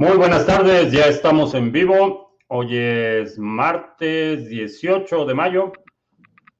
Muy 0.00 0.16
buenas 0.16 0.46
tardes, 0.46 0.92
ya 0.92 1.06
estamos 1.06 1.54
en 1.54 1.72
vivo. 1.72 2.38
Hoy 2.46 2.76
es 2.76 3.36
martes 3.36 4.48
18 4.48 5.26
de 5.26 5.34
mayo. 5.34 5.72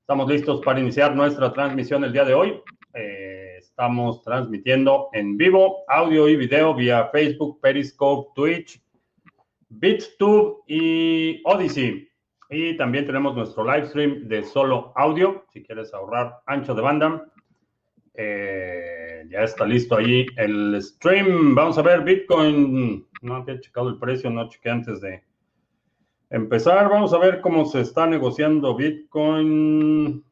Estamos 0.01 0.29
listos 0.29 0.61
para 0.65 0.81
iniciar 0.81 1.15
nuestra 1.15 1.53
transmisión 1.53 2.03
el 2.03 2.13
día 2.13 2.25
de 2.25 2.35
hoy. 2.35 2.61
Eh, 2.95 3.55
estamos 3.59 4.25
transmitiendo 4.25 5.09
en 5.13 5.37
vivo, 5.37 5.85
audio 5.87 6.29
y 6.29 6.35
video 6.35 6.75
vía 6.75 7.11
Facebook, 7.13 7.61
Periscope, 7.61 8.33
Twitch, 8.35 8.83
BitTube 9.69 10.65
y 10.67 11.41
Odyssey. 11.45 12.09
Y 12.51 12.77
también 12.77 13.07
tenemos 13.07 13.37
nuestro 13.37 13.63
live 13.63 13.87
stream 13.87 14.27
de 14.27 14.43
solo 14.43 14.93
audio, 14.97 15.45
si 15.53 15.63
quieres 15.63 15.95
ahorrar 15.95 16.41
ancho 16.47 16.75
de 16.75 16.83
banda. 16.83 17.25
Eh, 18.15 19.08
ya 19.29 19.41
está 19.41 19.65
listo 19.65 19.97
ahí 19.97 20.27
el 20.37 20.81
stream. 20.83 21.55
Vamos 21.55 21.79
a 21.79 21.83
ver 21.83 22.03
Bitcoin. 22.03 23.07
No 23.23 23.37
había 23.37 23.61
checado 23.61 23.89
el 23.89 23.99
precio, 23.99 24.29
no 24.31 24.49
chequé 24.49 24.71
antes 24.71 25.01
de 25.01 25.23
empezar. 26.31 26.89
Vamos 26.89 27.13
a 27.13 27.19
ver 27.19 27.41
cómo 27.41 27.67
se 27.67 27.81
está 27.81 28.07
negociando 28.07 28.77
Bitcoin. 28.77 30.25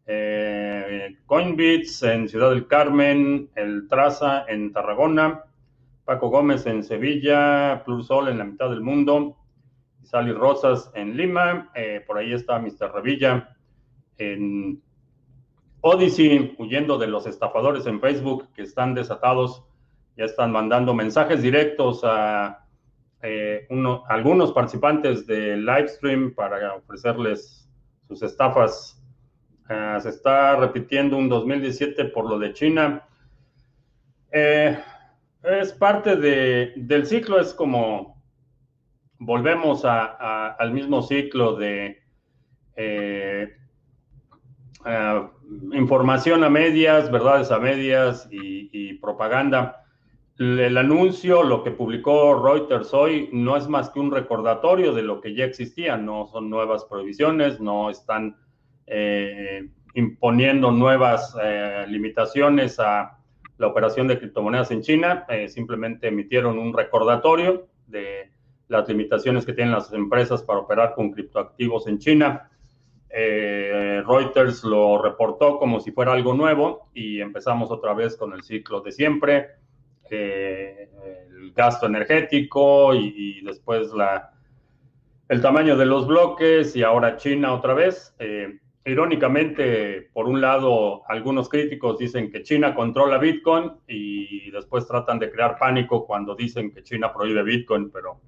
Eh, 0.07 1.17
Coinbits 1.25 2.03
en 2.03 2.27
Ciudad 2.27 2.49
del 2.49 2.67
Carmen, 2.67 3.49
El 3.55 3.87
Traza 3.87 4.45
en 4.47 4.73
Tarragona, 4.73 5.43
Paco 6.05 6.29
Gómez 6.29 6.65
en 6.65 6.83
Sevilla, 6.83 7.83
Plursol 7.85 8.29
en 8.29 8.37
la 8.39 8.43
mitad 8.43 8.69
del 8.69 8.81
mundo, 8.81 9.37
Sally 10.03 10.33
Rosas 10.33 10.91
en 10.95 11.15
Lima, 11.15 11.71
eh, 11.75 12.03
por 12.05 12.17
ahí 12.17 12.33
está 12.33 12.59
Mr. 12.59 12.91
Revilla 12.93 13.55
en 14.17 14.81
Odyssey, 15.81 16.55
huyendo 16.57 16.97
de 16.97 17.07
los 17.07 17.25
estafadores 17.25 17.85
en 17.87 17.99
Facebook 17.99 18.49
que 18.53 18.63
están 18.63 18.93
desatados, 18.93 19.63
ya 20.17 20.25
están 20.25 20.51
mandando 20.51 20.93
mensajes 20.93 21.41
directos 21.41 22.01
a 22.03 22.65
eh, 23.23 23.67
uno, 23.69 24.03
algunos 24.07 24.51
participantes 24.51 25.25
del 25.25 25.65
live 25.65 25.87
stream 25.87 26.33
para 26.33 26.75
ofrecerles 26.75 27.69
sus 28.07 28.21
estafas 28.23 29.00
Uh, 29.69 30.01
se 30.01 30.09
está 30.09 30.55
repitiendo 30.57 31.17
un 31.17 31.29
2017 31.29 32.05
por 32.05 32.29
lo 32.29 32.37
de 32.37 32.53
China. 32.53 33.07
Eh, 34.31 34.77
es 35.43 35.73
parte 35.73 36.15
de, 36.15 36.73
del 36.75 37.05
ciclo, 37.05 37.39
es 37.39 37.53
como 37.53 38.21
volvemos 39.19 39.83
al 39.85 40.71
mismo 40.71 41.03
ciclo 41.03 41.55
de 41.55 42.01
eh, 42.75 43.55
información 45.73 46.43
a 46.43 46.49
medias, 46.49 47.11
verdades 47.11 47.51
a 47.51 47.59
medias 47.59 48.27
y, 48.31 48.93
propaganda. 48.95 49.83
El 50.37 50.75
anuncio, 50.77 51.43
lo 51.43 51.63
que 51.63 51.69
publicó 51.69 52.41
Reuters 52.43 52.93
hoy, 52.95 53.29
no 53.31 53.57
es 53.57 53.67
más 53.67 53.91
que 53.91 53.99
un 53.99 54.11
recordatorio 54.11 54.91
de 54.91 55.03
lo 55.03 55.21
que 55.21 55.35
ya 55.35 55.45
existía, 55.45 55.97
no 55.97 56.25
son 56.25 56.49
nuevas 56.49 56.85
prohibiciones, 56.85 57.59
no 57.59 57.91
están 57.91 58.37
eh, 58.93 59.69
imponiendo 59.93 60.69
nuevas 60.69 61.33
eh, 61.41 61.85
limitaciones 61.87 62.77
a 62.77 63.17
la 63.57 63.67
operación 63.67 64.05
de 64.09 64.19
criptomonedas 64.19 64.69
en 64.71 64.81
China, 64.81 65.25
eh, 65.29 65.47
simplemente 65.47 66.09
emitieron 66.09 66.59
un 66.59 66.73
recordatorio 66.75 67.69
de 67.87 68.31
las 68.67 68.89
limitaciones 68.89 69.45
que 69.45 69.53
tienen 69.53 69.73
las 69.73 69.93
empresas 69.93 70.43
para 70.43 70.59
operar 70.59 70.93
con 70.93 71.11
criptoactivos 71.11 71.87
en 71.87 71.99
China. 71.99 72.49
Reuters 73.09 74.63
lo 74.65 75.01
reportó 75.01 75.57
como 75.57 75.79
si 75.79 75.91
fuera 75.91 76.11
algo 76.11 76.33
nuevo 76.33 76.89
y 76.93 77.21
empezamos 77.21 77.71
otra 77.71 77.93
vez 77.93 78.17
con 78.17 78.33
el 78.33 78.43
ciclo 78.43 78.81
de 78.81 78.91
siempre, 78.91 79.47
el 80.09 81.51
gasto 81.53 81.85
energético 81.85 82.93
y, 82.95 83.41
después 83.41 83.91
la, 83.93 84.31
el 85.27 85.41
tamaño 85.41 85.75
de 85.75 85.85
los 85.85 86.07
bloques 86.07 86.73
y 86.75 86.83
ahora 86.83 87.17
China 87.17 87.53
otra 87.53 87.73
vez. 87.73 88.15
Irónicamente, 88.85 90.09
por 90.13 90.27
un 90.27 90.41
lado, 90.41 91.03
algunos 91.07 91.49
críticos 91.49 91.97
dicen 91.97 92.31
que 92.31 92.43
China 92.43 92.73
controla 92.73 93.17
Bitcoin 93.17 93.71
y 93.87 94.49
después 94.51 94.87
tratan 94.87 95.19
de 95.19 95.31
crear 95.31 95.57
pánico 95.59 96.05
cuando 96.05 96.35
dicen 96.35 96.71
que 96.71 96.83
China 96.83 97.13
prohíbe 97.13 97.43
Bitcoin, 97.43 97.91
pero 97.91 98.19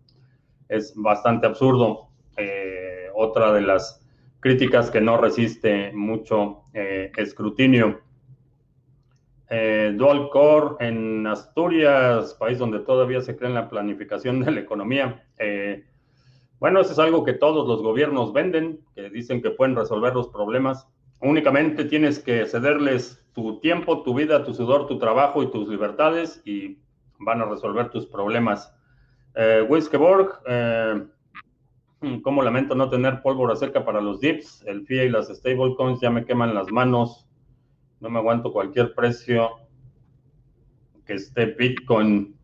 es 0.70 0.94
bastante 0.96 1.48
absurdo. 1.48 2.10
Eh, 2.38 3.08
otra 3.16 3.54
de 3.54 3.62
las 3.62 4.02
críticas 4.40 4.90
que 4.90 5.02
no 5.02 5.18
resiste 5.18 5.92
mucho 5.94 6.64
eh, 6.74 7.12
escrutinio. 7.18 8.02
Eh, 9.50 9.94
Dual 9.96 10.30
Core 10.30 10.88
en 10.88 11.28
Asturias, 11.28 12.34
país 12.36 12.58
donde 12.58 12.80
todavía 12.80 13.22
se 13.22 13.36
cree 13.36 13.50
en 13.50 13.56
la 13.56 13.70
planificación 13.70 14.40
de 14.44 14.52
la 14.52 14.60
economía. 14.60 15.24
Bueno, 16.60 16.80
eso 16.80 16.94
es 16.94 17.00
algo 17.00 17.26
que 17.26 17.34
todos 17.34 17.68
los 17.68 17.82
gobiernos 17.82 18.32
venden, 18.32 18.80
dicen 19.14 19.42
que 19.42 19.52
pueden 19.52 19.76
resolver 19.76 20.14
los 20.14 20.28
problemas. 20.28 20.88
Únicamente 21.22 21.86
tienes 21.86 22.20
que 22.20 22.46
cederles 22.46 23.24
tu 23.34 23.60
tiempo, 23.60 24.04
tu 24.04 24.14
vida, 24.14 24.44
tu 24.44 24.54
sudor, 24.54 24.88
tu 24.88 25.00
trabajo 25.00 25.42
y 25.42 25.52
tus 25.52 25.68
libertades 25.70 26.42
y 26.46 26.80
van 27.20 27.42
a 27.42 27.46
resolver 27.46 27.90
tus 27.90 28.06
problemas. 28.06 28.74
Eh, 29.36 29.66
Wiskeborg, 29.70 30.42
eh, 30.46 31.06
como 32.22 32.44
lamento 32.44 32.76
no 32.76 32.90
tener 32.90 33.22
pólvora 33.22 33.56
cerca 33.56 33.86
para 33.86 34.02
los 34.02 34.20
dips, 34.20 34.64
el 34.68 34.86
FIA 34.86 35.06
y 35.06 35.10
las 35.10 35.30
stablecoins 35.30 36.02
ya 36.02 36.10
me 36.10 36.26
queman 36.26 36.54
las 36.54 36.70
manos. 36.72 37.30
No 38.02 38.10
me 38.10 38.20
aguanto 38.20 38.52
cualquier 38.52 38.94
precio 38.94 39.52
que 41.06 41.14
esté 41.14 41.46
Bitcoin. 41.46 42.36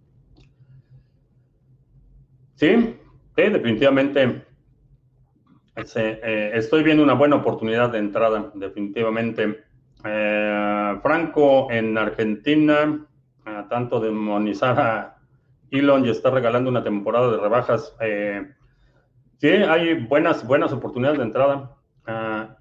Sí, 2.56 2.96
Sí, 3.40 3.50
definitivamente. 3.50 4.46
Ese, 5.82 6.20
eh, 6.24 6.52
estoy 6.56 6.84
viendo 6.84 7.04
una 7.04 7.14
buena 7.14 7.38
oportunidad 7.38 7.90
de 7.90 8.00
entrada, 8.00 8.52
definitivamente. 8.54 9.64
Eh, 10.04 11.00
Franco 11.02 11.70
en 11.72 11.98
Argentina, 11.98 13.06
eh, 13.46 13.64
tanto 13.70 14.00
demonizar 14.00 14.80
a 14.80 15.18
Elon 15.72 16.06
y 16.06 16.10
está 16.10 16.30
regalando 16.30 16.70
una 16.70 16.84
temporada 16.84 17.32
de 17.32 17.38
rebajas. 17.38 17.96
Eh, 18.00 18.48
sí, 19.38 19.48
hay 19.48 20.06
buenas, 20.06 20.46
buenas 20.46 20.72
oportunidades 20.72 21.20
de 21.20 21.26
entrada. 21.26 21.76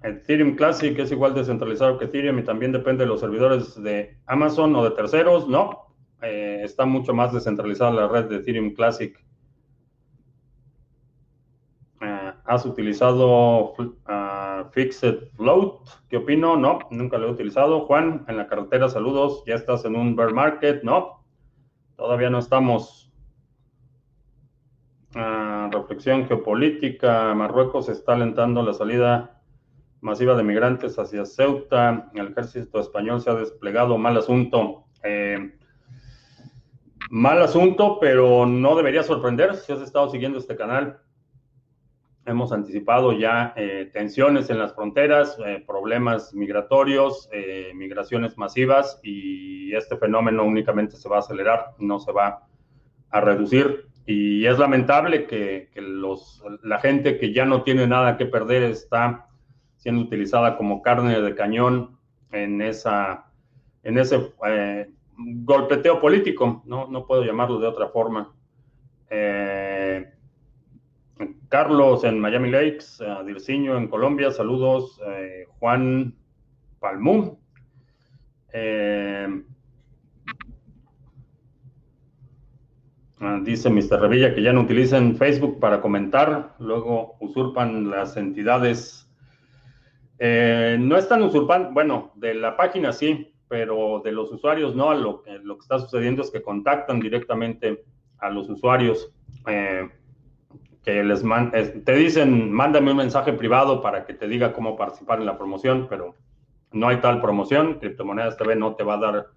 Ethereum 0.03 0.55
Classic 0.55 0.97
es 0.99 1.11
igual 1.11 1.33
descentralizado 1.33 1.97
que 1.97 2.05
Ethereum 2.05 2.37
y 2.37 2.43
también 2.43 2.71
depende 2.71 3.03
de 3.03 3.09
los 3.09 3.19
servidores 3.19 3.81
de 3.81 4.15
Amazon 4.27 4.75
o 4.75 4.83
de 4.83 4.91
terceros. 4.91 5.47
No, 5.47 5.95
está 6.21 6.85
mucho 6.85 7.15
más 7.15 7.33
descentralizada 7.33 7.91
la 7.91 8.07
red 8.07 8.25
de 8.25 8.35
Ethereum 8.35 8.75
Classic. 8.75 9.17
¿Has 12.49 12.65
utilizado 12.65 13.75
uh, 13.77 14.71
Fixed 14.71 15.29
Float? 15.35 15.87
¿Qué 16.09 16.17
opino? 16.17 16.57
No, 16.57 16.79
nunca 16.89 17.19
lo 17.19 17.27
he 17.27 17.31
utilizado. 17.31 17.85
Juan, 17.85 18.25
en 18.27 18.37
la 18.37 18.47
carretera, 18.47 18.89
saludos. 18.89 19.43
¿Ya 19.45 19.53
estás 19.53 19.85
en 19.85 19.95
un 19.95 20.15
bear 20.15 20.33
market? 20.33 20.81
No, 20.81 21.23
todavía 21.95 22.31
no 22.31 22.39
estamos. 22.39 23.13
Ah, 25.13 25.69
reflexión 25.71 26.25
geopolítica. 26.25 27.35
Marruecos 27.35 27.87
está 27.87 28.13
alentando 28.13 28.63
la 28.63 28.73
salida 28.73 29.43
masiva 30.01 30.35
de 30.35 30.41
migrantes 30.41 30.97
hacia 30.97 31.25
Ceuta. 31.25 32.09
El 32.15 32.29
ejército 32.29 32.79
español 32.79 33.21
se 33.21 33.29
ha 33.29 33.35
desplegado. 33.35 33.95
Mal 33.99 34.17
asunto. 34.17 34.85
Eh, 35.03 35.55
mal 37.11 37.43
asunto, 37.43 37.99
pero 38.01 38.47
no 38.47 38.75
debería 38.75 39.03
sorprender 39.03 39.55
si 39.55 39.71
has 39.71 39.81
estado 39.81 40.09
siguiendo 40.09 40.39
este 40.39 40.55
canal. 40.55 40.99
Hemos 42.29 42.51
anticipado 42.51 43.11
ya 43.11 43.53
eh, 43.55 43.89
tensiones 43.91 44.49
en 44.51 44.59
las 44.59 44.75
fronteras, 44.75 45.37
eh, 45.45 45.63
problemas 45.65 46.33
migratorios, 46.33 47.27
migraciones 47.73 48.37
masivas 48.37 48.99
y 49.03 49.73
este 49.73 49.97
fenómeno 49.97 50.43
únicamente 50.43 50.95
se 50.95 51.09
va 51.09 51.17
a 51.17 51.19
acelerar, 51.19 51.73
no 51.79 51.99
se 51.99 52.11
va 52.11 52.47
a 53.09 53.21
reducir. 53.21 53.89
Y 54.05 54.45
es 54.45 54.57
lamentable 54.57 55.27
que, 55.27 55.69
los, 55.75 56.43
la 56.63 56.79
gente 56.79 57.17
que 57.17 57.33
ya 57.33 57.45
no 57.45 57.63
tiene 57.63 57.87
nada 57.87 58.17
que 58.17 58.25
perder 58.25 58.63
está 58.63 59.27
siendo 59.77 60.01
utilizada 60.01 60.57
como 60.57 60.81
carne 60.81 61.21
de 61.21 61.35
cañón 61.35 61.97
en, 62.31 62.61
esa, 62.61 63.25
en 63.83 63.97
ese 63.97 64.33
eh, 64.47 64.89
golpeteo 65.15 66.01
político, 66.01 66.63
¿no? 66.65 66.87
no 66.87 67.05
puedo 67.05 67.23
llamarlo 67.23 67.59
de 67.59 67.67
otra 67.67 67.87
forma. 67.89 68.33
Eh, 69.09 70.11
Carlos 71.49 72.03
en 72.03 72.19
Miami 72.19 72.49
Lakes, 72.49 73.01
uh, 73.01 73.25
Dirciño 73.25 73.77
en 73.77 73.87
Colombia, 73.87 74.31
saludos. 74.31 74.99
Eh, 75.05 75.45
Juan 75.59 76.15
Palmú. 76.79 77.39
Ah, 83.21 83.37
dice 83.43 83.69
Mr. 83.69 83.99
Revilla 83.99 84.33
que 84.33 84.41
ya 84.41 84.53
no 84.53 84.61
utilicen 84.61 85.17
Facebook 85.17 85.59
para 85.59 85.81
comentar, 85.81 86.55
luego 86.59 87.17
usurpan 87.19 87.89
las 87.89 88.15
entidades. 88.15 89.11
Eh, 90.19 90.77
no 90.79 90.97
están 90.97 91.21
usurpando, 91.23 91.71
bueno, 91.71 92.13
de 92.15 92.33
la 92.33 92.55
página 92.55 92.93
sí, 92.93 93.33
pero 93.49 94.01
de 94.05 94.13
los 94.13 94.31
usuarios 94.31 94.73
no. 94.73 94.93
Lo, 94.93 95.23
que 95.23 95.61
está 95.61 95.79
sucediendo 95.79 96.21
es 96.21 96.31
que 96.31 96.41
contactan 96.41 97.01
directamente 97.01 97.83
a 98.19 98.29
los 98.29 98.49
usuarios 98.49 99.11
eh, 99.47 99.89
que 100.83 101.03
les 101.03 101.23
te 101.83 101.95
dicen, 101.95 102.51
mándame 102.51 102.91
un 102.91 102.97
mensaje 102.97 103.33
privado 103.33 103.81
para 103.81 104.05
que 104.05 104.13
te 104.13 104.27
diga 104.27 104.53
cómo 104.53 104.77
participar 104.77 105.19
en 105.19 105.25
la 105.25 105.37
promoción, 105.37 105.87
pero 105.89 106.15
no 106.71 106.87
hay 106.87 106.97
tal 106.97 107.21
promoción. 107.21 107.79
Criptomonedas 107.79 108.37
TV 108.37 108.55
no 108.55 108.75
te 108.75 108.83
va 108.83 108.95
a 108.95 108.99
dar 108.99 109.27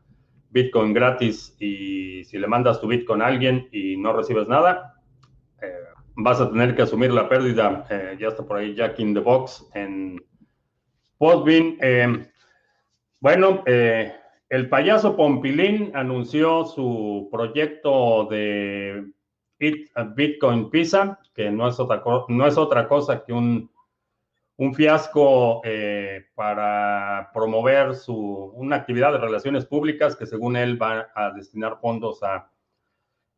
Bitcoin 0.50 0.93
gratis 0.93 1.56
y 1.59 2.25
si 2.25 2.39
le 2.39 2.47
mandas 2.47 2.81
tu 2.81 2.87
Bitcoin 2.87 3.23
a 3.23 3.27
alguien 3.27 3.69
y 3.73 3.97
no 3.97 4.12
recibes 4.12 4.47
nada, 4.49 4.94
eh, 5.62 5.73
vas 6.15 6.41
a 6.41 6.50
tener 6.50 6.77
que 6.77 6.83
asumir 6.83 7.12
la 7.12 7.29
pérdida. 7.29 7.87
Eh, 7.91 8.17
ya 8.21 8.29
está 8.29 8.45
por 8.45 8.59
ahí 8.59 8.75
Jack 8.75 9.00
in 9.00 9.15
the 9.15 9.21
Box 9.21 9.69
en 9.75 10.23
Postbin. 11.19 11.79
Eh, 11.81 12.27
bueno, 13.21 13.62
el 13.67 14.69
payaso 14.69 15.17
Pompilín 15.17 15.93
anunció 15.95 16.65
su 16.65 17.29
proyecto 17.31 18.27
de 18.27 19.12
Bitcoin 20.14 20.70
Pizza, 20.70 21.19
que 21.35 21.50
no 21.50 21.69
es 21.69 21.79
otra, 21.79 22.03
no 22.29 22.47
es 22.47 22.59
otra 22.59 22.88
cosa 22.88 23.25
que 23.25 23.32
un 23.32 23.70
un 24.56 24.75
fiasco 24.75 25.61
eh, 25.64 26.26
para 26.35 27.31
promover 27.32 27.94
su, 27.94 28.14
una 28.55 28.76
actividad 28.76 29.12
de 29.12 29.19
relaciones 29.19 29.67
públicas 29.67 30.14
que 30.14 30.26
según 30.26 30.56
él 30.56 30.81
va 30.81 31.11
a 31.14 31.32
destinar 31.32 31.79
fondos 31.81 32.23
a, 32.23 32.49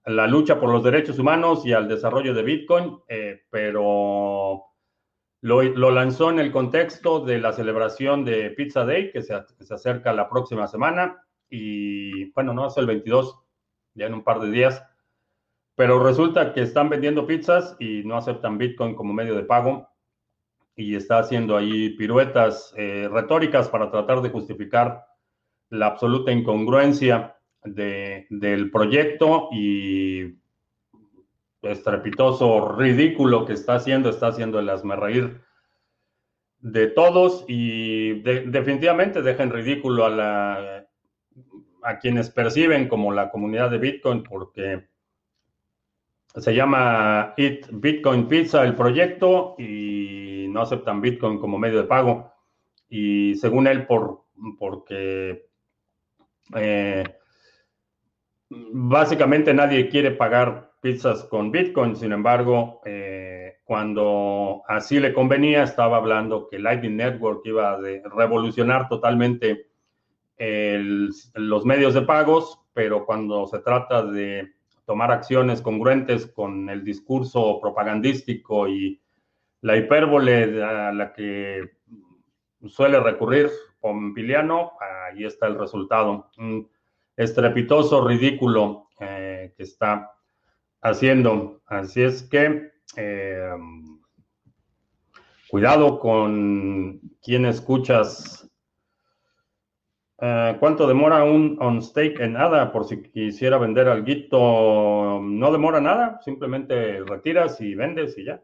la 0.06 0.26
lucha 0.26 0.60
por 0.60 0.68
los 0.68 0.84
derechos 0.84 1.18
humanos 1.18 1.64
y 1.64 1.72
al 1.72 1.88
desarrollo 1.88 2.34
de 2.34 2.42
Bitcoin, 2.42 2.98
eh, 3.08 3.44
pero 3.48 4.64
lo, 5.40 5.90
lanzó 5.90 6.28
en 6.28 6.40
el 6.40 6.52
contexto 6.52 7.20
de 7.20 7.38
la 7.38 7.54
celebración 7.54 8.22
de 8.22 8.50
Pizza 8.50 8.84
Day 8.84 9.10
que 9.10 9.22
se, 9.22 9.34
que 9.56 9.64
se 9.64 9.72
acerca 9.72 10.12
la 10.12 10.28
próxima 10.28 10.66
semana 10.68 11.24
y 11.48 12.30
bueno, 12.32 12.52
no 12.52 12.66
es 12.66 12.76
el 12.76 12.84
22, 12.84 13.40
ya 13.94 14.04
en 14.04 14.12
un 14.12 14.24
par 14.24 14.40
de 14.40 14.50
días, 14.50 14.84
pero 15.76 16.02
resulta 16.02 16.52
que 16.52 16.62
están 16.62 16.88
vendiendo 16.88 17.26
pizzas 17.26 17.76
y 17.80 18.02
no 18.04 18.16
aceptan 18.16 18.58
Bitcoin 18.58 18.94
como 18.94 19.12
medio 19.12 19.34
de 19.34 19.42
pago. 19.42 19.88
Y 20.76 20.96
está 20.96 21.18
haciendo 21.18 21.56
ahí 21.56 21.90
piruetas 21.90 22.74
eh, 22.76 23.08
retóricas 23.10 23.68
para 23.68 23.90
tratar 23.90 24.22
de 24.22 24.30
justificar 24.30 25.04
la 25.70 25.86
absoluta 25.86 26.32
incongruencia 26.32 27.36
del 27.64 28.70
proyecto 28.70 29.48
y 29.52 30.34
estrepitoso 31.62 32.76
ridículo 32.76 33.46
que 33.46 33.54
está 33.54 33.76
haciendo, 33.76 34.10
está 34.10 34.28
haciendo 34.28 34.58
el 34.58 34.70
reír 35.00 35.40
de 36.58 36.88
todos 36.88 37.44
y 37.48 38.20
definitivamente 38.20 39.22
deja 39.22 39.42
en 39.42 39.50
ridículo 39.50 40.04
a, 40.04 40.10
la, 40.10 40.86
a 41.82 41.98
quienes 41.98 42.30
perciben 42.30 42.88
como 42.88 43.12
la 43.12 43.30
comunidad 43.30 43.70
de 43.70 43.78
Bitcoin 43.78 44.22
porque 44.22 44.88
se 46.36 46.54
llama 46.54 47.34
It 47.36 47.68
Bitcoin 47.70 48.26
Pizza 48.26 48.64
el 48.64 48.74
proyecto 48.74 49.54
y 49.58 50.46
no 50.48 50.62
aceptan 50.62 51.00
Bitcoin 51.00 51.38
como 51.38 51.58
medio 51.58 51.78
de 51.78 51.88
pago. 51.88 52.32
Y 52.88 53.34
según 53.36 53.66
él, 53.66 53.86
por, 53.86 54.24
porque 54.58 55.46
eh, 56.56 57.04
básicamente 58.50 59.54
nadie 59.54 59.88
quiere 59.88 60.10
pagar 60.10 60.72
pizzas 60.80 61.24
con 61.24 61.50
Bitcoin. 61.50 61.96
Sin 61.96 62.12
embargo, 62.12 62.80
eh, 62.84 63.58
cuando 63.64 64.62
así 64.66 64.98
le 64.98 65.14
convenía, 65.14 65.62
estaba 65.62 65.98
hablando 65.98 66.48
que 66.48 66.58
Lightning 66.58 66.96
Network 66.96 67.42
iba 67.44 67.74
a 67.74 67.78
revolucionar 68.16 68.88
totalmente 68.88 69.68
los 70.36 71.64
medios 71.64 71.94
de 71.94 72.02
pagos, 72.02 72.60
pero 72.72 73.06
cuando 73.06 73.46
se 73.46 73.60
trata 73.60 74.04
de 74.04 74.52
tomar 74.86 75.12
acciones 75.12 75.62
congruentes 75.62 76.26
con 76.26 76.68
el 76.68 76.84
discurso 76.84 77.58
propagandístico 77.60 78.68
y 78.68 79.00
la 79.62 79.76
hipérbole 79.76 80.62
a 80.62 80.92
la 80.92 81.12
que 81.12 81.78
suele 82.66 83.00
recurrir 83.00 83.50
Pompiliano, 83.80 84.72
ahí 84.80 85.24
está 85.24 85.46
el 85.46 85.58
resultado. 85.58 86.30
Un 86.38 86.70
estrepitoso, 87.16 88.06
ridículo 88.06 88.88
eh, 88.98 89.52
que 89.56 89.62
está 89.62 90.12
haciendo. 90.80 91.60
Así 91.66 92.02
es 92.02 92.22
que 92.22 92.72
eh, 92.96 93.52
cuidado 95.50 95.98
con 95.98 96.98
quién 97.22 97.44
escuchas. 97.44 98.50
Eh, 100.26 100.56
¿Cuánto 100.58 100.86
demora 100.86 101.22
un 101.24 101.58
on 101.60 101.82
stake 101.82 102.20
en 102.20 102.32
nada? 102.32 102.72
Por 102.72 102.86
si 102.86 103.02
quisiera 103.02 103.58
vender 103.58 103.88
algo, 103.88 105.20
no 105.22 105.52
demora 105.52 105.80
nada, 105.80 106.20
simplemente 106.22 107.00
retiras 107.04 107.60
y 107.60 107.74
vendes 107.74 108.16
y 108.16 108.24
ya 108.24 108.40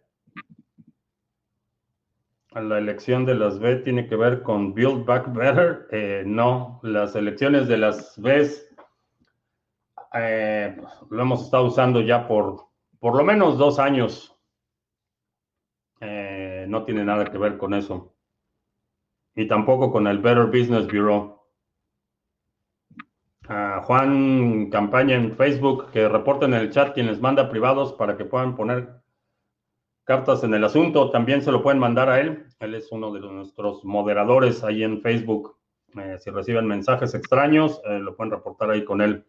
la 2.55 2.79
elección 2.79 3.25
de 3.25 3.37
las 3.37 3.61
B 3.61 3.77
tiene 3.77 4.09
que 4.09 4.17
ver 4.17 4.43
con 4.43 4.75
Build 4.75 5.05
Back 5.05 5.33
Better. 5.33 5.87
Eh, 5.93 6.25
no, 6.27 6.81
las 6.83 7.15
elecciones 7.15 7.69
de 7.69 7.79
las 7.79 8.21
B 8.21 8.51
eh, 10.15 10.77
lo 11.11 11.23
hemos 11.23 11.45
estado 11.45 11.67
usando 11.67 12.01
ya 12.01 12.27
por 12.27 12.69
por 12.99 13.17
lo 13.17 13.25
menos 13.25 13.57
dos 13.57 13.79
años. 13.79 14.37
Eh, 16.01 16.67
no 16.69 16.85
tiene 16.85 17.05
nada 17.05 17.25
que 17.25 17.39
ver 17.39 17.57
con 17.57 17.73
eso. 17.73 18.15
Y 19.35 19.47
tampoco 19.47 19.93
con 19.93 20.07
el 20.07 20.19
Better 20.19 20.47
Business 20.47 20.87
Bureau. 20.87 21.40
Ah, 23.53 23.83
Juan, 23.85 24.71
campaña 24.71 25.17
en 25.17 25.37
Facebook, 25.37 25.91
que 25.91 26.09
reporten 26.09 26.55
en 26.55 26.61
el 26.61 26.71
chat 26.71 26.95
quien 26.95 27.09
les 27.09 27.21
manda 27.21 27.51
privados 27.51 27.93
para 27.95 28.17
que 28.17 28.25
puedan 28.25 28.55
poner 28.55 29.03
cartas 30.05 30.45
en 30.45 30.55
el 30.55 30.63
asunto, 30.63 31.11
también 31.11 31.43
se 31.43 31.51
lo 31.51 31.61
pueden 31.61 31.81
mandar 31.81 32.09
a 32.09 32.21
él. 32.21 32.47
Él 32.61 32.77
es 32.77 32.93
uno 32.93 33.13
de 33.13 33.19
nuestros 33.19 33.85
moderadores 33.85 34.63
ahí 34.63 34.85
en 34.85 35.03
Facebook. 35.03 35.57
Eh, 35.97 36.17
si 36.21 36.31
reciben 36.31 36.69
mensajes 36.69 37.13
extraños, 37.13 37.83
eh, 37.87 37.99
lo 37.99 38.15
pueden 38.15 38.31
reportar 38.31 38.71
ahí 38.71 38.85
con 38.85 39.01
él. 39.01 39.27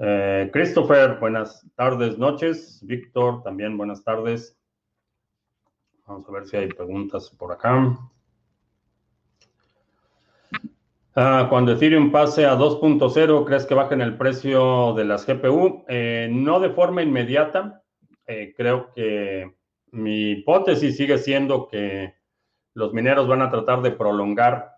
Eh, 0.00 0.50
Christopher, 0.52 1.20
buenas 1.20 1.64
tardes, 1.76 2.18
noches. 2.18 2.80
Víctor, 2.84 3.44
también 3.44 3.78
buenas 3.78 4.02
tardes. 4.02 4.58
Vamos 6.04 6.28
a 6.28 6.32
ver 6.32 6.46
si 6.46 6.56
hay 6.56 6.66
preguntas 6.66 7.30
por 7.30 7.52
acá. 7.52 7.96
Ah, 11.20 11.48
cuando 11.50 11.72
Ethereum 11.72 12.12
pase 12.12 12.46
a 12.46 12.54
2.0, 12.54 13.44
¿crees 13.44 13.66
que 13.66 13.74
bajen 13.74 14.00
el 14.02 14.16
precio 14.16 14.94
de 14.94 15.04
las 15.04 15.26
GPU? 15.26 15.84
no 16.30 16.60
de 16.60 16.70
forma 16.70 17.02
inmediata. 17.02 17.82
Eh, 18.24 18.54
creo 18.56 18.92
que 18.94 19.52
mi 19.90 20.30
hipótesis 20.30 20.96
sigue 20.96 21.18
siendo 21.18 21.66
que 21.66 22.14
los 22.74 22.92
mineros 22.92 23.26
van 23.26 23.42
a 23.42 23.50
tratar 23.50 23.82
de 23.82 23.90
prolongar 23.90 24.76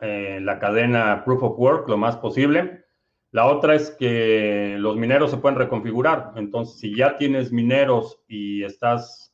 eh, 0.00 0.40
la 0.42 0.58
cadena 0.58 1.22
Proof 1.24 1.44
of 1.44 1.58
Work 1.60 1.88
lo 1.88 1.96
más 1.96 2.16
posible. 2.16 2.84
La 3.30 3.46
otra 3.46 3.76
es 3.76 3.92
que 3.92 4.74
los 4.80 4.96
mineros 4.96 5.30
se 5.30 5.36
pueden 5.36 5.60
reconfigurar. 5.60 6.32
Entonces, 6.34 6.80
si 6.80 6.92
ya 6.92 7.16
tienes 7.16 7.52
mineros 7.52 8.20
y 8.26 8.64
estás 8.64 9.32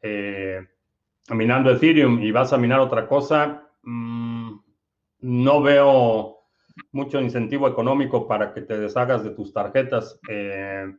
eh, 0.00 0.66
minando 1.28 1.70
Ethereum 1.70 2.20
y 2.20 2.32
vas 2.32 2.52
a 2.52 2.58
minar 2.58 2.80
otra 2.80 3.06
cosa, 3.06 3.68
mmm, 3.84 4.31
no 5.22 5.62
veo 5.62 6.42
mucho 6.90 7.20
incentivo 7.20 7.68
económico 7.68 8.26
para 8.26 8.52
que 8.52 8.62
te 8.62 8.78
deshagas 8.78 9.24
de 9.24 9.30
tus 9.30 9.52
tarjetas. 9.52 10.18
Eh, 10.28 10.92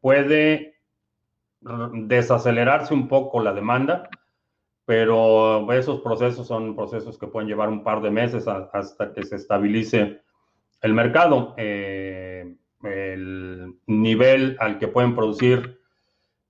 puede 0.00 0.74
desacelerarse 1.60 2.94
un 2.94 3.08
poco 3.08 3.40
la 3.40 3.52
demanda, 3.52 4.08
pero 4.84 5.70
esos 5.72 6.00
procesos 6.00 6.46
son 6.46 6.74
procesos 6.74 7.18
que 7.18 7.26
pueden 7.26 7.48
llevar 7.48 7.68
un 7.68 7.84
par 7.84 8.00
de 8.00 8.10
meses 8.10 8.48
hasta 8.48 9.12
que 9.12 9.22
se 9.24 9.36
estabilice 9.36 10.22
el 10.80 10.94
mercado. 10.94 11.54
Eh, 11.56 12.54
el 12.84 13.74
nivel 13.86 14.56
al 14.60 14.78
que 14.78 14.88
pueden 14.88 15.14
producir 15.14 15.80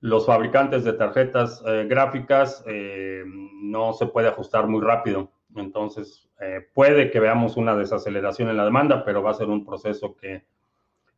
los 0.00 0.26
fabricantes 0.26 0.84
de 0.84 0.92
tarjetas 0.92 1.62
eh, 1.66 1.86
gráficas 1.88 2.64
no 3.62 3.92
se 3.94 4.06
puede 4.06 4.28
ajustar 4.28 4.68
muy 4.68 4.84
rápido. 4.84 5.32
Entonces, 5.56 6.28
eh, 6.40 6.66
puede 6.74 7.10
que 7.10 7.20
veamos 7.20 7.56
una 7.56 7.76
desaceleración 7.76 8.48
en 8.48 8.56
la 8.56 8.64
demanda, 8.64 9.04
pero 9.04 9.22
va 9.22 9.30
a 9.30 9.34
ser 9.34 9.48
un 9.48 9.64
proceso 9.64 10.16
que 10.16 10.44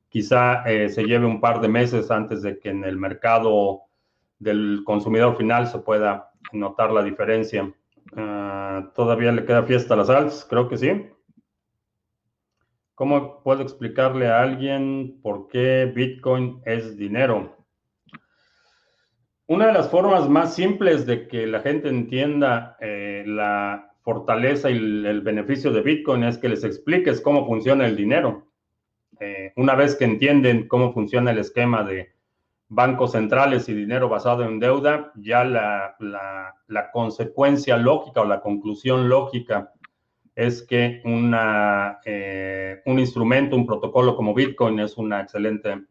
quizá 0.09 0.65
eh, 0.65 0.89
se 0.89 1.05
lleve 1.05 1.27
un 1.27 1.41
par 1.41 1.61
de 1.61 1.69
meses 1.69 2.11
antes 2.11 2.43
de 2.43 2.59
que 2.59 2.71
en 2.71 2.85
el 2.85 2.97
mercado 2.97 3.83
del 4.39 4.83
consumidor 4.85 5.37
final 5.37 5.67
se 5.67 5.79
pueda 5.79 6.33
notar 6.53 6.91
la 6.91 7.03
diferencia. 7.03 7.73
Ah, 8.17 8.91
¿Todavía 8.95 9.33
le 9.33 9.45
queda 9.45 9.63
fiesta 9.63 9.95
a 9.95 9.97
las 9.99 10.11
altas? 10.11 10.47
Creo 10.49 10.69
que 10.69 10.79
sí. 10.79 11.07
¿Cómo 12.95 13.43
puedo 13.43 13.63
explicarle 13.63 14.29
a 14.29 14.43
alguien 14.43 15.21
por 15.23 15.49
qué 15.49 15.91
Bitcoin 15.95 16.61
es 16.67 16.97
dinero? 16.97 17.57
Una 19.47 19.67
de 19.67 19.73
las 19.73 19.89
formas 19.89 20.29
más 20.29 20.55
simples 20.55 21.07
de 21.07 21.27
que 21.27 21.47
la 21.47 21.61
gente 21.61 21.89
entienda 21.89 22.77
eh, 22.81 23.25
la 23.27 23.90
fortaleza 24.11 24.71
y 24.71 24.77
el, 24.77 25.21
beneficio 25.21 25.71
de 25.71 25.83
Bitcoin 25.83 26.25
es 26.25 26.37
que 26.37 26.49
les 26.49 26.65
expliques 26.65 27.21
cómo 27.21 27.47
funciona 27.47 27.87
el 27.87 27.95
dinero. 27.95 28.49
Eh, 29.21 29.53
una 29.55 29.77
vez 29.77 29.95
que 29.95 30.05
entienden 30.05 30.67
cómo 30.67 30.93
funciona 30.93 31.31
el 31.31 31.39
esquema 31.39 31.85
de 31.85 32.11
bancos 32.69 33.13
centrales 33.13 33.69
y 33.69 33.75
dinero 33.75 34.09
basado 34.09 34.43
en 34.45 34.59
deuda, 34.59 35.13
ya 35.15 35.45
la, 35.45 36.91
consecuencia 36.93 37.77
lógica 37.77 38.23
o 38.23 38.25
la 38.25 38.41
conclusión 38.41 39.09
lógica 39.09 39.73
es 40.35 40.63
que 40.63 41.03
eh, 42.05 42.83
un 42.87 42.99
instrumento, 42.99 43.55
un 43.55 43.67
protocolo 43.67 44.17
como 44.17 44.35
Bitcoin 44.35 44.81
es 44.81 44.97
una 44.97 45.21
excelente 45.21 45.85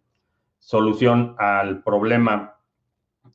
solución 0.57 1.35
al 1.37 1.83
problema 1.83 2.57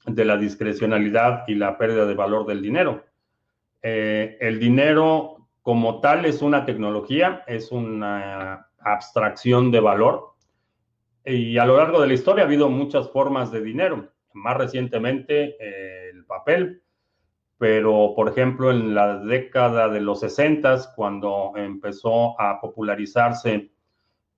de 0.05 0.25
la 0.27 0.37
discrecionalidad 0.37 1.45
y 1.47 1.55
la 1.55 1.79
pérdida 1.79 2.05
de 2.05 2.15
valor 2.15 2.45
del 2.47 2.61
dinero. 2.61 3.14
Eh, 3.87 4.39
el 4.41 4.59
dinero 4.59 5.47
como 5.61 6.01
tal 6.01 6.25
es 6.25 6.41
una 6.41 6.65
tecnología, 6.65 7.45
es 7.47 7.71
una 7.71 8.71
abstracción 8.79 9.71
de 9.71 9.81
valor. 9.81 10.37
Y 11.23 11.59
a 11.59 11.67
lo 11.67 11.77
largo 11.77 12.01
de 12.01 12.07
la 12.07 12.15
historia 12.15 12.45
ha 12.45 12.47
habido 12.47 12.71
muchas 12.71 13.11
formas 13.11 13.53
de 13.53 13.61
dinero. 13.61 14.11
Más 14.33 14.57
recientemente 14.57 15.57
eh, 15.61 16.11
el 16.15 16.25
papel, 16.25 16.83
pero 17.59 18.15
por 18.17 18.31
ejemplo 18.31 18.71
en 18.71 18.95
la 18.95 19.19
década 19.19 19.91
de 19.91 20.01
los 20.01 20.21
60, 20.21 20.95
cuando 20.97 21.53
empezó 21.55 22.41
a 22.41 22.63
popularizarse, 22.63 23.71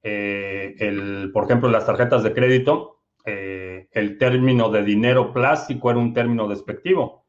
eh, 0.02 0.74
el, 0.80 1.30
por 1.32 1.44
ejemplo, 1.44 1.70
las 1.70 1.86
tarjetas 1.86 2.24
de 2.24 2.34
crédito, 2.34 2.94
el 3.24 4.18
término 4.18 4.70
de 4.70 4.84
dinero 4.84 5.32
plástico 5.32 5.90
era 5.90 5.98
un 5.98 6.14
término 6.14 6.46
despectivo 6.46 7.25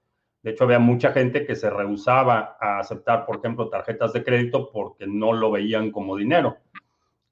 de 0.48 0.54
hecho, 0.54 0.64
había 0.64 0.80
mucha 0.80 1.12
gente 1.12 1.46
que 1.46 1.58
se 1.58 1.70
rehusaba 1.70 2.56
a 2.62 2.80
aceptar, 2.80 3.26
por 3.26 3.40
ejemplo, 3.40 3.68
tarjetas 3.68 4.14
de 4.14 4.24
crédito 4.24 4.72
porque 4.72 5.06
no 5.06 5.34
lo 5.34 5.52
veían 5.52 5.92
como 5.92 6.16
dinero. 6.16 6.56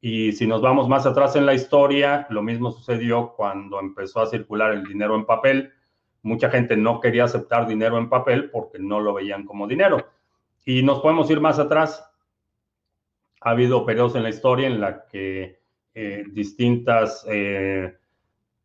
Y 0.01 0.33
si 0.33 0.45
nos 0.45 0.61
vamos 0.61 0.89
más 0.89 1.05
atrás 1.05 1.37
en 1.37 1.45
la 1.45 1.53
historia, 1.53 2.27
lo 2.29 2.43
mismo 2.43 2.71
sucedió 2.71 3.33
cuando 3.37 3.79
empezó 3.79 4.19
a 4.19 4.25
circular 4.25 4.73
el 4.73 4.83
dinero 4.83 5.15
en 5.15 5.25
papel. 5.25 5.71
Mucha 6.23 6.49
gente 6.49 6.75
no 6.75 6.99
quería 6.99 7.23
aceptar 7.23 7.67
dinero 7.67 7.97
en 7.97 8.09
papel 8.09 8.49
porque 8.49 8.79
no 8.79 8.99
lo 8.99 9.13
veían 9.13 9.45
como 9.45 9.65
dinero. 9.65 10.09
Y 10.65 10.83
nos 10.83 10.99
podemos 10.99 11.31
ir 11.31 11.39
más 11.39 11.57
atrás. 11.57 12.05
Ha 13.39 13.51
habido 13.51 13.85
periodos 13.85 14.15
en 14.15 14.23
la 14.23 14.29
historia 14.29 14.67
en 14.67 14.81
la 14.81 15.05
que 15.05 15.61
eh, 15.93 16.25
distintas 16.33 17.25
eh, 17.29 17.95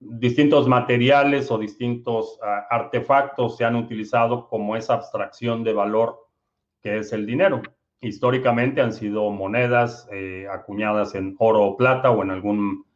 distintos 0.00 0.66
materiales 0.66 1.50
o 1.50 1.58
distintos 1.58 2.38
ah, 2.42 2.66
artefactos 2.70 3.56
se 3.56 3.64
han 3.64 3.76
utilizado 3.76 4.48
como 4.48 4.74
esa 4.74 4.94
abstracción 4.94 5.62
de 5.62 5.74
valor 5.74 6.26
que 6.82 6.98
es 6.98 7.12
el 7.12 7.26
dinero. 7.26 7.62
Históricamente 8.00 8.80
han 8.80 8.94
sido 8.94 9.30
monedas 9.30 10.08
eh, 10.10 10.46
acuñadas 10.50 11.14
en 11.14 11.36
oro 11.38 11.62
o 11.64 11.76
plata 11.76 12.10
o 12.10 12.22
en 12.22 12.30
algún 12.30 12.86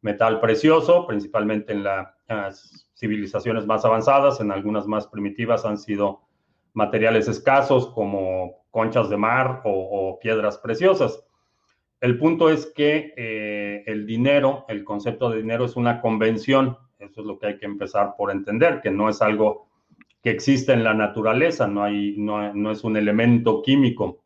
metal 0.00 0.40
precioso, 0.40 1.06
principalmente 1.06 1.72
en 1.72 1.84
las 1.84 2.88
civilizaciones 2.94 3.66
más 3.66 3.84
avanzadas, 3.84 4.40
en 4.40 4.50
algunas 4.50 4.86
más 4.86 5.06
primitivas 5.06 5.66
han 5.66 5.76
sido 5.76 6.22
materiales 6.72 7.28
escasos 7.28 7.88
como 7.88 8.64
conchas 8.70 9.10
de 9.10 9.16
mar 9.16 9.60
o 9.64 10.18
piedras 10.20 10.56
preciosas. 10.58 11.22
El 12.00 12.18
punto 12.18 12.50
es 12.50 12.66
que 12.66 13.14
eh, 13.16 13.82
el 13.86 14.06
dinero, 14.06 14.64
el 14.68 14.84
concepto 14.84 15.30
de 15.30 15.38
dinero 15.38 15.64
es 15.64 15.76
una 15.76 16.00
convención. 16.00 16.76
Eso 16.98 17.20
es 17.20 17.26
lo 17.26 17.38
que 17.38 17.46
hay 17.46 17.58
que 17.58 17.66
empezar 17.66 18.14
por 18.16 18.30
entender, 18.30 18.80
que 18.82 18.90
no 18.90 19.08
es 19.08 19.22
algo 19.22 19.68
que 20.22 20.30
existe 20.30 20.72
en 20.72 20.82
la 20.82 20.94
naturaleza, 20.94 21.68
no, 21.68 21.84
hay, 21.84 22.16
no, 22.18 22.70
es 22.70 22.84
un 22.84 22.96
elemento 22.96 23.62
químico, 23.62 24.24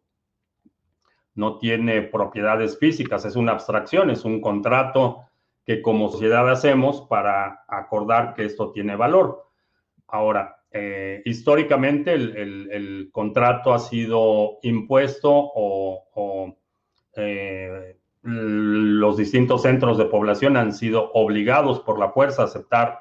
no 1.34 1.58
tiene 1.58 2.00
propiedades 2.02 2.78
físicas, 2.78 3.24
es 3.24 3.36
una 3.36 3.52
abstracción, 3.52 4.08
es 4.08 4.24
un 4.24 4.40
contrato 4.40 5.24
que 5.66 5.82
como 5.82 6.08
sociedad 6.08 6.48
hacemos 6.48 7.02
para 7.02 7.64
acordar 7.68 8.34
que 8.34 8.46
esto 8.46 8.72
tiene 8.72 8.96
valor. 8.96 9.46
Ahora, 10.06 10.62
eh, 10.70 11.22
históricamente 11.24 12.14
el, 12.14 13.10
contrato 13.12 13.74
ha 13.74 13.78
sido 13.78 14.58
impuesto 14.62 15.30
o 15.32 16.56
eh, 17.20 17.96
los 18.22 19.16
distintos 19.16 19.62
centros 19.62 19.96
de 19.96 20.04
población 20.04 20.56
han 20.56 20.72
sido 20.72 21.10
obligados 21.12 21.80
por 21.80 21.98
la 21.98 22.10
fuerza 22.10 22.42
a 22.42 22.44
aceptar 22.46 23.00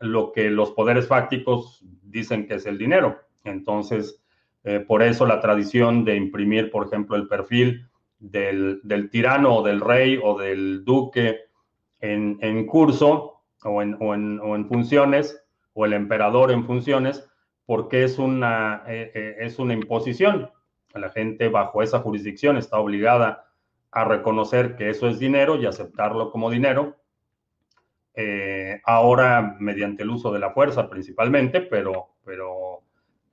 lo 0.00 0.32
que 0.32 0.50
los 0.50 0.72
poderes 0.72 1.06
fácticos 1.06 1.84
dicen 2.02 2.46
que 2.46 2.54
es 2.54 2.66
el 2.66 2.78
dinero. 2.78 3.20
Entonces, 3.44 4.22
eh, 4.64 4.80
por 4.80 5.02
eso 5.02 5.26
la 5.26 5.40
tradición 5.40 6.04
de 6.04 6.16
imprimir, 6.16 6.70
por 6.70 6.86
ejemplo, 6.86 7.16
el 7.16 7.28
perfil 7.28 7.86
del, 8.18 8.80
tirano 9.10 9.56
o 9.56 9.62
del 9.62 9.80
rey 9.80 10.18
o 10.22 10.38
del 10.38 10.84
duque 10.84 11.38
en, 12.00 12.66
curso 12.66 13.42
o 13.62 13.82
en, 13.82 14.68
funciones, 14.68 15.42
o 15.74 15.86
el 15.86 15.92
emperador 15.92 16.50
en 16.50 16.64
funciones, 16.64 17.26
porque 17.66 18.02
es 18.04 18.18
una, 18.18 18.82
eh, 18.86 19.36
es 19.38 19.58
una 19.58 19.74
imposición 19.74 20.50
la 20.94 21.10
gente 21.10 21.48
bajo 21.48 21.82
esa 21.82 22.00
jurisdicción 22.00 22.56
está 22.56 22.78
obligada 22.78 23.46
a 23.92 24.04
reconocer 24.04 24.76
que 24.76 24.90
eso 24.90 25.08
es 25.08 25.18
dinero 25.18 25.56
y 25.56 25.66
aceptarlo 25.66 26.30
como 26.30 26.50
dinero. 26.50 26.96
Eh, 28.14 28.80
ahora 28.84 29.56
mediante 29.58 30.02
el 30.02 30.10
uso 30.10 30.32
de 30.32 30.40
la 30.40 30.50
fuerza 30.50 30.88
principalmente, 30.88 31.60
pero, 31.60 32.16
pero 32.24 32.82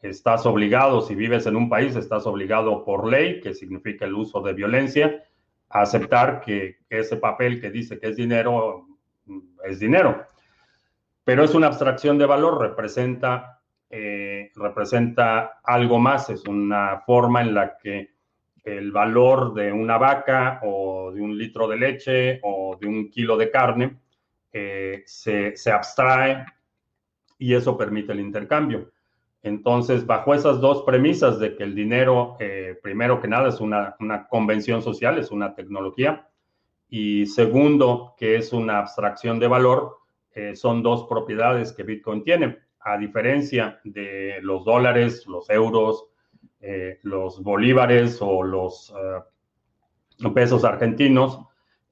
estás 0.02 0.46
obligado, 0.46 1.02
si 1.02 1.16
vives 1.16 1.46
en 1.48 1.56
un 1.56 1.70
país, 1.70 1.96
estás 1.96 2.26
obligado 2.28 2.86
por 2.86 3.08
ley, 3.08 3.42
que 3.42 3.54
significa 3.54 4.06
el 4.06 4.14
uso 4.14 4.42
de 4.42 4.54
violencia, 4.54 5.24
a 5.70 5.82
aceptar 5.82 6.42
que 6.42 6.78
ese 6.90 7.18
papel 7.18 7.60
que 7.60 7.72
dice 7.72 8.00
que 8.00 8.08
es 8.08 8.16
dinero 8.16 8.88
es 9.66 9.80
dinero. 9.80 10.26
Pero 11.24 11.44
es 11.44 11.54
una 11.54 11.68
abstracción 11.68 12.18
de 12.18 12.26
valor, 12.26 12.62
representa 12.62 13.62
eh, 13.90 14.37
representa 14.58 15.60
algo 15.64 16.00
más, 16.00 16.30
es 16.30 16.46
una 16.46 17.02
forma 17.06 17.42
en 17.42 17.54
la 17.54 17.78
que 17.78 18.12
el 18.64 18.92
valor 18.92 19.54
de 19.54 19.72
una 19.72 19.98
vaca 19.98 20.60
o 20.64 21.12
de 21.14 21.22
un 21.22 21.38
litro 21.38 21.68
de 21.68 21.78
leche 21.78 22.40
o 22.44 22.78
de 22.80 22.88
un 22.88 23.10
kilo 23.10 23.38
de 23.38 23.50
carne 23.50 23.98
eh, 24.52 25.04
se, 25.06 25.72
abstrae 25.72 26.46
y 27.38 27.54
eso 27.54 27.78
permite 27.78 28.12
el 28.12 28.20
intercambio. 28.20 28.92
Entonces, 29.44 30.06
bajo 30.06 30.34
esas 30.34 30.60
dos 30.60 30.84
premisas 30.84 31.40
de 31.40 31.56
que 31.56 31.64
el 31.64 31.76
dinero, 31.76 32.36
eh, 32.40 32.78
primero 32.82 33.22
que 33.22 33.28
nada, 33.30 33.48
es 33.48 33.62
una, 33.62 33.96
una, 34.00 34.28
convención 34.28 34.82
social, 34.82 35.18
es 35.18 35.32
una 35.32 35.56
tecnología, 35.56 36.28
y 36.90 37.26
segundo, 37.28 38.16
que 38.18 38.36
es 38.36 38.52
una 38.52 38.80
abstracción 38.80 39.40
de 39.40 39.48
valor, 39.48 39.98
son 40.54 40.84
dos 40.84 41.08
propiedades 41.10 41.74
que 41.74 41.82
Bitcoin 41.82 42.24
tiene 42.24 42.60
a 42.82 42.98
diferencia 42.98 43.80
de 43.84 44.40
los 44.42 44.66
dólares, 44.66 45.26
los 45.28 45.50
euros, 45.50 46.08
eh, 46.60 47.00
los 47.04 47.42
bolívares 47.44 48.20
o 48.22 48.44
los 48.44 48.94
eh, 50.22 50.30
pesos 50.34 50.64
argentinos, 50.64 51.40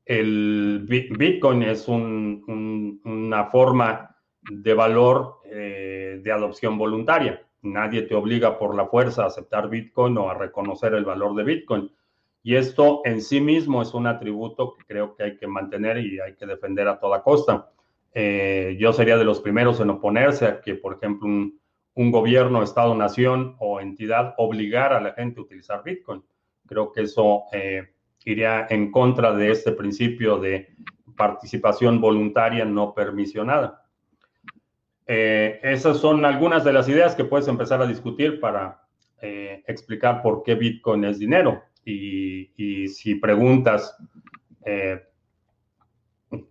el 0.06 0.86
Bitcoin 0.88 1.64
es 1.64 1.88
una 1.88 3.46
forma 3.46 4.16
de 4.42 4.74
valor 4.76 5.40
eh, 5.46 6.20
de 6.24 6.32
adopción 6.32 6.78
voluntaria. 6.78 7.42
Nadie 7.64 8.04
te 8.04 8.14
obliga 8.14 8.60
por 8.60 8.76
la 8.76 8.86
fuerza 8.86 9.24
a 9.24 9.28
aceptar 9.28 9.68
Bitcoin 9.70 10.18
o 10.20 10.30
a 10.30 10.36
reconocer 10.36 10.94
el 10.94 11.06
valor 11.06 11.36
de 11.36 11.44
Bitcoin. 11.44 11.92
Y 12.44 12.56
esto 12.56 13.02
en 13.06 13.22
sí 13.22 13.42
mismo 13.42 13.82
es 13.82 13.96
un 13.96 14.06
atributo 14.06 14.76
que 14.76 14.86
creo 14.86 15.16
que 15.16 15.24
hay 15.24 15.38
que 15.38 15.48
mantener 15.48 15.98
y 15.98 16.20
hay 16.20 16.36
que 16.36 16.46
defender 16.46 16.88
a 16.88 17.00
toda 17.00 17.24
costa. 17.24 17.72
Eh, 18.18 18.78
yo 18.80 18.94
sería 18.94 19.18
de 19.18 19.26
los 19.26 19.42
primeros 19.42 19.82
en 19.82 19.90
oponerse 19.90 20.46
a 20.48 20.62
que, 20.62 20.76
por 20.76 20.96
ejemplo, 20.96 21.28
un, 21.28 22.12
gobierno, 22.12 22.64
Estado, 22.64 22.96
nación 22.96 23.58
o 23.60 23.82
entidad 23.82 24.34
obligara 24.38 24.98
a 24.98 25.02
la 25.02 25.14
gente 25.14 25.40
a 25.40 25.44
utilizar 25.44 25.84
Bitcoin. 25.84 26.24
Creo 26.66 26.92
que 26.92 27.02
eso 27.02 27.44
eh, 27.52 27.94
iría 28.24 28.68
en 28.70 28.90
contra 28.90 29.34
de 29.34 29.52
este 29.52 29.74
principio 29.74 30.38
de 30.38 30.70
participación 31.16 32.00
voluntaria 32.00 32.64
no 32.66 32.94
permisionada. 32.94 33.84
Eh, 35.06 35.60
esas 35.62 35.98
son 35.98 36.26
algunas 36.26 36.64
de 36.64 36.74
las 36.74 36.90
ideas 36.90 37.16
que 37.16 37.26
puedes 37.26 37.48
empezar 37.48 37.82
a 37.82 37.88
discutir 37.88 38.40
para 38.40 38.82
explicar 39.68 40.22
por 40.22 40.44
qué 40.44 40.54
Bitcoin 40.54 41.04
es 41.06 41.18
dinero 41.18 41.64
y, 41.86 42.88
si 42.90 43.16
preguntas 43.16 43.96
eh, 44.66 45.02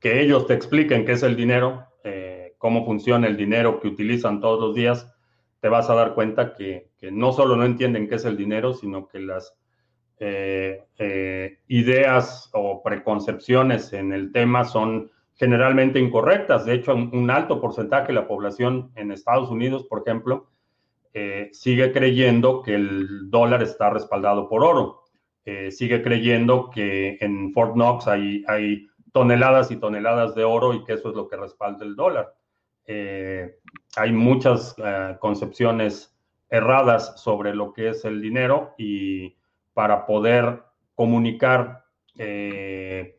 que 0.00 0.20
ellos 0.20 0.46
te 0.46 0.54
expliquen 0.54 1.04
qué 1.04 1.12
es 1.12 1.22
el 1.22 1.36
dinero, 1.36 1.86
eh, 2.02 2.54
cómo 2.58 2.84
funciona 2.84 3.26
el 3.26 3.36
dinero 3.36 3.80
que 3.80 3.88
utilizan 3.88 4.40
todos 4.40 4.60
los 4.60 4.74
días, 4.74 5.12
te 5.60 5.68
vas 5.68 5.88
a 5.90 5.94
dar 5.94 6.14
cuenta 6.14 6.54
que, 6.54 6.90
no 7.10 7.32
solo 7.32 7.56
no 7.56 7.64
entienden 7.64 8.08
qué 8.08 8.14
es 8.14 8.24
el 8.24 8.36
dinero, 8.36 8.72
sino 8.72 9.08
que 9.08 9.18
las 9.18 9.54
eh, 10.18 11.58
ideas 11.68 12.50
o 12.52 12.82
preconcepciones 12.82 13.92
en 13.92 14.12
el 14.12 14.32
tema 14.32 14.64
son 14.64 15.10
generalmente 15.34 15.98
incorrectas. 15.98 16.64
De 16.64 16.74
hecho, 16.74 16.94
un 16.94 17.30
alto 17.30 17.60
porcentaje 17.60 18.08
de 18.08 18.14
la 18.14 18.26
población 18.26 18.90
en 18.94 19.10
Estados 19.10 19.50
Unidos, 19.50 19.84
por 19.84 20.02
ejemplo, 20.02 20.48
sigue 21.52 21.92
creyendo 21.92 22.62
que 22.62 22.74
el 22.74 23.30
dólar 23.30 23.62
está 23.62 23.90
respaldado 23.90 24.48
por 24.48 24.64
oro. 24.64 25.04
Eh, 25.46 25.70
sigue 25.70 26.02
creyendo 26.02 26.70
que 26.70 27.18
en 27.20 27.52
Fort 27.52 27.74
Knox 27.74 28.06
hay, 28.08 28.86
toneladas 29.14 29.71
y 29.71 29.76
toneladas 29.76 30.35
de 30.35 30.42
oro 30.42 30.75
y 30.75 30.83
que 30.83 30.94
eso 30.94 31.11
es 31.11 31.14
lo 31.14 31.28
que 31.28 31.37
respalda 31.37 31.85
el 31.85 31.94
dólar. 31.94 32.35
Eh, 32.85 33.61
hay 33.94 34.12
muchas 34.12 34.75
eh, 34.76 35.16
concepciones 35.21 36.12
erradas 36.50 37.23
sobre 37.23 37.54
lo 37.54 37.73
que 37.73 37.90
es 37.90 38.04
el 38.04 38.21
dinero 38.21 38.75
y 38.76 39.37
para 39.73 40.04
poder 40.04 40.64
comunicar 40.97 41.85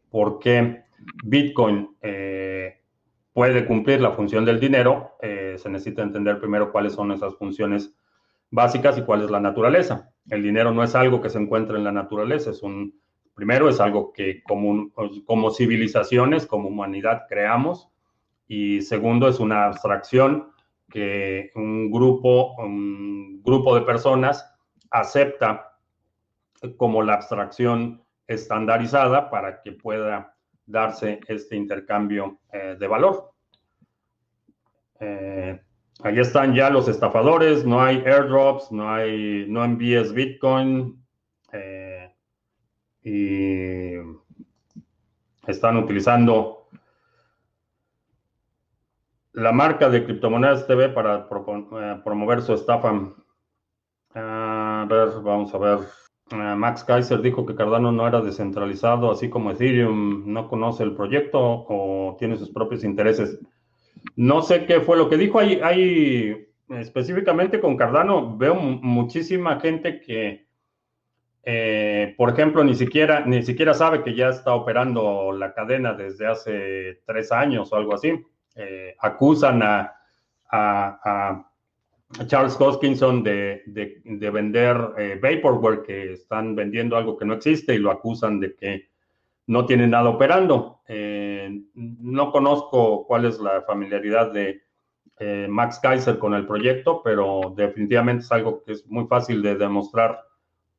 por 0.10 0.40
qué 0.40 0.84
Bitcoin 1.25 1.98
puede 3.34 3.66
cumplir 3.66 4.00
la 4.00 4.12
función 4.12 4.46
del 4.46 4.58
dinero, 4.58 5.18
se 5.20 5.70
necesita 5.70 6.02
entender 6.02 6.40
primero 6.40 6.72
cuáles 6.72 6.94
son 6.94 7.12
esas 7.12 7.36
funciones 7.36 7.94
básicas 8.52 8.98
y 8.98 9.02
cuál 9.02 9.24
es 9.24 9.30
la 9.30 9.42
naturaleza. 9.42 10.14
El 10.30 10.44
dinero 10.44 10.72
no 10.72 10.82
es 10.82 10.96
algo 10.96 11.22
que 11.22 11.30
se 11.30 11.40
encuentra 11.40 11.78
en 11.78 11.84
la 11.84 11.92
naturaleza, 11.92 12.52
es 12.52 12.64
un, 12.64 12.98
primero 13.36 13.70
es 13.70 13.80
algo 13.80 14.12
que 14.13 14.42
como, 14.44 14.92
como 15.25 15.51
civilizaciones, 15.51 16.48
como 16.48 16.70
humanidad 16.70 17.24
creamos, 17.30 17.89
y 18.48 18.82
segundo 18.82 19.27
es 19.27 19.39
una 19.39 19.65
abstracción 19.65 20.50
que 20.89 21.51
un 21.56 21.92
grupo, 21.92 22.56
un 22.56 23.42
grupo 23.44 23.75
de 23.75 23.82
personas 23.82 24.51
acepta 24.89 25.77
como 26.77 27.04
la 27.04 27.15
abstracción 27.15 28.04
estandarizada 28.27 29.30
para 29.30 29.62
que 29.62 29.74
pueda 29.74 30.36
darse 30.65 31.20
este 31.27 31.56
intercambio 31.56 32.39
eh, 32.51 32.75
de 32.80 32.88
valor. 32.88 33.32
Eh, 35.00 35.60
Ahí 36.04 36.19
están 36.19 36.54
ya 36.54 36.69
los 36.69 36.88
estafadores, 36.88 37.65
no 37.65 37.82
hay 37.82 37.98
airdrops, 38.06 38.71
no 38.71 38.91
hay, 38.91 39.45
no 39.48 39.63
envíes 39.63 40.13
Bitcoin. 40.13 41.02
Eh, 41.54 41.85
y 43.06 43.94
están 45.46 45.78
utilizando 45.78 46.68
la 49.34 49.52
marca 49.52 49.89
de 49.89 50.04
criptomonedas 50.04 50.65
TV 50.65 50.89
para 50.89 51.28
eh, 51.30 52.02
promover 52.04 52.41
su 52.41 52.56
estafa. 52.56 53.13
A 54.15 54.88
ver, 54.89 55.10
vamos 55.22 55.54
a 55.54 55.58
ver. 55.60 55.80
Eh, 56.32 56.56
Max 56.56 56.84
Kaiser 56.84 57.22
dijo 57.22 57.46
que 57.46 57.54
Cardano 57.54 57.91
no 57.91 58.08
era 58.08 58.22
descentralizado, 58.22 59.12
así 59.12 59.30
como 59.30 59.52
Ethereum 59.52 60.24
no 60.26 60.48
conoce 60.48 60.82
el 60.84 60.96
proyecto 60.96 61.39
o 61.39 62.15
tiene 62.18 62.38
sus 62.38 62.50
propios 62.50 62.84
intereses. 62.84 63.39
No 64.15 64.41
sé 64.41 64.65
qué 64.65 64.82
fue 64.82 64.98
lo 64.98 65.10
que 65.10 65.18
dijo. 65.18 65.38
Hay, 65.38 65.60
hay 65.62 66.48
específicamente 66.70 67.60
con 67.60 67.78
Cardano, 67.78 68.36
veo 68.36 68.56
muchísima 68.56 69.60
gente 69.60 70.00
que, 70.00 70.44
eh, 71.47 72.15
por 72.17 72.31
ejemplo, 72.31 72.63
ni 72.63 72.73
siquiera, 72.73 73.23
ni 73.23 73.43
siquiera 73.43 73.75
sabe 73.75 74.01
que 74.01 74.15
ya 74.15 74.29
está 74.29 74.55
operando 74.55 75.31
la 75.31 75.53
cadena 75.53 75.93
desde 75.93 76.25
hace 76.25 77.01
tres 77.05 77.31
años 77.31 77.71
o 77.71 77.75
algo 77.75 77.93
así. 77.93 78.13
Eh, 78.55 78.95
acusan 78.99 79.62
a, 79.62 79.91
Charles 82.27 82.55
Hoskinson 82.60 83.23
de, 83.23 83.62
vender 84.34 84.77
eh, 84.97 85.19
Vaporware, 85.21 85.84
que 85.84 86.13
están 86.13 86.55
vendiendo 86.55 86.95
algo 86.95 87.17
que 87.17 87.25
no 87.25 87.34
existe 87.34 87.75
y 87.75 87.79
lo 87.79 87.91
acusan 87.91 88.39
de 88.39 88.55
que 88.55 88.89
no 89.47 89.65
tiene 89.65 89.86
nada 89.86 90.10
operando. 90.10 90.79
Eh, 90.88 91.62
no 91.73 92.31
conozco 92.31 93.05
cuál 93.05 93.25
es 93.25 93.39
la 93.39 93.62
familiaridad 93.63 94.31
de 94.31 94.62
Max 95.47 95.79
Kaiser 95.79 96.17
con 96.17 96.34
el 96.34 96.47
proyecto, 96.47 97.01
pero 97.03 97.53
definitivamente 97.55 98.23
es 98.23 98.31
algo 98.31 98.63
que 98.63 98.73
es 98.73 98.88
muy 98.88 99.05
fácil 99.08 99.41
de 99.41 99.55
demostrar 99.55 100.25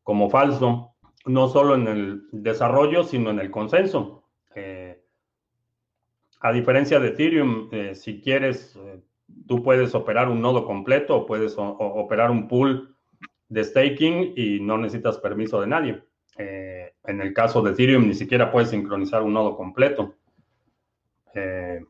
como 0.07 0.31
falso, 0.31 0.95
no 1.25 1.49
solo 1.49 1.75
en 1.75 1.88
el 1.88 2.29
desarrollo, 2.31 3.03
sino 3.03 3.31
en 3.31 3.40
el 3.40 3.51
consenso. 3.51 4.23
Eh, 4.55 5.03
a 6.38 6.53
diferencia 6.53 7.01
de 7.01 7.09
Ethereum, 7.09 7.69
si 7.95 8.21
quieres, 8.21 8.79
tú 9.49 9.64
puedes 9.64 9.97
operar 9.97 10.29
un 10.29 10.40
nodo 10.40 10.64
completo 10.64 11.16
o 11.16 11.27
puedes 11.27 11.57
operar 11.59 12.31
un 12.31 12.47
pool 12.47 12.95
de 13.49 13.64
staking 13.64 14.35
y 14.37 14.61
no 14.61 14.79
necesitas 14.79 15.19
permiso 15.19 15.61
de 15.61 15.66
nadie. 15.66 16.05
Eh, 16.38 16.92
en 17.03 17.21
el 17.21 17.35
caso 17.35 17.61
de 17.61 17.73
Ethereum, 17.73 18.07
ni 18.07 18.14
siquiera 18.14 18.53
puedes 18.53 18.71
sincronizar 18.71 19.25
un 19.25 19.33
nodo 19.33 19.57
completo. 19.57 20.14
Eh, 21.35 21.85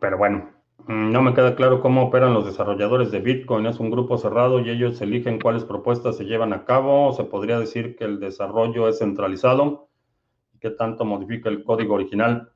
pero 0.00 0.16
bueno, 0.16 0.50
no 0.88 1.20
me 1.20 1.34
queda 1.34 1.54
claro 1.54 1.80
cómo 1.80 2.04
operan 2.04 2.32
los 2.32 2.46
desarrolladores 2.46 3.10
de 3.10 3.20
Bitcoin. 3.20 3.66
Es 3.66 3.78
un 3.78 3.90
grupo 3.90 4.16
cerrado 4.16 4.60
y 4.60 4.70
ellos 4.70 5.00
eligen 5.02 5.38
cuáles 5.38 5.64
propuestas 5.64 6.16
se 6.16 6.24
llevan 6.24 6.54
a 6.54 6.64
cabo. 6.64 7.12
Se 7.12 7.24
podría 7.24 7.60
decir 7.60 7.94
que 7.94 8.04
el 8.04 8.18
desarrollo 8.18 8.88
es 8.88 8.98
centralizado. 8.98 9.90
¿Qué 10.60 10.70
tanto 10.70 11.04
modifica 11.04 11.50
el 11.50 11.62
código 11.62 11.94
original? 11.94 12.52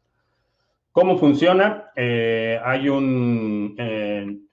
¿Cómo 0.92 1.18
funciona? 1.18 1.90
Eh, 1.94 2.58
hay 2.64 2.88
un 2.88 3.76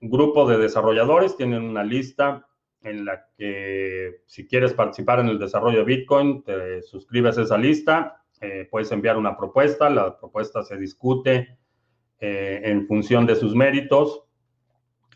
grupo 0.01 0.45
de 0.45 0.57
desarrolladores, 0.57 1.37
tienen 1.37 1.63
una 1.63 1.83
lista 1.83 2.45
en 2.81 3.05
la 3.05 3.27
que 3.37 4.21
si 4.25 4.45
quieres 4.45 4.73
participar 4.73 5.19
en 5.19 5.27
el 5.27 5.39
desarrollo 5.39 5.79
de 5.79 5.85
Bitcoin, 5.85 6.43
te 6.43 6.81
suscribes 6.81 7.37
a 7.37 7.43
esa 7.43 7.57
lista, 7.57 8.23
eh, 8.41 8.67
puedes 8.69 8.91
enviar 8.91 9.17
una 9.17 9.37
propuesta, 9.37 9.89
la 9.89 10.17
propuesta 10.17 10.63
se 10.63 10.77
discute 10.77 11.58
eh, 12.19 12.61
en 12.63 12.87
función 12.87 13.25
de 13.25 13.35
sus 13.35 13.55
méritos. 13.55 14.23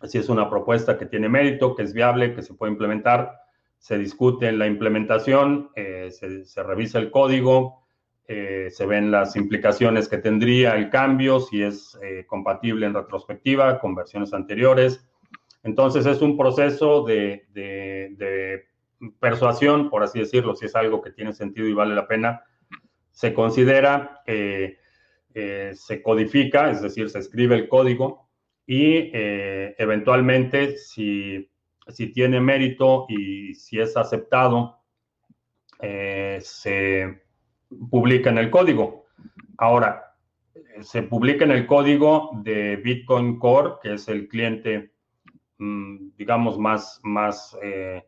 Si 0.04 0.18
es 0.18 0.30
una 0.30 0.50
propuesta 0.50 0.98
que 0.98 1.06
tiene 1.06 1.30
mérito, 1.30 1.76
que 1.76 1.84
es 1.84 1.94
viable, 1.94 2.34
que 2.34 2.42
se 2.42 2.54
puede 2.54 2.72
implementar, 2.72 3.40
se 3.78 3.98
discute 3.98 4.48
en 4.48 4.60
la 4.60 4.68
implementación, 4.68 5.70
eh, 5.76 6.10
se, 6.12 6.46
se, 6.46 6.64
revisa 6.64 7.00
el 7.00 7.12
código, 7.12 7.84
se 8.26 8.86
ven 8.88 9.12
las 9.12 9.36
implicaciones 9.36 10.08
que 10.08 10.18
tendría 10.18 10.76
el 10.76 10.90
cambio, 10.90 11.40
si 11.40 11.62
es 11.62 12.00
compatible 12.26 12.86
en 12.88 12.94
retrospectiva 12.94 13.80
con 13.80 13.94
versiones 13.94 14.34
anteriores 14.34 15.06
entonces 15.64 16.06
es 16.06 16.22
un 16.22 16.38
proceso 16.38 17.04
de, 17.04 18.68
persuasión, 19.20 19.90
por 19.90 20.04
así 20.04 20.20
decirlo, 20.20 20.56
si 20.56 20.66
es 20.66 20.76
algo 20.76 21.02
que 21.02 21.12
tiene 21.12 21.34
sentido 21.34 21.68
y 21.68 21.74
vale 21.74 21.96
la 21.96 22.08
pena. 22.08 22.44
Se 23.12 23.34
considera, 23.34 24.22
eh, 24.28 24.78
eh, 25.34 25.72
se 25.74 26.02
codifica, 26.02 26.70
es 26.70 26.82
decir, 26.82 27.10
se 27.10 27.20
escribe 27.20 27.56
el 27.56 27.68
código 27.68 28.30
y 28.66 29.12
eh, 29.14 29.76
eventualmente 29.78 30.78
si, 30.78 31.50
si, 31.88 32.08
tiene 32.14 32.40
mérito 32.40 33.06
y 33.10 33.54
si 33.56 33.80
es 33.80 33.98
aceptado, 33.98 34.80
se 35.80 37.24
publica 37.90 38.30
en 38.30 38.38
el 38.38 38.50
código. 38.50 39.06
Ahora, 39.58 40.16
se 40.80 41.04
publica 41.04 41.44
en 41.44 41.52
el 41.52 41.68
código 41.68 42.32
de 42.42 42.78
Bitcoin 42.78 43.38
Core, 43.38 43.74
que 43.82 43.96
es 43.96 44.08
el 44.08 44.30
cliente 44.30 44.94
Mm, 45.64 46.12
digamos, 46.18 46.58
más, 46.60 47.00
más 47.04 47.58
eh, 47.64 48.04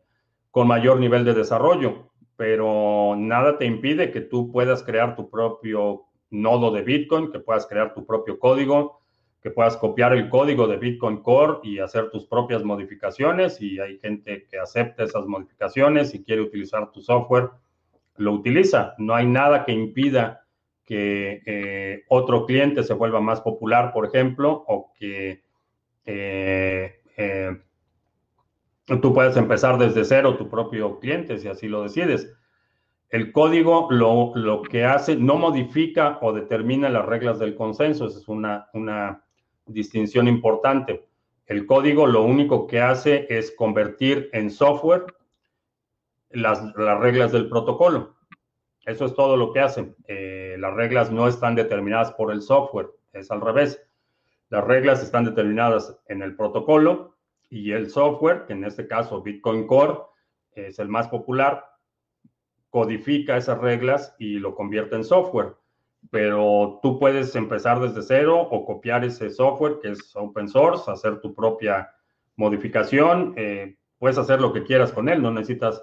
con 0.50 0.68
mayor 0.68 1.00
nivel 1.00 1.24
de 1.24 1.34
desarrollo. 1.34 2.10
pero 2.36 3.14
nada 3.16 3.56
te 3.56 3.64
impide 3.64 4.10
que 4.10 4.20
tú 4.20 4.52
puedas 4.52 4.82
crear 4.82 5.16
tu 5.16 5.30
propio 5.30 6.05
nodo 6.30 6.70
de 6.70 6.82
Bitcoin, 6.82 7.30
que 7.30 7.38
puedas 7.38 7.66
crear 7.66 7.94
tu 7.94 8.04
propio 8.04 8.38
código, 8.38 9.00
que 9.42 9.50
puedas 9.50 9.76
copiar 9.76 10.12
el 10.12 10.28
código 10.28 10.66
de 10.66 10.76
Bitcoin 10.76 11.18
Core 11.18 11.60
y 11.62 11.78
hacer 11.78 12.10
tus 12.10 12.26
propias 12.26 12.64
modificaciones 12.64 13.60
y 13.60 13.78
hay 13.78 13.98
gente 13.98 14.46
que 14.50 14.58
acepta 14.58 15.04
esas 15.04 15.26
modificaciones 15.26 16.14
y 16.14 16.24
quiere 16.24 16.42
utilizar 16.42 16.90
tu 16.90 17.00
software, 17.00 17.50
lo 18.16 18.32
utiliza. 18.32 18.94
No 18.98 19.14
hay 19.14 19.26
nada 19.26 19.64
que 19.64 19.72
impida 19.72 20.46
que 20.84 21.42
eh, 21.46 22.04
otro 22.08 22.46
cliente 22.46 22.82
se 22.82 22.94
vuelva 22.94 23.20
más 23.20 23.40
popular, 23.40 23.92
por 23.92 24.06
ejemplo, 24.06 24.64
o 24.66 24.92
que 24.98 25.42
eh, 26.06 27.00
eh, 27.16 27.56
tú 29.00 29.12
puedes 29.12 29.36
empezar 29.36 29.78
desde 29.78 30.04
cero 30.04 30.36
tu 30.36 30.48
propio 30.48 30.98
cliente 31.00 31.38
si 31.38 31.48
así 31.48 31.68
lo 31.68 31.82
decides. 31.82 32.32
El 33.08 33.32
código 33.32 33.88
lo, 33.90 34.32
lo, 34.34 34.62
que 34.62 34.84
hace 34.84 35.16
no 35.16 35.36
modifica 35.36 36.18
o 36.22 36.32
determina 36.32 36.88
las 36.88 37.06
reglas 37.06 37.38
del 37.38 37.54
consenso. 37.54 38.06
Esa 38.06 38.18
es 38.18 38.28
una, 38.28 38.68
una 38.72 39.24
distinción 39.66 40.26
importante. 40.28 41.06
El 41.46 41.66
código 41.66 42.06
lo 42.06 42.22
único 42.22 42.66
que 42.66 42.80
hace 42.80 43.26
es 43.28 43.54
convertir 43.54 44.28
en 44.32 44.50
software 44.50 45.06
las, 46.30 46.74
las 46.76 47.00
reglas 47.00 47.32
del 47.32 47.48
protocolo. 47.48 48.16
Eso 48.84 49.04
es 49.04 49.14
todo 49.14 49.36
lo 49.36 49.52
que 49.52 49.60
hace. 49.60 49.94
Eh, 50.06 50.56
las 50.58 50.74
reglas 50.74 51.10
no 51.10 51.28
están 51.28 51.54
determinadas 51.54 52.12
por 52.12 52.32
el 52.32 52.42
software, 52.42 52.88
es 53.12 53.30
al 53.30 53.40
revés. 53.40 53.82
Las 54.48 54.64
reglas 54.64 55.02
están 55.02 55.24
determinadas 55.24 55.98
en 56.06 56.22
el 56.22 56.36
protocolo 56.36 57.16
y 57.50 57.72
el 57.72 57.90
software, 57.90 58.44
que 58.46 58.52
en 58.52 58.64
este 58.64 58.86
caso 58.86 59.22
Bitcoin 59.22 59.66
Core 59.66 59.98
es 60.52 60.78
el 60.78 60.88
más 60.88 61.08
popular, 61.08 61.64
codifica 62.70 63.36
esas 63.36 63.58
reglas 63.58 64.14
y 64.18 64.38
lo 64.38 64.54
convierte 64.54 64.96
en 64.96 65.04
software. 65.04 65.54
Pero 66.10 66.78
tú 66.82 66.98
puedes 66.98 67.34
empezar 67.34 67.80
desde 67.80 68.02
cero 68.02 68.40
o 68.40 68.64
copiar 68.64 69.04
ese 69.04 69.30
software 69.30 69.78
que 69.80 69.92
es 69.92 70.14
open 70.14 70.48
source, 70.48 70.90
hacer 70.90 71.20
tu 71.20 71.34
propia 71.34 71.90
modificación. 72.36 73.34
Eh, 73.36 73.76
puedes 73.98 74.18
hacer 74.18 74.40
lo 74.40 74.52
que 74.52 74.62
quieras 74.62 74.92
con 74.92 75.08
él, 75.08 75.22
no 75.22 75.32
necesitas 75.32 75.82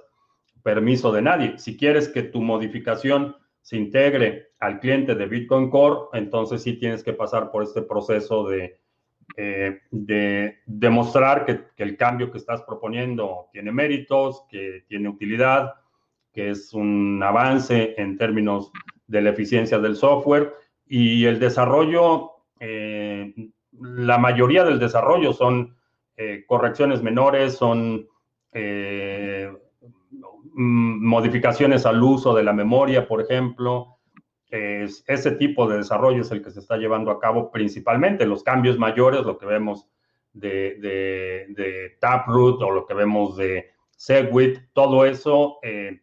permiso 0.61 1.11
de 1.11 1.21
nadie. 1.21 1.57
Si 1.57 1.77
quieres 1.77 2.07
que 2.07 2.23
tu 2.23 2.41
modificación 2.41 3.35
se 3.61 3.77
integre 3.77 4.51
al 4.59 4.79
cliente 4.79 5.15
de 5.15 5.25
Bitcoin 5.25 5.69
Core, 5.69 6.09
entonces 6.13 6.63
sí 6.63 6.73
tienes 6.73 7.03
que 7.03 7.13
pasar 7.13 7.51
por 7.51 7.63
este 7.63 7.81
proceso 7.81 8.47
de 8.47 8.79
eh, 9.35 9.79
de 9.89 10.59
demostrar 10.65 11.45
que, 11.45 11.63
el 11.77 11.97
cambio 11.97 12.31
que 12.31 12.37
estás 12.37 12.61
proponiendo 12.61 13.49
tiene 13.51 13.71
méritos, 13.71 14.45
que 14.49 14.85
tiene 14.87 15.09
utilidad, 15.09 15.73
que 16.33 16.49
es 16.49 16.73
un 16.73 17.21
avance 17.23 17.95
en 17.97 18.17
términos 18.17 18.71
de 19.07 19.21
la 19.21 19.29
eficiencia 19.29 19.79
del 19.79 19.95
software 19.95 20.53
y 20.85 21.25
el 21.25 21.39
desarrollo, 21.39 22.31
eh, 22.59 23.33
la 23.79 24.17
mayoría 24.17 24.63
del 24.63 24.79
desarrollo 24.79 25.33
son 25.33 25.75
eh, 26.17 26.43
correcciones 26.47 27.01
menores, 27.01 27.53
son 27.53 28.07
modificaciones 30.55 31.87
al 31.87 32.03
uso 32.03 32.35
de 32.35 32.43
la 32.43 32.53
memoria, 32.53 33.07
por 33.07 33.21
ejemplo, 33.21 33.97
ese 34.51 35.31
tipo 35.31 35.67
de 35.67 35.77
desarrollo 35.77 36.21
es 36.21 36.29
el 36.29 36.43
que 36.43 36.51
se 36.51 36.59
está 36.59 36.77
llevando 36.77 37.09
a 37.09 37.19
cabo 37.19 37.49
principalmente. 37.49 38.27
Los 38.27 38.43
cambios 38.43 38.77
mayores, 38.77 39.21
lo 39.21 39.39
que 39.39 39.47
vemos 39.47 39.89
de, 40.33 41.97
Taproot 41.99 42.61
o 42.61 42.71
lo 42.71 42.85
que 42.85 42.93
vemos 42.93 43.35
de 43.35 43.71
Segwit, 43.95 44.59
todo 44.73 45.05
eso 45.05 45.57
eh, 45.63 46.02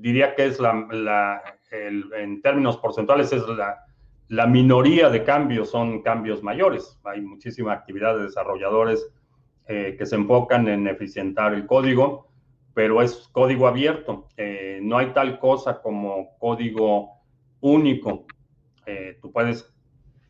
diría 0.00 0.34
que 0.34 0.46
es 0.46 0.58
la, 0.58 1.42
en 1.70 2.42
términos 2.42 2.76
porcentuales, 2.78 3.32
es 3.32 3.46
la, 3.46 3.84
la 4.28 4.46
minoría 4.46 5.08
de 5.08 5.22
cambios 5.24 5.70
son 5.70 6.02
cambios 6.02 6.42
mayores. 6.42 6.98
Hay 7.04 7.20
muchísima 7.20 7.72
actividad 7.72 8.16
de 8.16 8.24
desarrolladores 8.24 9.06
eh, 9.68 9.94
que 9.96 10.06
se 10.06 10.16
enfocan 10.16 10.66
en 10.68 10.88
eficientar 10.88 11.54
el 11.54 11.66
código 11.66 12.32
pero 12.74 13.02
es 13.02 13.28
código 13.32 13.66
abierto. 13.66 14.28
Eh, 14.36 14.80
no 14.82 14.98
hay 14.98 15.12
tal 15.12 15.38
cosa 15.38 15.80
como 15.80 16.36
código 16.38 17.20
único. 17.60 18.26
Eh, 18.86 19.18
tú 19.20 19.30
puedes 19.30 19.72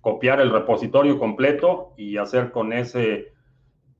copiar 0.00 0.40
el 0.40 0.50
repositorio 0.50 1.18
completo 1.18 1.94
y 1.96 2.16
hacer 2.16 2.50
con 2.50 2.72
ese 2.72 3.32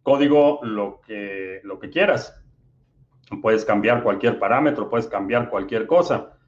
código 0.02 0.60
lo 0.62 1.00
que, 1.00 1.60
lo 1.62 1.78
que 1.78 1.90
quieras. 1.90 2.41
Puedes 3.40 3.64
cambiar 3.64 4.02
cualquier 4.02 4.38
parámetro, 4.38 4.88
puedes 4.88 5.06
cambiar 5.06 5.48
cualquier 5.48 5.86
cosa. 5.86 6.38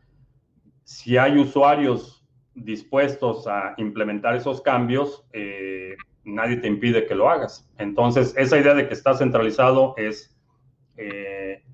Si 0.85 1.17
hay 1.17 1.39
usuarios 1.39 2.27
dispuestos 2.55 3.47
a 3.47 3.75
implementar 3.79 4.37
esos 4.37 4.61
cambios, 4.61 5.27
eh, 5.33 5.97
nadie 6.25 6.57
te 6.59 6.69
impide 6.69 7.07
que 7.07 7.15
lo 7.15 7.31
hagas. 7.31 7.71
Entonces, 7.79 8.35
esa 8.37 8.59
idea 8.59 8.75
de 8.75 8.87
que 8.87 8.95
está 8.95 9.15
centralizado 9.15 9.95
es 9.97 10.31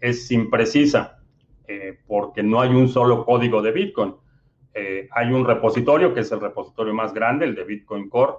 es 0.01 0.31
imprecisa 0.31 1.19
eh, 1.69 1.99
porque 2.07 2.43
no 2.43 2.61
hay 2.61 2.71
un 2.71 2.89
solo 2.89 3.25
código 3.25 3.63
de 3.63 3.73
Bitcoin. 3.73 4.15
Eh, 4.75 5.09
hay 5.13 5.33
un 5.33 5.45
repositorio 5.45 6.15
que 6.15 6.21
es 6.21 6.33
el 6.33 6.41
repositorio 6.41 6.95
más 6.95 7.13
grande, 7.13 7.45
el 7.45 7.55
de 7.55 7.65
Bitcoin 7.65 8.09
Core, 8.09 8.35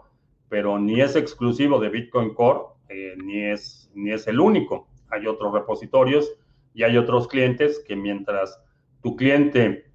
pero 0.50 0.80
ni 0.80 1.00
es 1.00 1.16
exclusivo 1.16 1.80
de 1.80 1.90
Bitcoin 1.90 2.34
Core, 2.34 2.60
eh, 2.90 3.16
ni, 3.24 3.44
es, 3.44 3.90
ni 3.94 4.12
es 4.12 4.28
el 4.28 4.40
único. 4.40 4.88
Hay 5.10 5.28
otros 5.28 5.54
repositorios 5.54 6.34
y 6.74 6.84
hay 6.84 6.98
otros 6.98 7.28
clientes 7.28 7.84
que 7.88 7.96
mientras 7.96 8.62
tu 9.02 9.16
cliente 9.16 9.92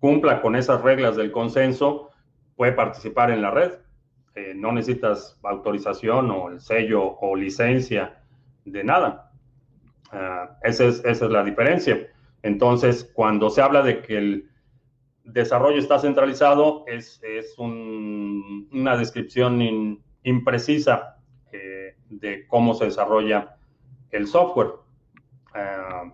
cumpla 0.00 0.40
con 0.40 0.56
esas 0.56 0.82
reglas 0.82 1.16
del 1.16 1.30
consenso, 1.30 2.10
puede 2.56 2.72
participar 2.72 3.30
en 3.30 3.42
la 3.42 3.50
red. 3.50 3.72
no 4.56 4.72
necesitas 4.72 5.38
autorización 5.42 6.30
o 6.30 6.48
el 6.48 6.60
sello 6.60 7.18
o 7.20 7.36
licencia 7.36 8.22
de 8.64 8.82
nada. 8.82 9.32
Ah, 10.12 10.58
esa, 10.62 10.84
es, 10.84 11.20
la 11.22 11.42
diferencia. 11.42 12.06
Entonces, 12.42 13.10
cuando 13.14 13.48
se 13.48 13.62
habla 13.62 13.82
de 13.82 14.02
que 14.02 14.18
el 14.18 14.50
desarrollo 15.24 15.78
está 15.78 15.98
centralizado, 15.98 16.84
es, 16.86 17.20
una 17.58 18.96
descripción 18.96 20.02
imprecisa 20.22 21.16
eh, 21.52 21.96
de 22.10 22.46
cómo 22.46 22.74
se 22.74 22.86
desarrolla 22.86 23.56
el 24.10 24.26
software. 24.26 24.81
Uh, 25.54 26.10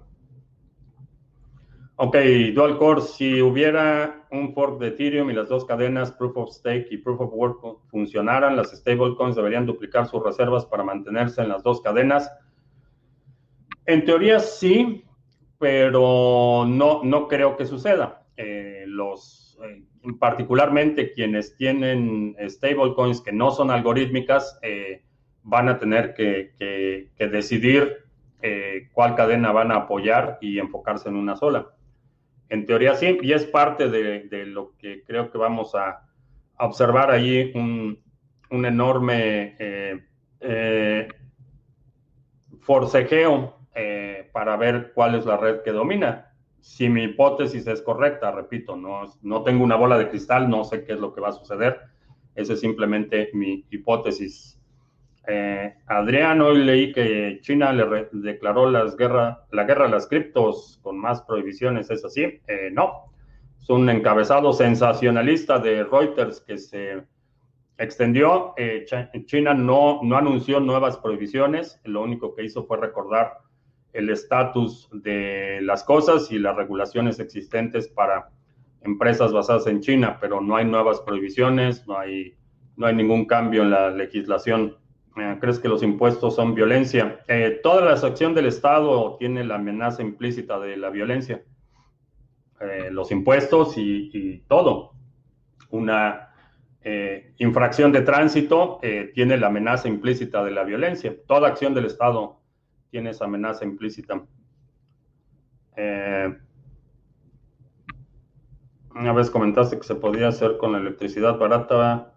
ok, 1.96 2.16
dual 2.55 2.79
core, 2.79 3.03
si 3.03 3.40
hubiera 3.40 4.27
un 4.31 4.53
fork 4.53 4.79
de 4.81 4.88
Ethereum 4.88 5.31
y 5.31 5.35
las 5.35 5.48
dos 5.48 5.64
cadenas 5.64 6.12
Proof 6.12 6.37
of 6.37 6.51
Stake 6.51 6.88
y 6.90 6.98
Proof 6.98 7.20
of 7.20 7.33
Work 7.33 7.61
funcionaran, 7.90 8.57
las 8.57 8.70
stablecoins 8.70 9.37
deberían 9.37 9.66
duplicar 9.66 10.07
sus 10.07 10.22
reservas 10.22 10.66
para 10.66 10.85
mantenerse 10.85 11.42
en 11.42 11.48
las 11.48 11.62
dos 11.62 11.81
cadenas. 11.81 12.31
En 13.87 14.05
teoría 14.05 14.38
sí, 14.40 15.05
pero 15.59 16.64
no, 16.66 17.03
no 17.05 17.27
creo 17.29 17.57
que 17.57 17.66
suceda. 17.66 18.27
Eh, 18.37 18.85
los, 18.87 19.59
eh, 19.64 19.83
particularmente 20.20 21.12
quienes 21.12 21.57
tienen 21.57 22.37
stablecoins 22.48 23.20
que 23.20 23.33
no 23.33 23.51
son 23.51 23.70
algorítmicas, 23.70 24.59
eh, 24.62 25.03
van 25.42 25.68
a 25.68 25.79
tener 25.79 26.14
que, 26.14 26.53
decidir 27.18 28.07
cuál 28.92 29.14
cadena 29.14 29.53
van 29.53 29.72
a 29.72 29.77
apoyar 29.77 30.38
y 30.40 30.59
enfocarse 30.59 31.09
en 31.09 31.16
una 31.16 31.37
sola. 31.37 31.68
En 32.48 32.66
teoría 32.66 32.94
sí, 32.94 33.18
y 33.20 33.33
es 33.33 33.44
parte 33.44 33.88
de, 33.90 34.46
lo 34.46 34.77
que 34.79 35.03
creo 35.05 35.31
que 35.31 35.38
vamos 35.38 35.74
a, 35.74 36.05
observar 36.61 37.11
allí 37.11 37.53
un, 37.55 38.03
un 38.51 38.66
enorme 38.66 39.57
forcejeo 42.68 43.59
eh, 43.74 44.29
para 44.33 44.57
ver 44.57 44.92
cuál 44.94 45.14
es 45.14 45.24
la 45.24 45.38
red 45.38 45.62
que 45.62 45.72
domina. 45.72 46.35
Si 46.61 46.88
mi 46.90 47.05
hipótesis 47.05 47.66
es 47.66 47.81
correcta, 47.81 48.31
repito, 48.31 48.77
no, 48.77 49.05
no 49.22 49.42
tengo 49.42 49.64
una 49.64 49.77
bola 49.77 49.96
de 49.96 50.11
cristal, 50.11 50.51
no 50.51 50.64
sé 50.64 50.85
qué 50.85 50.92
es 50.92 51.01
lo 51.01 51.14
que 51.14 51.20
va 51.22 51.29
a 51.29 51.33
suceder. 51.33 51.81
Esa 52.35 52.53
es 52.53 52.61
simplemente 52.61 53.31
mi 53.33 53.64
hipótesis. 53.70 54.57
Eh, 55.30 55.74
Adrián, 55.88 56.40
hoy 56.40 56.64
leí 56.64 56.90
que 56.90 57.40
China 57.42 57.70
le 57.70 58.08
declaró 58.12 58.70
las 58.70 58.96
guerra, 58.96 59.44
la 59.52 59.64
guerra 59.64 59.84
a 59.84 59.90
las 59.90 60.06
criptos 60.06 60.80
con 60.82 60.98
más 60.98 61.20
prohibiciones. 61.20 61.90
¿Es 61.90 62.02
así? 62.02 62.22
Eh, 62.22 62.70
no. 62.72 63.12
Es 63.60 63.68
un 63.68 63.90
encabezado 63.90 64.54
sensacionalista 64.54 65.58
de 65.58 65.84
Reuters 65.84 66.40
que 66.40 66.56
se 66.56 67.02
extendió. 67.76 68.54
China 69.26 69.52
no, 69.52 70.00
anunció 70.16 70.60
nuevas 70.60 70.96
prohibiciones. 70.96 71.78
Lo 71.84 72.02
único 72.02 72.34
que 72.34 72.44
hizo 72.44 72.64
fue 72.64 72.78
recordar 72.78 73.34
el 73.92 74.08
estatus 74.08 74.88
de 74.92 75.60
las 75.60 75.84
cosas 75.84 76.32
y 76.32 76.38
las 76.38 76.56
regulaciones 76.56 77.20
existentes 77.20 77.86
para 77.86 78.30
empresas 78.80 79.30
basadas 79.34 79.66
en 79.66 79.80
China, 79.80 80.16
pero 80.18 80.40
no 80.40 80.56
hay 80.56 80.64
nuevas 80.64 81.02
prohibiciones, 81.02 81.86
no 81.86 81.98
hay, 81.98 82.34
ningún 82.94 83.26
cambio 83.26 83.62
en 83.62 83.70
la 83.70 83.90
legislación 83.90 84.77
Eh, 84.77 84.77
¿Crees 85.40 85.59
que 85.59 85.68
los 85.68 85.83
impuestos 85.83 86.35
son 86.37 86.54
violencia? 86.54 87.20
Eh, 87.28 87.61
toda 87.62 87.85
la 87.85 87.92
acción 87.92 88.35
del 88.35 88.46
Estado 88.46 89.16
tiene 89.18 89.44
la 89.44 89.57
amenaza 89.57 90.02
implícita 90.02 90.59
de 90.59 90.76
la 90.76 90.90
violencia. 90.90 91.42
Eh, 92.61 92.88
los 92.90 93.11
impuestos 93.11 93.74
y, 93.76 94.44
todo. 94.48 94.92
Una 95.70 96.24
infracción 97.37 97.92
de 97.92 98.00
tránsito 98.00 98.81
tiene 99.12 99.37
la 99.37 99.48
amenaza 99.48 99.88
implícita 99.88 100.42
de 100.42 100.52
la 100.52 100.64
violencia. 100.64 101.14
Toda 101.26 101.48
acción 101.48 101.74
del 101.74 101.85
Estado 101.85 102.40
tiene 102.90 103.11
esa 103.11 103.26
amenaza 103.26 103.66
implícita. 103.66 104.22
una 108.94 109.12
vez 109.12 109.31
comentaste 109.31 109.76
que 109.76 109.85
se 109.85 109.96
podía 109.96 110.28
hacer 110.28 110.57
con 110.57 110.72
la 110.72 110.78
electricidad 110.78 111.37
barata 111.37 112.14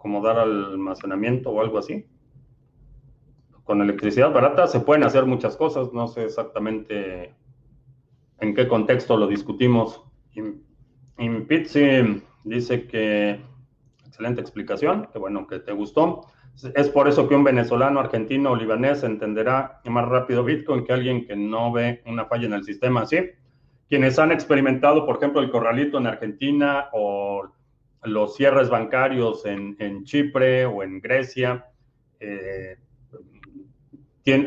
como 0.00 0.22
dar 0.22 0.38
almacenamiento 0.38 1.50
o 1.50 1.60
algo 1.60 1.76
así. 1.76 2.06
Con 3.64 3.82
electricidad 3.82 4.32
barata 4.32 4.66
se 4.66 4.80
pueden 4.80 5.04
hacer 5.04 5.26
muchas 5.26 5.58
cosas, 5.58 5.92
no 5.92 6.08
sé 6.08 6.24
exactamente 6.24 7.34
en 8.38 8.54
qué 8.54 8.66
contexto 8.66 9.18
lo 9.18 9.26
discutimos. 9.26 10.02
Impizzi 11.18 12.22
dice 12.44 12.86
que 12.86 13.40
excelente 14.06 14.40
explicación, 14.40 15.06
que 15.12 15.18
bueno 15.18 15.46
que 15.46 15.58
te 15.58 15.72
gustó. 15.72 16.22
Es 16.74 16.88
por 16.88 17.06
eso 17.06 17.28
que 17.28 17.34
un 17.34 17.44
venezolano, 17.44 18.00
argentino 18.00 18.52
o 18.52 18.56
libanés 18.56 19.02
entenderá 19.02 19.82
más 19.84 20.08
rápido 20.08 20.44
Bitcoin 20.44 20.84
que 20.84 20.94
alguien 20.94 21.26
que 21.26 21.36
no 21.36 21.72
ve 21.72 22.02
una 22.06 22.24
falla 22.24 22.46
en 22.46 22.54
el 22.54 22.64
sistema, 22.64 23.04
¿sí? 23.04 23.18
Quienes 23.86 24.18
han 24.18 24.32
experimentado, 24.32 25.04
por 25.04 25.18
ejemplo, 25.18 25.42
el 25.42 25.50
corralito 25.50 25.98
en 25.98 26.06
Argentina 26.06 26.88
o 26.94 27.50
los 28.02 28.36
cierres 28.36 28.68
bancarios 28.68 29.44
en, 29.46 30.04
Chipre 30.04 30.66
o 30.66 30.82
en 30.82 31.00
Grecia. 31.00 31.66
Eh, 32.18 32.76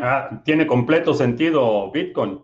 ah, 0.02 0.42
tiene, 0.44 0.68
completo 0.68 1.14
sentido 1.14 1.92
Bitcoin. 1.92 2.42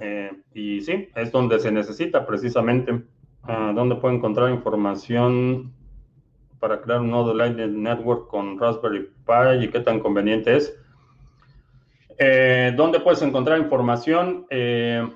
Eh, 0.00 0.30
y 0.54 0.80
sí, 0.80 1.08
es 1.14 1.30
donde 1.32 1.58
se 1.58 1.72
necesita 1.72 2.26
precisamente. 2.26 3.02
Ah, 3.42 3.72
¿Dónde 3.74 3.96
puedo 3.96 4.14
encontrar 4.14 4.50
información 4.50 5.72
para 6.58 6.82
crear 6.82 7.00
un 7.00 7.10
nodo 7.10 7.34
Lightning 7.34 7.82
Network 7.82 8.28
con 8.28 8.58
Raspberry 8.58 9.08
Pi 9.26 9.64
y 9.64 9.68
qué 9.68 9.80
tan 9.80 10.00
conveniente 10.00 10.56
es? 10.56 10.76
Eh, 12.18 12.74
¿Dónde 12.76 13.00
puedes 13.00 13.22
encontrar 13.22 13.58
información? 13.58 14.46
Eh, 14.50 15.08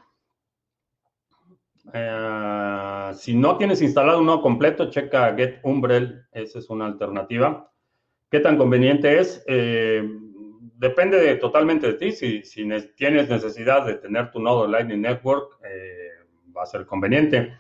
si 3.15 3.35
no 3.35 3.57
tienes 3.57 3.81
instalado 3.81 4.21
uno 4.21 4.41
completo, 4.41 4.91
checa 4.91 5.35
Get 5.37 5.61
Umbrel, 5.63 6.25
esa 6.33 6.59
es 6.59 6.69
una 6.71 6.87
alternativa. 6.87 7.71
¿Qué 8.31 8.41
tan 8.41 8.57
conveniente 8.57 9.21
es? 9.21 9.45
Eh, 9.47 10.03
depende 10.77 11.37
totalmente 11.37 11.87
de 11.87 11.95
ti. 11.95 12.13
Si, 12.13 12.43
tienes 12.97 13.29
necesidad 13.29 13.87
de 13.87 13.95
tener 13.95 14.31
tu 14.31 14.41
nodo 14.41 14.67
Lightning 14.67 15.03
Network, 15.03 15.59
eh, 15.65 16.11
va 16.57 16.63
a 16.63 16.67
ser 16.67 16.85
conveniente. 16.87 17.59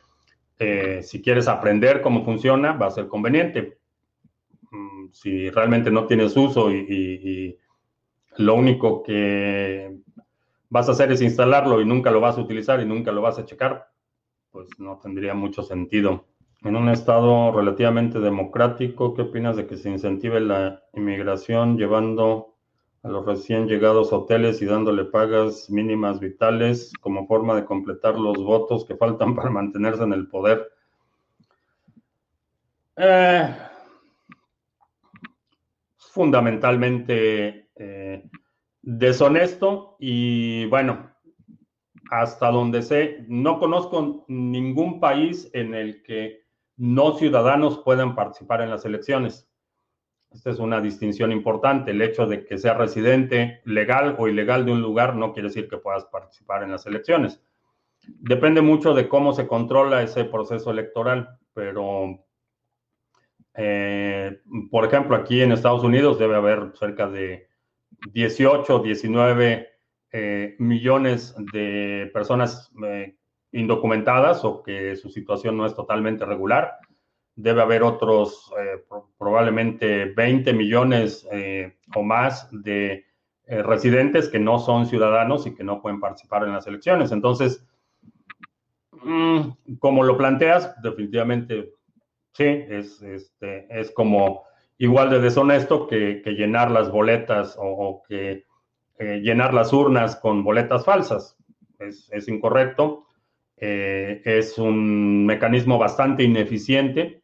si 1.02 1.20
quieres 1.20 1.48
aprender 1.48 2.00
cómo 2.00 2.24
funciona, 2.24 2.72
va 2.72 2.86
a 2.86 2.90
ser 2.90 3.06
conveniente. 3.06 3.78
Mm, 4.70 5.12
si 5.12 5.50
realmente 5.50 5.90
no 5.90 6.06
tienes 6.06 6.36
uso 6.36 6.70
y 6.72 7.58
lo 8.36 8.54
único 8.54 9.02
que 9.02 9.96
vas 10.68 10.88
a 10.88 10.92
hacer 10.92 11.12
es 11.12 11.22
instalarlo 11.22 11.80
y 11.80 11.84
nunca 11.84 12.10
lo 12.10 12.20
vas 12.20 12.36
a 12.36 12.40
utilizar 12.40 12.80
y 12.80 12.86
nunca 12.86 13.12
lo 13.12 13.22
vas 13.22 13.38
a 13.38 13.44
checar, 13.44 13.93
pues 14.54 14.68
no 14.78 15.00
tendría 15.02 15.34
mucho 15.34 15.64
sentido. 15.64 16.26
En 16.62 16.76
un 16.76 16.88
estado 16.88 17.50
relativamente 17.50 18.20
democrático, 18.20 19.12
¿qué 19.12 19.22
opinas 19.22 19.56
de 19.56 19.66
que 19.66 19.76
se 19.76 19.90
incentive 19.90 20.38
la 20.38 20.80
inmigración 20.92 21.76
llevando 21.76 22.54
a 23.02 23.08
los 23.08 23.26
recién 23.26 23.66
llegados 23.66 24.12
hoteles 24.12 24.62
y 24.62 24.66
dándole 24.66 25.06
pagas 25.06 25.68
mínimas 25.68 26.20
vitales 26.20 26.92
como 27.00 27.26
forma 27.26 27.56
de 27.56 27.64
completar 27.64 28.16
los 28.16 28.38
votos 28.38 28.84
que 28.86 28.94
faltan 28.94 29.34
para 29.34 29.50
mantenerse 29.50 30.04
en 30.04 30.12
el 30.12 30.28
poder? 30.28 30.70
Eh, 32.96 33.56
fundamentalmente 35.96 37.70
eh, 37.74 38.30
deshonesto 38.82 39.96
y 39.98 40.66
bueno, 40.66 41.13
hasta 42.10 42.50
donde 42.50 42.82
sé, 42.82 43.24
no 43.28 43.58
conozco 43.58 44.24
ningún 44.28 45.00
país 45.00 45.50
en 45.52 45.74
el 45.74 46.02
que 46.02 46.44
no 46.76 47.16
ciudadanos 47.16 47.78
puedan 47.78 48.14
participar 48.14 48.62
en 48.62 48.70
las 48.70 48.84
elecciones. 48.84 49.48
Esta 50.30 50.50
es 50.50 50.58
una 50.58 50.80
distinción 50.80 51.30
importante. 51.30 51.92
El 51.92 52.02
hecho 52.02 52.26
de 52.26 52.44
que 52.44 52.58
sea 52.58 52.74
residente 52.74 53.60
legal 53.64 54.16
o 54.18 54.26
ilegal 54.26 54.66
de 54.66 54.72
un 54.72 54.82
lugar 54.82 55.14
no 55.14 55.32
quiere 55.32 55.48
decir 55.48 55.68
que 55.68 55.78
puedas 55.78 56.04
participar 56.06 56.64
en 56.64 56.72
las 56.72 56.86
elecciones. 56.86 57.40
Depende 58.06 58.60
mucho 58.60 58.94
de 58.94 59.08
cómo 59.08 59.32
se 59.32 59.46
controla 59.46 60.02
ese 60.02 60.24
proceso 60.24 60.72
electoral, 60.72 61.38
pero, 61.54 62.24
eh, 63.54 64.40
por 64.70 64.84
ejemplo, 64.84 65.16
aquí 65.16 65.40
en 65.40 65.52
Estados 65.52 65.84
Unidos 65.84 66.18
debe 66.18 66.34
haber 66.34 66.72
cerca 66.74 67.08
de 67.08 67.48
18, 68.12 68.80
19 68.80 69.73
eh, 70.16 70.54
millones 70.60 71.34
de 71.52 72.08
personas 72.14 72.70
eh, 72.86 73.16
indocumentadas 73.50 74.44
o 74.44 74.62
que 74.62 74.94
su 74.94 75.10
situación 75.10 75.56
no 75.56 75.66
es 75.66 75.74
totalmente 75.74 76.24
regular. 76.24 76.78
Debe 77.34 77.62
haber 77.62 77.82
otros 77.82 78.48
eh, 78.56 78.84
probablemente 79.18 80.04
20 80.04 80.52
millones 80.52 81.26
o 81.96 82.02
más 82.04 82.48
de 82.52 83.04
residentes 83.48 84.28
que 84.28 84.38
no 84.38 84.60
son 84.60 84.86
ciudadanos 84.86 85.48
y 85.48 85.54
que 85.56 85.64
no 85.64 85.82
pueden 85.82 85.98
participar 85.98 86.44
en 86.44 86.52
las 86.52 86.68
elecciones. 86.68 87.10
Entonces, 87.10 87.66
mm, 88.92 89.74
como 89.80 90.04
lo 90.04 90.16
planteas, 90.16 90.80
definitivamente 90.80 91.72
sí, 92.34 92.44
es, 92.44 93.02
este, 93.02 93.66
es 93.68 93.90
como 93.90 94.44
igual 94.78 95.10
de 95.10 95.18
deshonesto 95.18 95.88
que, 95.88 96.22
llenar 96.24 96.70
las 96.70 96.92
boletas 96.92 97.56
o 97.58 98.04
que 98.08 98.44
eh, 98.98 99.20
llenar 99.20 99.52
las 99.54 99.72
urnas 99.72 100.16
con 100.16 100.44
boletas 100.44 100.84
falsas. 100.84 101.36
Es, 101.78 102.28
incorrecto. 102.28 103.06
Eh, 103.56 104.22
es 104.24 104.58
un 104.58 105.26
mecanismo 105.26 105.78
bastante 105.78 106.22
ineficiente 106.22 107.22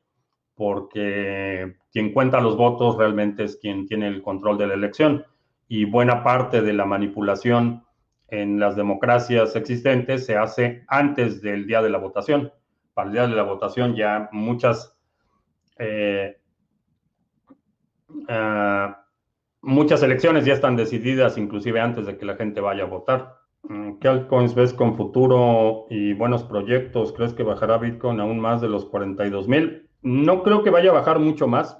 porque 0.54 1.76
quien 1.92 2.12
cuenta 2.12 2.40
los 2.40 2.56
votos 2.56 2.96
realmente 2.96 3.44
es 3.44 3.56
quien 3.56 3.86
tiene 3.86 4.08
el 4.08 4.22
control 4.22 4.58
de 4.58 4.66
la 4.66 4.74
elección 4.74 5.24
y 5.68 5.84
buena 5.84 6.22
parte 6.22 6.60
de 6.62 6.72
la 6.72 6.84
manipulación 6.84 7.84
en 8.28 8.60
las 8.60 8.76
democracias 8.76 9.56
existentes 9.56 10.26
se 10.26 10.36
hace 10.36 10.84
antes 10.86 11.40
del 11.42 11.66
día 11.66 11.82
de 11.82 11.90
la 11.90 11.98
votación. 11.98 12.52
Para 12.94 13.08
el 13.08 13.12
día 13.12 13.26
de 13.26 13.34
la 13.34 13.42
votación 13.42 13.96
ya 13.96 14.28
muchas 14.32 14.96
eh, 15.78 16.36
ah, 18.28 19.04
muchas 19.62 20.02
elecciones 20.02 20.44
ya 20.44 20.54
están 20.54 20.76
decididas, 20.76 21.38
inclusive 21.38 21.80
antes 21.80 22.06
de 22.06 22.16
que 22.16 22.24
la 22.26 22.36
gente 22.36 22.60
vaya 22.60 22.84
a 22.84 22.86
votar. 22.86 23.36
Mm, 23.62 23.98
¿Qué 23.98 24.08
altcoins 24.08 24.54
ves 24.54 24.72
con 24.72 24.96
futuro 24.96 25.86
y 25.90 26.14
buenos 26.14 26.44
proyectos? 26.44 27.12
¿Crees 27.12 27.34
que 27.34 27.42
bajará 27.42 27.78
Bitcoin 27.78 28.20
aún 28.20 28.40
más 28.40 28.60
de 28.60 28.68
los 28.68 28.86
42 28.86 29.48
mil? 29.48 29.88
No 30.02 30.42
creo 30.42 30.62
que 30.62 30.70
vaya 30.70 30.90
a 30.90 30.94
bajar 30.94 31.18
mucho 31.18 31.46
más. 31.46 31.76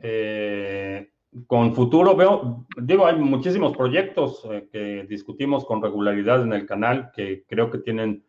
Eh, 0.00 1.10
con 1.46 1.74
futuro 1.74 2.14
veo, 2.14 2.66
digo, 2.76 3.06
hay 3.06 3.16
muchísimos 3.16 3.74
proyectos 3.74 4.46
eh, 4.50 4.68
que 4.70 5.06
discutimos 5.08 5.64
con 5.64 5.80
regularidad 5.80 6.42
en 6.42 6.52
el 6.52 6.66
canal 6.66 7.10
que 7.14 7.44
creo 7.48 7.70
que 7.70 7.78
tienen 7.78 8.24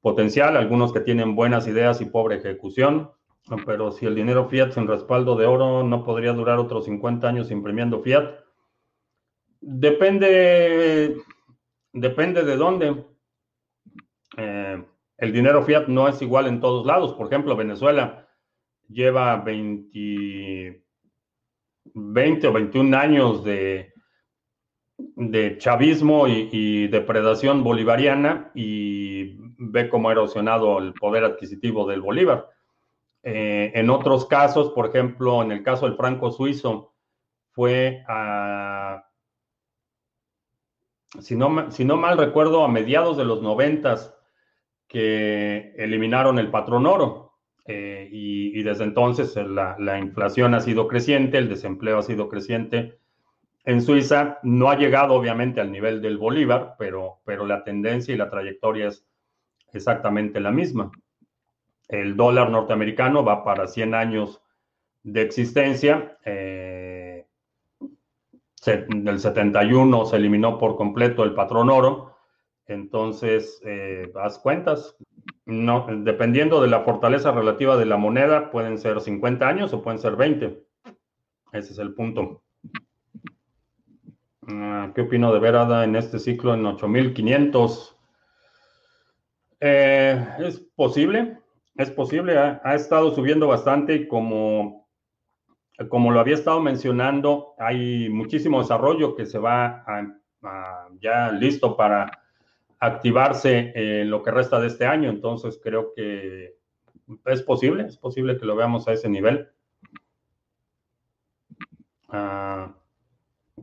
potencial, 0.00 0.56
algunos 0.56 0.92
que 0.92 1.00
tienen 1.00 1.34
buenas 1.34 1.66
ideas 1.66 2.00
y 2.00 2.04
pobre 2.04 2.36
ejecución. 2.36 3.10
Pero 3.66 3.92
si 3.92 4.06
el 4.06 4.14
dinero 4.14 4.48
fiat 4.48 4.72
sin 4.72 4.86
respaldo 4.86 5.36
de 5.36 5.46
oro 5.46 5.82
no 5.82 6.02
podría 6.02 6.32
durar 6.32 6.58
otros 6.58 6.86
50 6.86 7.28
años 7.28 7.50
imprimiendo 7.50 8.00
fiat. 8.00 8.40
Depende, 9.60 11.16
depende 11.92 12.44
de 12.44 12.56
dónde. 12.56 13.04
Eh, 14.36 14.84
el 15.18 15.32
dinero 15.32 15.62
fiat 15.62 15.88
no 15.88 16.08
es 16.08 16.22
igual 16.22 16.46
en 16.46 16.60
todos 16.60 16.86
lados. 16.86 17.12
Por 17.14 17.26
ejemplo, 17.26 17.54
Venezuela 17.54 18.28
lleva 18.88 19.36
20, 19.36 20.82
20 21.94 22.46
o 22.46 22.52
21 22.52 22.96
años 22.96 23.44
de, 23.44 23.92
de 24.96 25.58
chavismo 25.58 26.28
y, 26.28 26.48
y, 26.50 26.88
depredación 26.88 27.62
bolivariana 27.62 28.50
y 28.54 29.36
ve 29.58 29.88
cómo 29.90 30.08
ha 30.08 30.12
erosionado 30.12 30.78
el 30.78 30.94
poder 30.94 31.24
adquisitivo 31.24 31.86
del 31.86 32.00
Bolívar. 32.00 32.53
Eh, 33.26 33.72
en 33.74 33.88
otros 33.88 34.26
casos, 34.26 34.70
por 34.72 34.86
ejemplo, 34.86 35.42
en 35.42 35.50
el 35.50 35.62
caso 35.62 35.86
del 35.86 35.96
franco 35.96 36.30
suizo, 36.30 36.92
fue 37.52 38.04
a, 38.06 39.08
si 41.20 41.34
no, 41.34 41.48
mal 41.48 42.18
recuerdo, 42.18 42.64
a 42.64 42.68
mediados 42.68 43.16
de 43.16 43.24
los 43.24 43.40
noventas 43.40 44.14
que 44.88 45.72
eliminaron 45.76 46.38
el 46.38 46.50
patrón 46.50 46.86
oro. 46.86 47.38
eh, 47.66 48.08
y, 48.12 48.62
desde 48.62 48.84
entonces 48.84 49.34
la, 49.36 49.74
la, 49.78 49.98
inflación 49.98 50.54
ha 50.54 50.60
sido 50.60 50.86
creciente, 50.86 51.38
el 51.38 51.48
desempleo 51.48 51.98
ha 51.98 52.02
sido 52.02 52.28
creciente. 52.28 52.98
En 53.64 53.80
Suiza 53.80 54.38
no 54.42 54.70
ha 54.70 54.76
llegado 54.76 55.14
obviamente 55.14 55.62
al 55.62 55.72
nivel 55.72 56.02
del 56.02 56.18
Bolívar, 56.18 56.76
pero 56.78 57.46
la 57.46 57.64
tendencia 57.64 58.14
y 58.14 58.18
la 58.18 58.28
trayectoria 58.28 58.88
es 58.88 59.06
exactamente 59.72 60.40
la 60.40 60.50
misma. 60.50 60.92
El 61.88 62.16
dólar 62.16 62.50
norteamericano 62.50 63.24
va 63.24 63.44
para 63.44 63.66
100 63.66 63.94
años 63.94 64.42
de 65.02 65.22
existencia. 65.22 66.18
Eh, 66.24 67.26
del 68.66 69.20
71 69.20 70.06
se 70.06 70.16
eliminó 70.16 70.58
por 70.58 70.76
completo 70.76 71.24
el 71.24 71.34
patrón 71.34 71.70
oro. 71.70 72.16
Entonces, 72.66 73.60
eh, 73.64 74.10
haz 74.14 74.38
cuentas. 74.38 74.96
Dependiendo 75.46 76.62
de 76.62 76.68
la 76.68 76.80
fortaleza 76.80 77.30
relativa 77.32 77.76
de 77.76 77.84
la 77.84 77.98
moneda, 77.98 78.50
pueden 78.50 78.78
ser 78.78 79.00
50 79.00 79.46
años 79.46 79.72
o 79.74 79.82
pueden 79.82 79.98
ser 79.98 80.16
20. 80.16 80.64
Ese 81.52 81.72
es 81.72 81.78
el 81.78 81.94
punto. 81.94 82.42
Ah, 84.48 84.92
¿Qué 84.94 85.02
opino 85.02 85.32
de 85.32 85.40
Verada 85.40 85.84
en 85.84 85.96
este 85.96 86.18
ciclo 86.18 86.54
en 86.54 86.64
8500? 86.64 87.96
Eh, 89.60 90.26
es 90.40 90.60
posible, 90.74 91.38
es 91.76 91.90
posible. 91.90 92.38
Ha, 92.38 92.60
ha, 92.64 92.74
estado 92.74 93.14
subiendo 93.14 93.48
bastante 93.48 93.94
y 93.94 94.08
como 94.08 94.84
como 95.88 96.12
lo 96.12 96.20
había 96.20 96.34
estado 96.34 96.60
mencionando, 96.60 97.54
hay 97.58 98.08
muchísimo 98.08 98.60
desarrollo 98.60 99.16
que 99.16 99.26
se 99.26 99.38
va 99.38 99.84
ya 101.00 101.32
listo 101.32 101.76
para 101.76 102.22
activarse 102.78 103.72
en 103.74 104.10
lo 104.10 104.22
que 104.22 104.30
resta 104.30 104.60
de 104.60 104.68
este 104.68 104.86
año. 104.86 105.10
Entonces 105.10 105.58
creo 105.62 105.92
que 105.94 106.56
es 107.26 107.42
posible, 107.42 107.86
es 107.86 107.96
posible 107.96 108.38
que 108.38 108.46
lo 108.46 108.54
veamos 108.54 108.86
a 108.86 108.92
ese 108.92 109.08
nivel. 109.08 109.48
Ah, 112.08 112.72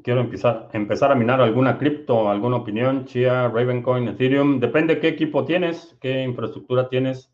quiero 0.03 0.19
empezar, 0.19 0.67
empezar 0.73 1.11
a 1.11 1.15
minar 1.15 1.39
alguna 1.39 1.77
cripto, 1.77 2.29
alguna 2.29 2.57
opinión, 2.57 3.05
Chia, 3.05 3.47
Ravencoin, 3.47 4.09
Ethereum. 4.09 4.59
Depende 4.59 4.99
qué 4.99 5.07
equipo 5.07 5.45
tienes, 5.45 5.97
qué 6.01 6.23
infraestructura 6.23 6.89
tienes. 6.89 7.33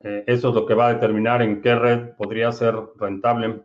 Eh, 0.00 0.24
eso 0.26 0.50
es 0.50 0.54
lo 0.54 0.64
que 0.64 0.74
va 0.74 0.88
a 0.88 0.94
determinar 0.94 1.42
en 1.42 1.60
qué 1.60 1.74
red 1.74 2.10
podría 2.16 2.52
ser 2.52 2.74
rentable. 2.96 3.62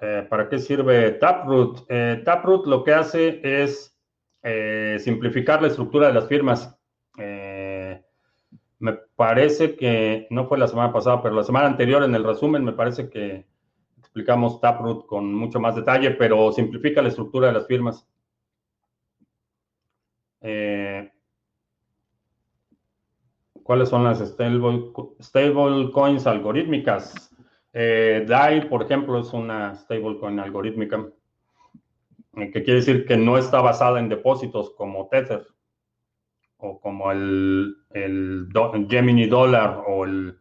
Eh, 0.00 0.26
¿Para 0.28 0.48
qué 0.48 0.58
sirve 0.58 1.12
Taproot? 1.12 1.86
Eh, 1.88 2.22
Taproot 2.24 2.66
lo 2.66 2.84
que 2.84 2.92
hace 2.92 3.40
es 3.42 3.88
simplificar 4.98 5.62
la 5.62 5.68
estructura 5.68 6.08
de 6.08 6.14
las 6.14 6.26
firmas. 6.26 6.76
me 8.78 8.92
parece 9.14 9.76
que, 9.76 10.26
no 10.30 10.48
fue 10.48 10.58
la 10.58 10.66
semana 10.66 10.92
pasada, 10.92 11.22
pero 11.22 11.36
la 11.36 11.44
semana 11.44 11.68
anterior 11.68 12.02
en 12.02 12.14
el 12.16 12.24
resumen 12.24 12.64
me 12.64 12.72
parece 12.72 13.08
que 13.08 13.46
explicamos 13.98 14.60
Taproot 14.60 15.06
con 15.06 15.32
mucho 15.32 15.60
más 15.60 15.76
detalle, 15.76 16.10
pero 16.10 16.50
simplifica 16.50 17.00
la 17.00 17.08
estructura 17.08 17.46
de 17.46 17.52
las 17.52 17.68
firmas. 17.68 18.04
¿Cuáles 23.62 23.88
son 23.88 24.04
las 24.04 24.18
stable, 24.20 24.92
stable 25.20 25.90
coins 25.92 26.26
algorítmicas? 26.26 27.34
Eh, 27.72 28.24
DAI, 28.28 28.68
por 28.68 28.82
ejemplo, 28.82 29.18
es 29.18 29.32
una 29.32 29.74
stablecoin 29.74 30.38
algorítmica, 30.40 31.06
eh, 32.36 32.50
que 32.50 32.62
quiere 32.62 32.80
decir 32.80 33.06
que 33.06 33.16
no 33.16 33.38
está 33.38 33.60
basada 33.60 33.98
en 33.98 34.08
depósitos 34.08 34.74
como 34.74 35.08
Tether 35.08 35.46
o 36.58 36.80
como 36.80 37.10
el, 37.10 37.76
Gemini 38.88 39.26
Dollar 39.26 39.84
o 39.86 40.04
el, 40.04 40.38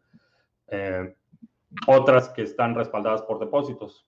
eh, 0.68 1.16
otras 1.88 2.30
que 2.30 2.44
están 2.44 2.76
respaldadas 2.76 3.22
por 3.24 3.40
depósitos. 3.40 4.06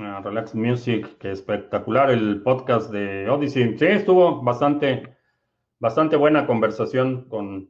Ah, 0.00 0.22
Relax 0.24 0.54
Music, 0.54 1.18
que 1.18 1.32
espectacular 1.32 2.10
el 2.10 2.42
podcast 2.42 2.90
de 2.90 3.28
Odyssey. 3.28 3.76
Sí, 3.78 3.84
estuvo 3.84 4.40
bastante, 4.40 5.11
bastante 5.82 6.14
buena 6.14 6.46
conversación 6.46 7.24
con 7.28 7.68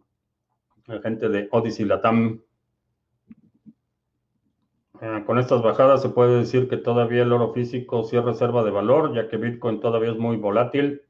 la 0.85 1.01
gente 1.01 1.31
de 1.31 1.49
Odyssey 1.51 1.87
Latam. 1.87 2.43
Eh, 5.01 5.23
con 5.25 5.39
estas 5.39 5.63
bajadas 5.63 6.03
se 6.03 6.11
puede 6.11 6.41
decir 6.41 6.69
que 6.69 6.77
todavía 6.77 7.23
el 7.23 7.33
oro 7.33 7.55
físico 7.55 8.05
sí 8.05 8.19
es 8.19 8.23
reserva 8.23 8.63
de 8.65 8.71
valor, 8.71 9.15
ya 9.15 9.29
que 9.29 9.39
Bitcoin 9.39 9.81
todavía 9.81 10.11
es 10.11 10.19
muy 10.19 10.37
volátil. 10.37 11.01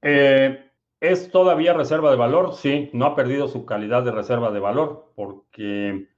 Eh, 0.00 0.70
¿Es 1.00 1.30
todavía 1.30 1.74
reserva 1.74 2.10
de 2.10 2.16
valor? 2.16 2.54
Sí, 2.54 2.88
no 2.94 3.04
ha 3.04 3.14
perdido 3.14 3.46
su 3.46 3.66
calidad 3.66 4.02
de 4.04 4.12
reserva 4.12 4.50
de 4.50 4.60
valor 4.60 5.12
porque, 5.14 6.08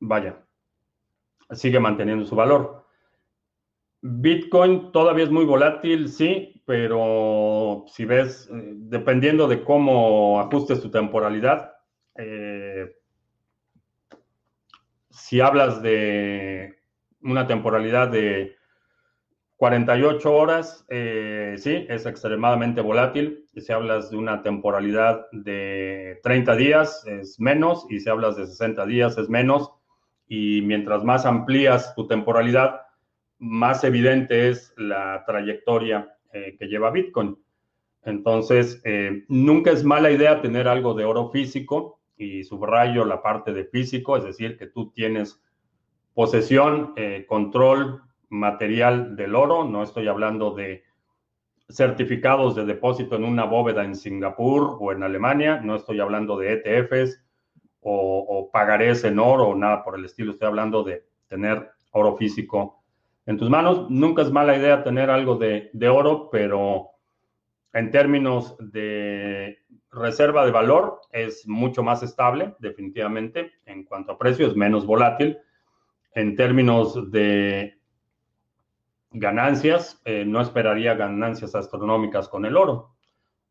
vaya, 0.00 0.42
sigue 1.50 1.80
manteniendo 1.80 2.24
su 2.24 2.34
valor. 2.34 2.86
Bitcoin 4.00 4.92
todavía 4.92 5.24
es 5.24 5.30
muy 5.30 5.44
volátil, 5.44 6.08
sí, 6.08 6.62
pero 6.64 7.84
si 7.88 8.04
ves, 8.04 8.48
eh, 8.52 8.74
dependiendo 8.76 9.48
de 9.48 9.64
cómo 9.64 10.40
ajustes 10.40 10.80
tu 10.80 10.90
temporalidad, 10.90 11.72
eh, 12.16 12.94
si 15.10 15.40
hablas 15.40 15.82
de 15.82 16.78
una 17.22 17.46
temporalidad 17.46 18.08
de 18.08 18.56
48 19.56 20.32
horas, 20.32 20.84
eh, 20.88 21.56
sí, 21.58 21.84
es 21.88 22.06
extremadamente 22.06 22.80
volátil. 22.80 23.44
Si 23.56 23.72
hablas 23.72 24.10
de 24.10 24.16
una 24.16 24.42
temporalidad 24.42 25.26
de 25.32 26.20
30 26.22 26.54
días, 26.54 27.04
es 27.08 27.40
menos. 27.40 27.84
Y 27.90 27.98
si 27.98 28.08
hablas 28.08 28.36
de 28.36 28.46
60 28.46 28.86
días, 28.86 29.18
es 29.18 29.28
menos. 29.28 29.72
Y 30.28 30.62
mientras 30.62 31.02
más 31.02 31.26
amplías 31.26 31.92
tu 31.96 32.06
temporalidad, 32.06 32.82
más 33.38 33.84
evidente 33.84 34.48
es 34.48 34.74
la 34.76 35.24
trayectoria 35.26 36.14
eh, 36.32 36.56
que 36.58 36.66
lleva 36.66 36.90
Bitcoin. 36.90 37.38
Entonces, 38.02 38.80
eh, 38.84 39.24
nunca 39.28 39.70
es 39.70 39.84
mala 39.84 40.10
idea 40.10 40.40
tener 40.40 40.68
algo 40.68 40.94
de 40.94 41.04
oro 41.04 41.30
físico 41.30 42.00
y 42.16 42.44
subrayo 42.44 43.04
la 43.04 43.22
parte 43.22 43.52
de 43.52 43.64
físico, 43.64 44.16
es 44.16 44.24
decir, 44.24 44.56
que 44.56 44.66
tú 44.66 44.90
tienes 44.90 45.42
posesión, 46.14 46.94
eh, 46.96 47.26
control 47.28 48.02
material 48.28 49.14
del 49.14 49.34
oro, 49.34 49.64
no 49.64 49.82
estoy 49.82 50.08
hablando 50.08 50.52
de 50.52 50.82
certificados 51.70 52.56
de 52.56 52.64
depósito 52.64 53.16
en 53.16 53.24
una 53.24 53.44
bóveda 53.44 53.84
en 53.84 53.94
Singapur 53.94 54.78
o 54.80 54.90
en 54.90 55.02
Alemania, 55.02 55.60
no 55.62 55.76
estoy 55.76 56.00
hablando 56.00 56.38
de 56.38 56.54
ETFs 56.54 57.22
o, 57.80 58.24
o 58.28 58.50
pagarés 58.50 59.04
en 59.04 59.18
oro 59.18 59.48
o 59.48 59.54
nada 59.54 59.84
por 59.84 59.96
el 59.96 60.04
estilo, 60.04 60.32
estoy 60.32 60.48
hablando 60.48 60.82
de 60.82 61.04
tener 61.28 61.70
oro 61.92 62.16
físico 62.16 62.77
en 63.28 63.36
tus 63.36 63.50
manos. 63.50 63.90
Nunca 63.90 64.22
es 64.22 64.32
mala 64.32 64.56
idea 64.56 64.82
tener 64.82 65.10
algo 65.10 65.36
de, 65.36 65.88
oro, 65.88 66.30
pero 66.32 66.92
en 67.74 67.90
términos 67.90 68.56
de 68.58 69.58
reserva 69.90 70.46
de 70.46 70.50
valor 70.50 71.02
es 71.12 71.46
mucho 71.46 71.82
más 71.82 72.02
estable, 72.02 72.54
definitivamente. 72.58 73.52
En 73.66 73.84
cuanto 73.84 74.12
a 74.12 74.18
precio, 74.18 74.46
es 74.46 74.56
menos 74.56 74.86
volátil. 74.86 75.36
En 76.14 76.36
términos 76.36 77.10
de 77.10 77.78
ganancias, 79.10 80.00
eh, 80.06 80.24
no 80.26 80.40
esperaría 80.40 80.94
ganancias 80.94 81.54
astronómicas 81.54 82.30
con 82.30 82.46
el 82.46 82.56
oro. 82.56 82.94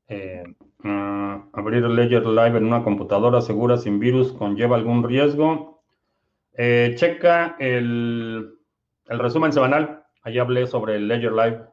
Eh, 0.08 0.44
ah, 0.86 1.46
abrir 1.54 1.84
Ledger 1.84 2.26
Live 2.26 2.58
en 2.58 2.66
una 2.66 2.84
computadora 2.84 3.42
segura 3.42 3.78
sin 3.78 4.00
virus 4.00 4.34
conlleva 4.34 4.76
algún 4.76 5.04
riesgo. 5.04 5.84
Eh, 6.54 6.96
checa 6.98 7.56
el, 7.60 8.57
el 9.10 9.20
resumen 9.20 9.54
semanal. 9.54 10.04
Ahí 10.24 10.40
hablé 10.40 10.68
sobre 10.68 10.96
el 10.96 11.08
Ledger 11.08 11.32
Live 11.32 11.68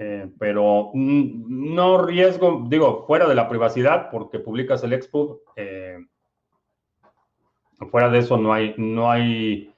eh, 0.00 0.30
pero 0.38 0.92
no 0.94 2.06
riesgo, 2.06 2.64
digo, 2.68 3.04
fuera 3.06 3.26
de 3.26 3.34
la 3.34 3.48
privacidad, 3.48 4.10
porque 4.12 4.38
publicas 4.38 4.84
el 4.84 4.92
Expo, 4.92 5.40
eh, 5.56 5.98
fuera 7.90 8.08
de 8.08 8.18
eso 8.18 8.36
no 8.36 8.52
hay, 8.52 8.74
no 8.76 9.10
hay, 9.10 9.74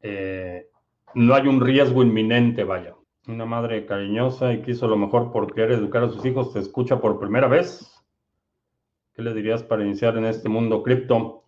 eh, 0.00 0.68
no 1.14 1.34
hay 1.34 1.46
un 1.46 1.60
riesgo 1.60 2.02
inminente, 2.02 2.64
vaya. 2.64 2.94
Una 3.26 3.44
madre 3.44 3.84
cariñosa 3.84 4.54
y 4.54 4.62
quiso 4.62 4.88
lo 4.88 4.96
mejor 4.96 5.32
por 5.32 5.52
querer 5.52 5.72
educar 5.72 6.02
a 6.02 6.08
sus 6.08 6.24
hijos, 6.24 6.54
te 6.54 6.60
escucha 6.60 6.98
por 6.98 7.20
primera 7.20 7.46
vez. 7.46 7.94
¿Qué 9.12 9.20
le 9.20 9.34
dirías 9.34 9.62
para 9.62 9.84
iniciar 9.84 10.16
en 10.16 10.24
este 10.24 10.48
mundo 10.48 10.82
cripto? 10.82 11.44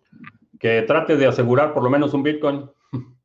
Que 0.59 0.83
trate 0.83 1.17
de 1.17 1.25
asegurar 1.25 1.73
por 1.73 1.81
lo 1.81 1.89
menos 1.89 2.13
un 2.13 2.21
Bitcoin. 2.21 2.69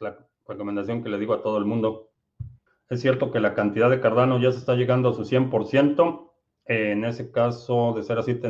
La 0.00 0.16
recomendación 0.46 1.02
que 1.02 1.08
le 1.08 1.18
digo 1.18 1.34
a 1.34 1.42
todo 1.42 1.58
el 1.58 1.64
mundo. 1.64 2.10
Es 2.88 3.00
cierto 3.00 3.30
que 3.30 3.40
la 3.40 3.54
cantidad 3.54 3.90
de 3.90 4.00
Cardano 4.00 4.38
ya 4.40 4.52
se 4.52 4.58
está 4.58 4.74
llegando 4.74 5.10
a 5.10 5.14
su 5.14 5.24
100%. 5.24 6.32
en 6.66 7.04
ese 7.04 7.30
caso, 7.30 7.94
de 7.96 8.02
ser 8.02 8.18
así, 8.18 8.40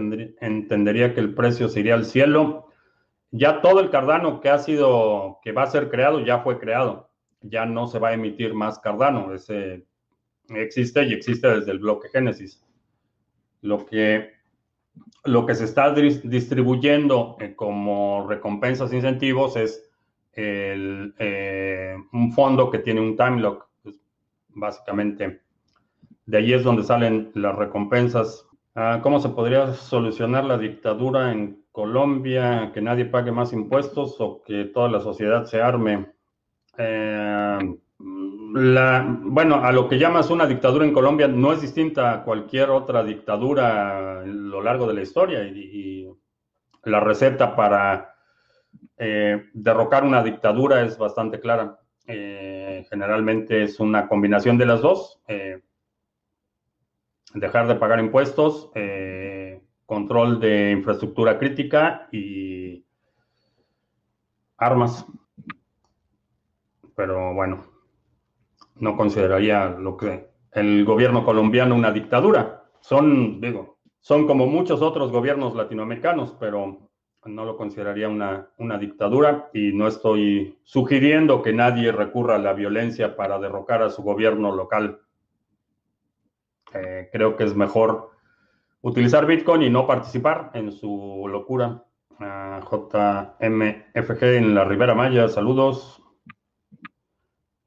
entendería 0.41 1.15
que 1.15 1.21
el 1.21 1.35
precio 1.35 1.69
se 1.69 1.81
iría 1.81 1.95
al 1.95 2.05
cielo. 2.05 2.69
Ya 3.31 3.61
todo 3.61 3.81
el 3.81 3.91
Cardano 3.91 4.41
que 4.41 4.49
ha 4.49 4.59
sido, 4.59 5.39
que 5.43 5.53
va 5.53 5.65
a 5.65 5.71
ser 5.71 5.91
creado, 5.91 6.21
ya 6.21 6.41
fue 6.41 6.59
creado. 6.59 7.11
Ya 7.41 7.67
no 7.67 7.87
se 7.87 7.99
va 7.99 8.09
a 8.09 8.15
emitir 8.15 8.55
más 8.55 8.79
Cardano. 8.79 9.33
Existe 10.51 11.05
y 11.05 11.13
existe 11.13 11.49
desde 11.49 11.73
el 11.73 11.79
bloque 11.79 12.09
Génesis. 12.09 12.63
Lo 13.63 13.85
que 13.85 14.37
lo 15.25 15.45
que 15.45 15.55
se 15.55 15.65
está 15.65 15.93
distribuyendo 15.93 17.37
eh, 17.41 17.55
como 17.55 18.27
recompensas 18.29 18.93
incentivos 18.93 19.57
es 19.57 19.86
eh, 20.37 21.97
un 22.13 22.33
fondo 22.33 22.71
que 22.71 22.79
tiene 22.81 23.01
un 23.01 23.17
time 23.17 23.41
lock. 23.41 23.67
Pues, 23.83 23.99
básicamente, 24.51 25.41
de 26.27 26.39
ahí 26.39 26.53
es 26.53 26.63
donde 26.63 26.85
salen 26.85 27.31
las 27.35 27.57
recompensas. 27.57 28.47
Ah, 28.75 29.01
¿Cómo 29.03 29.21
se 29.21 29.31
podría 29.31 29.73
solucionar 29.73 30.45
la 30.45 30.59
dictadura 30.59 31.33
en 31.33 31.65
Colombia? 31.73 32.71
Que 32.75 32.83
nadie 32.83 33.07
pague 33.07 33.33
más 33.33 33.53
impuestos 33.53 34.17
o 34.21 34.43
que 34.43 34.67
toda 34.67 34.91
la 34.91 35.01
sociedad 35.01 35.45
se 35.47 35.63
arme. 35.63 36.13
Eh, 36.77 37.59
bueno, 37.99 39.57
a 39.57 39.73
lo 39.73 39.89
que 39.89 39.99
llamas 39.99 40.31
una 40.31 40.47
dictadura 40.47 40.85
en 40.85 40.93
Colombia 40.93 41.29
no 41.29 41.53
es 41.53 41.63
distinta 41.63 42.13
a 42.13 42.25
cualquier 42.25 42.71
otra 42.71 43.03
dictadura 43.03 44.21
a 44.21 44.27
lo 44.27 44.63
largo 44.63 44.87
de 44.87 44.95
la 44.95 45.03
historia 45.03 45.43
y 45.45 46.09
la 46.85 47.01
receta 47.01 47.57
para 47.57 48.16
eh, 48.99 49.51
derrocar 49.53 50.05
una 50.05 50.23
dictadura 50.23 50.83
es 50.83 50.97
bastante 50.99 51.41
clara. 51.41 51.79
Eh, 52.07 52.87
generalmente 52.89 53.63
es 53.63 53.81
una 53.81 54.09
combinación 54.09 54.59
de 54.59 54.67
las 54.67 54.81
dos. 54.81 55.21
Eh, 55.29 55.63
dejar 57.35 57.67
de 57.69 57.75
pagar 57.75 58.01
impuestos, 58.01 58.71
control 59.85 60.41
de 60.41 60.73
infraestructura 60.73 61.39
crítica 61.39 62.09
y 62.11 62.85
armas. 64.57 65.05
Pero 66.95 67.35
bueno, 67.35 67.65
no 68.77 68.97
consideraría 68.97 69.69
lo 69.69 69.97
que 69.97 70.31
el 70.53 70.85
gobierno 70.85 71.25
colombiano 71.25 71.75
una 71.75 71.93
dictadura. 71.93 72.65
Son, 72.81 73.41
digo, 73.41 73.79
son 74.01 74.27
como 74.27 74.47
muchos 74.47 74.81
otros 74.81 75.13
gobiernos 75.13 75.55
latinoamericanos, 75.55 76.35
pero 76.41 76.86
no 77.27 77.45
lo 77.45 77.57
consideraría 77.57 78.09
una, 78.09 78.79
dictadura 78.79 79.51
y 79.53 79.73
no 79.73 79.89
estoy 79.89 80.59
sugiriendo 80.65 81.43
que 81.43 81.53
nadie 81.53 81.93
recurra 81.93 82.37
a 82.37 82.39
la 82.39 82.53
violencia 82.53 83.17
para 83.17 83.39
derrocar 83.39 83.83
a 83.83 83.91
su 83.91 84.03
gobierno 84.03 84.55
local. 84.55 85.01
Eh, 86.75 87.09
creo 87.13 87.37
que 87.37 87.45
es 87.45 87.55
mejor 87.55 88.11
utilizar 88.81 89.27
Bitcoin 89.27 89.63
y 89.63 89.71
no 89.71 89.87
participar 89.87 90.51
en 90.55 90.73
su 90.73 91.27
locura. 91.29 91.83
JMFG 92.19 94.23
en 94.23 94.55
la 94.55 94.65
Ribera 94.65 94.95
Maya, 94.95 95.29
saludos. 95.29 96.03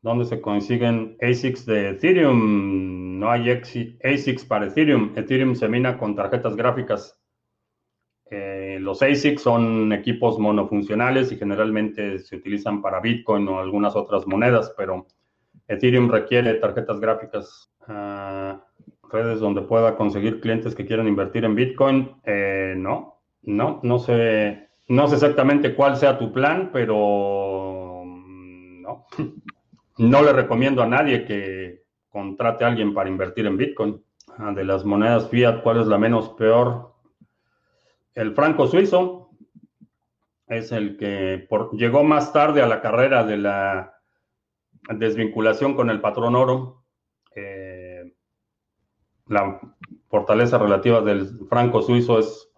¿Dónde 0.01 0.25
se 0.25 0.41
consiguen 0.41 1.17
ASICs 1.21 1.65
de 1.65 1.89
Ethereum? 1.89 3.19
No 3.19 3.29
hay 3.29 3.51
ASICs 3.51 4.45
para 4.45 4.67
Ethereum. 4.67 5.11
Ethereum 5.15 5.55
se 5.55 5.67
mina 5.67 5.97
con 5.97 6.15
tarjetas 6.15 6.55
gráficas 6.55 7.19
eh, 8.31 8.58
los 8.79 9.01
ASICs 9.01 9.41
son 9.41 9.93
equipos 9.93 10.39
monofuncionales 10.39 11.31
y 11.31 11.37
generalmente 11.37 12.19
se 12.19 12.35
utilizan 12.35 12.81
para 12.81 12.99
Bitcoin 12.99 13.47
o 13.47 13.59
algunas 13.59 13.95
otras 13.95 14.25
monedas, 14.27 14.73
pero 14.77 15.05
Ethereum 15.67 16.09
requiere 16.09 16.55
tarjetas 16.55 16.99
gráficas, 16.99 17.71
ah, 17.87 18.63
redes 19.11 19.39
donde 19.39 19.61
pueda 19.61 19.95
conseguir 19.95 20.39
clientes 20.39 20.75
que 20.75 20.85
quieran 20.85 21.07
invertir 21.07 21.45
en 21.45 21.55
Bitcoin. 21.55 22.15
Eh, 22.25 22.73
no, 22.77 23.21
no, 23.43 23.79
no 23.83 23.99
sé, 23.99 24.69
no 24.87 25.07
sé 25.07 25.15
exactamente 25.15 25.75
cuál 25.75 25.97
sea 25.97 26.17
tu 26.17 26.31
plan, 26.31 26.69
pero 26.73 28.03
mm, 28.05 28.81
no, 28.81 29.05
no 29.97 30.23
le 30.23 30.33
recomiendo 30.33 30.81
a 30.81 30.87
nadie 30.87 31.25
que 31.25 31.83
contrate 32.09 32.63
a 32.63 32.67
alguien 32.67 32.93
para 32.93 33.09
invertir 33.09 33.45
en 33.45 33.57
Bitcoin. 33.57 34.01
Ah, 34.37 34.53
de 34.53 34.63
las 34.63 34.85
monedas 34.85 35.29
fiat, 35.29 35.61
¿cuál 35.63 35.81
es 35.81 35.87
la 35.87 35.97
menos 35.97 36.29
peor? 36.29 36.88
El 38.15 38.33
franco 38.33 38.67
suizo 38.67 39.31
es 40.47 40.71
el 40.71 40.97
que 40.97 41.47
llegó 41.73 42.03
más 42.03 42.33
tarde 42.33 42.61
a 42.61 42.67
la 42.67 42.81
carrera 42.81 43.23
de 43.23 43.37
la 43.37 43.93
desvinculación 44.95 45.75
con 45.75 45.89
el 45.89 46.01
patrón 46.01 46.35
oro. 46.35 46.85
Eh, 47.35 48.13
la 49.27 49.59
fortaleza 50.07 50.57
relativa 50.57 51.01
del 51.01 51.47
franco 51.47 51.81
suizo 51.81 52.19
es 52.19 52.51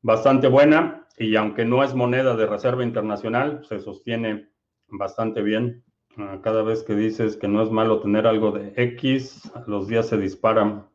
bastante 0.00 0.48
buena 0.48 1.06
y 1.18 1.36
aunque 1.36 1.64
no 1.64 1.84
es 1.84 1.94
moneda 1.94 2.34
de 2.36 2.46
reserva 2.46 2.82
internacional, 2.82 3.64
se 3.68 3.78
sostiene 3.80 4.48
bastante 4.88 5.42
bien. 5.42 5.84
Ah, 6.16 6.40
cada 6.42 6.62
vez 6.62 6.82
que 6.82 6.94
dices 6.94 7.36
que 7.36 7.48
no 7.48 7.62
es 7.62 7.70
malo 7.70 8.00
tener 8.00 8.26
algo 8.26 8.52
de 8.52 8.72
X, 8.76 9.50
los 9.66 9.88
días 9.88 10.08
se 10.08 10.16
disparan. 10.16 10.88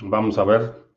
Vamos 0.00 0.38
a 0.38 0.44
ver. 0.44 0.88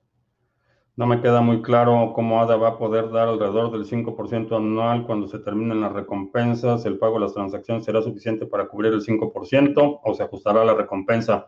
No 0.96 1.08
me 1.08 1.22
queda 1.22 1.42
muy 1.42 1.64
claro 1.64 2.12
cómo 2.14 2.40
ADA 2.40 2.56
va 2.58 2.70
a 2.70 2.78
poder 2.78 3.10
dar 3.10 3.30
alrededor 3.30 3.72
del 3.72 3.86
5% 3.86 4.56
anual 4.56 5.08
cuando 5.08 5.28
se 5.28 5.40
terminen 5.40 5.82
las 5.82 5.92
recompensas. 5.92 6.86
El 6.86 7.00
pago 7.00 7.16
de 7.16 7.22
las 7.22 7.34
transacciones 7.34 7.84
será 7.84 8.04
suficiente 8.04 8.46
para 8.46 8.68
cubrir 8.68 8.94
el 8.94 9.02
5% 9.02 10.02
o 10.04 10.14
se 10.14 10.22
ajustará 10.22 10.64
la 10.64 10.76
recompensa. 10.76 11.48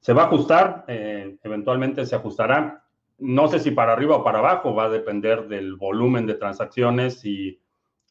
Se 0.00 0.12
va 0.12 0.22
a 0.22 0.26
ajustar, 0.26 0.84
eh, 0.88 1.38
eventualmente 1.44 2.04
se 2.06 2.16
ajustará. 2.16 2.84
No 3.18 3.46
sé 3.46 3.60
si 3.60 3.70
para 3.70 3.92
arriba 3.92 4.16
o 4.16 4.24
para 4.24 4.40
abajo, 4.40 4.74
va 4.74 4.84
a 4.84 4.90
depender 4.90 5.46
del 5.46 5.76
volumen 5.76 6.26
de 6.26 6.34
transacciones 6.34 7.24
y 7.24 7.60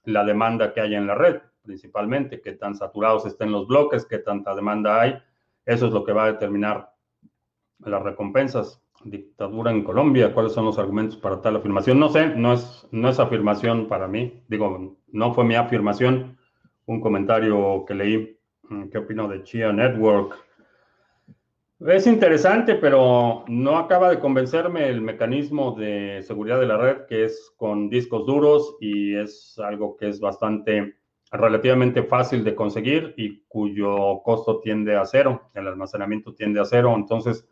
la 0.05 0.23
demanda 0.23 0.73
que 0.73 0.79
haya 0.79 0.97
en 0.97 1.07
la 1.07 1.15
red, 1.15 1.41
principalmente, 1.63 2.39
qué 2.39 2.53
tan 2.53 2.75
saturados 2.75 3.25
estén 3.25 3.51
los 3.51 3.67
bloques, 3.67 4.05
qué 4.05 4.19
tanta 4.19 4.55
demanda 4.55 5.01
hay. 5.01 5.17
Eso 5.65 5.87
es 5.87 5.91
lo 5.91 6.05
que 6.05 6.13
va 6.13 6.23
a 6.23 6.31
determinar 6.31 6.96
las 7.79 8.03
recompensas. 8.03 8.81
Dictadura 9.03 9.71
en 9.71 9.83
Colombia, 9.83 10.33
¿cuáles 10.33 10.53
son 10.53 10.65
los 10.65 10.79
argumentos 10.79 11.17
para 11.17 11.39
tal 11.39 11.55
afirmación? 11.55 11.99
No 11.99 12.09
sé, 12.09 12.29
no 12.35 12.53
es, 12.53 12.87
no 12.91 13.09
es 13.09 13.19
afirmación 13.19 13.87
para 13.87 14.07
mí. 14.07 14.41
Digo, 14.47 14.97
no 15.07 15.33
fue 15.33 15.45
mi 15.45 15.55
afirmación, 15.55 16.37
un 16.87 16.99
comentario 16.99 17.85
que 17.87 17.93
leí. 17.93 18.39
Mm, 18.69 18.89
¿Qué 18.89 18.97
opino 18.97 19.27
de 19.27 19.43
Chia 19.43 19.71
Network? 19.71 20.47
Es 21.79 22.07
interesante, 22.07 22.73
pero 22.73 23.45
no 23.47 23.77
acaba 23.77 24.09
de 24.09 24.19
convencerme 24.19 24.89
el 24.89 24.99
mecanismo 24.99 25.73
de 25.73 26.23
seguridad 26.23 26.59
de 26.59 26.65
la 26.65 26.77
red, 26.77 27.05
que 27.05 27.25
es 27.25 27.53
con 27.55 27.87
discos 27.87 28.25
duros 28.25 28.77
y 28.81 29.15
es 29.15 29.59
algo 29.59 29.95
que 29.95 30.09
es 30.09 30.19
bastante 30.19 30.95
relativamente 31.31 32.01
fácil 32.01 32.43
de 32.43 32.55
conseguir 32.55 33.13
y 33.15 33.43
cuyo 33.47 34.21
costo 34.23 34.59
tiende 34.59 34.95
a 34.95 35.05
cero, 35.05 35.51
el 35.53 35.67
almacenamiento 35.67 36.33
tiende 36.33 36.59
a 36.59 36.65
cero. 36.65 36.95
Entonces, 36.95 37.47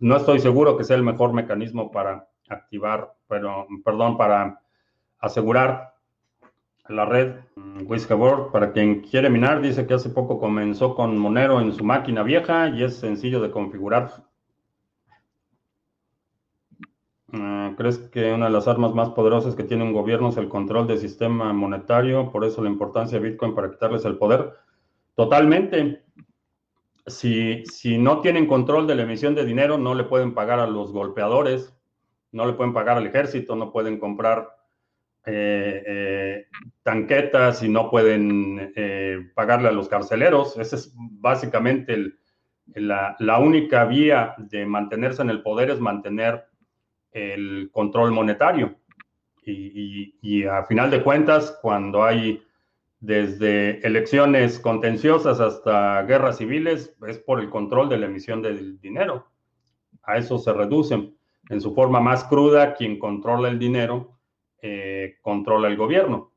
no 0.00 0.16
estoy 0.16 0.40
seguro 0.40 0.76
que 0.76 0.84
sea 0.84 0.96
el 0.96 1.02
mejor 1.02 1.32
mecanismo 1.32 1.90
para 1.90 2.28
activar, 2.48 3.14
pero, 3.28 3.66
perdón, 3.84 4.16
para 4.16 4.60
asegurar 5.18 5.94
la 6.88 7.04
red 7.04 7.36
mm, 7.56 7.82
Whiskeyboard. 7.86 8.50
Para 8.52 8.72
quien 8.72 9.00
quiere 9.00 9.30
minar, 9.30 9.60
dice 9.60 9.86
que 9.86 9.94
hace 9.94 10.10
poco 10.10 10.38
comenzó 10.38 10.94
con 10.94 11.16
Monero 11.16 11.60
en 11.60 11.72
su 11.72 11.84
máquina 11.84 12.22
vieja 12.22 12.68
y 12.68 12.82
es 12.82 12.96
sencillo 12.96 13.40
de 13.40 13.50
configurar. 13.50 14.10
Mm, 17.28 17.74
¿Crees 17.74 17.98
que 17.98 18.32
una 18.32 18.46
de 18.46 18.52
las 18.52 18.68
armas 18.68 18.94
más 18.94 19.10
poderosas 19.10 19.54
que 19.54 19.64
tiene 19.64 19.84
un 19.84 19.92
gobierno 19.92 20.28
es 20.28 20.36
el 20.36 20.48
control 20.48 20.86
del 20.86 20.98
sistema 20.98 21.52
monetario? 21.52 22.30
Por 22.30 22.44
eso 22.44 22.62
la 22.62 22.70
importancia 22.70 23.18
de 23.18 23.30
Bitcoin 23.30 23.54
para 23.54 23.70
quitarles 23.70 24.04
el 24.04 24.18
poder. 24.18 24.52
Totalmente 25.14 26.04
si, 27.06 27.64
si 27.66 27.98
no 27.98 28.20
tienen 28.20 28.46
control 28.46 28.86
de 28.86 28.94
la 28.94 29.02
emisión 29.02 29.34
de 29.34 29.44
dinero, 29.44 29.78
no 29.78 29.94
le 29.94 30.04
pueden 30.04 30.34
pagar 30.34 30.60
a 30.60 30.66
los 30.66 30.92
golpeadores, 30.92 31.74
no 32.32 32.46
le 32.46 32.54
pueden 32.54 32.72
pagar 32.72 32.96
al 32.96 33.06
ejército, 33.06 33.54
no 33.56 33.72
pueden 33.72 33.98
comprar 33.98 34.48
eh, 35.26 35.82
eh, 35.86 36.46
tanquetas 36.82 37.62
y 37.62 37.68
no 37.68 37.90
pueden 37.90 38.72
eh, 38.76 39.30
pagarle 39.34 39.68
a 39.68 39.72
los 39.72 39.88
carceleros. 39.88 40.58
Esa 40.58 40.76
es 40.76 40.92
básicamente 40.96 42.12
la, 42.74 43.38
única 43.38 43.84
vía 43.84 44.34
de 44.36 44.66
mantenerse 44.66 45.22
en 45.22 45.30
el 45.30 45.42
poder, 45.42 45.70
es 45.70 45.80
mantener 45.80 46.44
el 47.12 47.70
control 47.72 48.12
monetario. 48.12 48.76
Y, 49.46 50.16
y 50.22 50.44
a 50.44 50.64
final 50.64 50.90
de 50.90 51.02
cuentas, 51.02 51.58
cuando 51.60 52.02
hay 52.02 52.43
desde 53.04 53.86
elecciones 53.86 54.58
contenciosas 54.58 55.38
hasta 55.38 56.02
guerras 56.04 56.38
civiles, 56.38 56.96
es 57.06 57.18
por 57.18 57.38
el 57.38 57.50
control 57.50 57.90
de 57.90 57.98
la 57.98 58.06
emisión 58.06 58.40
del 58.40 58.80
dinero. 58.80 59.26
A 60.04 60.16
eso 60.16 60.38
se 60.38 60.54
reducen. 60.54 61.14
En 61.50 61.60
su 61.60 61.74
forma 61.74 62.00
más 62.00 62.24
cruda, 62.24 62.72
quien 62.74 62.98
controla 62.98 63.50
el 63.50 63.58
dinero, 63.58 64.18
eh, 64.62 65.16
controla 65.20 65.68
el 65.68 65.76
gobierno. 65.76 66.32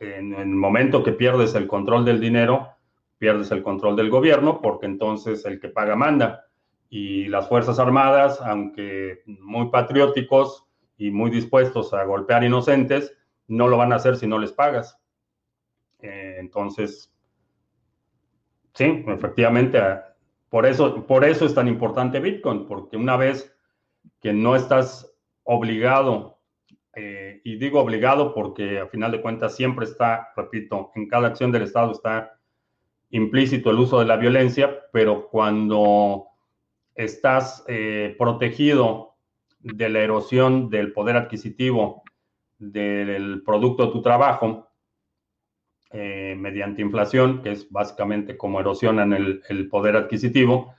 En 0.00 0.34
el 0.34 0.48
momento 0.48 1.04
que 1.04 1.12
pierdes 1.12 1.54
el 1.54 1.68
control 1.68 2.04
del 2.04 2.18
dinero, 2.18 2.70
pierdes 3.18 3.52
el 3.52 3.62
control 3.62 3.94
del 3.94 4.10
gobierno, 4.10 4.60
porque 4.60 4.86
entonces 4.86 5.44
el 5.44 5.60
que 5.60 5.68
paga 5.68 5.94
manda. 5.94 6.46
Y 6.88 7.28
las 7.28 7.48
Fuerzas 7.48 7.78
Armadas, 7.78 8.40
aunque 8.40 9.22
muy 9.26 9.68
patrióticos 9.68 10.66
y 10.98 11.12
muy 11.12 11.30
dispuestos 11.30 11.94
a 11.94 12.02
golpear 12.02 12.42
inocentes, 12.42 13.16
no 13.46 13.68
lo 13.68 13.76
van 13.76 13.92
a 13.92 13.96
hacer 13.96 14.16
si 14.16 14.26
no 14.26 14.40
les 14.40 14.50
pagas. 14.50 14.99
Eh, 16.02 16.36
entonces, 16.38 17.12
sí, 18.74 19.04
efectivamente, 19.06 19.80
por 20.48 20.66
eso, 20.66 21.06
por 21.06 21.24
eso 21.24 21.46
es 21.46 21.54
tan 21.54 21.68
importante 21.68 22.20
Bitcoin, 22.20 22.66
porque 22.66 22.96
una 22.96 23.16
vez 23.16 23.54
que 24.20 24.32
no 24.32 24.56
estás 24.56 25.14
obligado, 25.44 26.38
eh, 26.94 27.40
y 27.44 27.56
digo 27.56 27.80
obligado 27.80 28.34
porque 28.34 28.80
a 28.80 28.86
final 28.88 29.12
de 29.12 29.22
cuentas 29.22 29.54
siempre 29.54 29.84
está, 29.84 30.28
repito, 30.36 30.90
en 30.94 31.08
cada 31.08 31.28
acción 31.28 31.52
del 31.52 31.62
Estado 31.62 31.92
está 31.92 32.38
implícito 33.10 33.70
el 33.70 33.78
uso 33.78 33.98
de 34.00 34.06
la 34.06 34.16
violencia, 34.16 34.80
pero 34.92 35.28
cuando 35.28 36.26
estás 36.94 37.64
eh, 37.68 38.14
protegido 38.18 39.14
de 39.60 39.88
la 39.88 40.00
erosión 40.00 40.70
del 40.70 40.92
poder 40.92 41.16
adquisitivo 41.16 42.02
del 42.58 43.42
producto 43.44 43.86
de 43.86 43.92
tu 43.92 44.02
trabajo 44.02 44.69
eh, 45.92 46.34
mediante 46.38 46.82
inflación, 46.82 47.42
que 47.42 47.52
es 47.52 47.70
básicamente 47.70 48.36
como 48.36 48.60
erosionan 48.60 49.12
el, 49.12 49.42
el 49.48 49.68
poder 49.68 49.96
adquisitivo, 49.96 50.74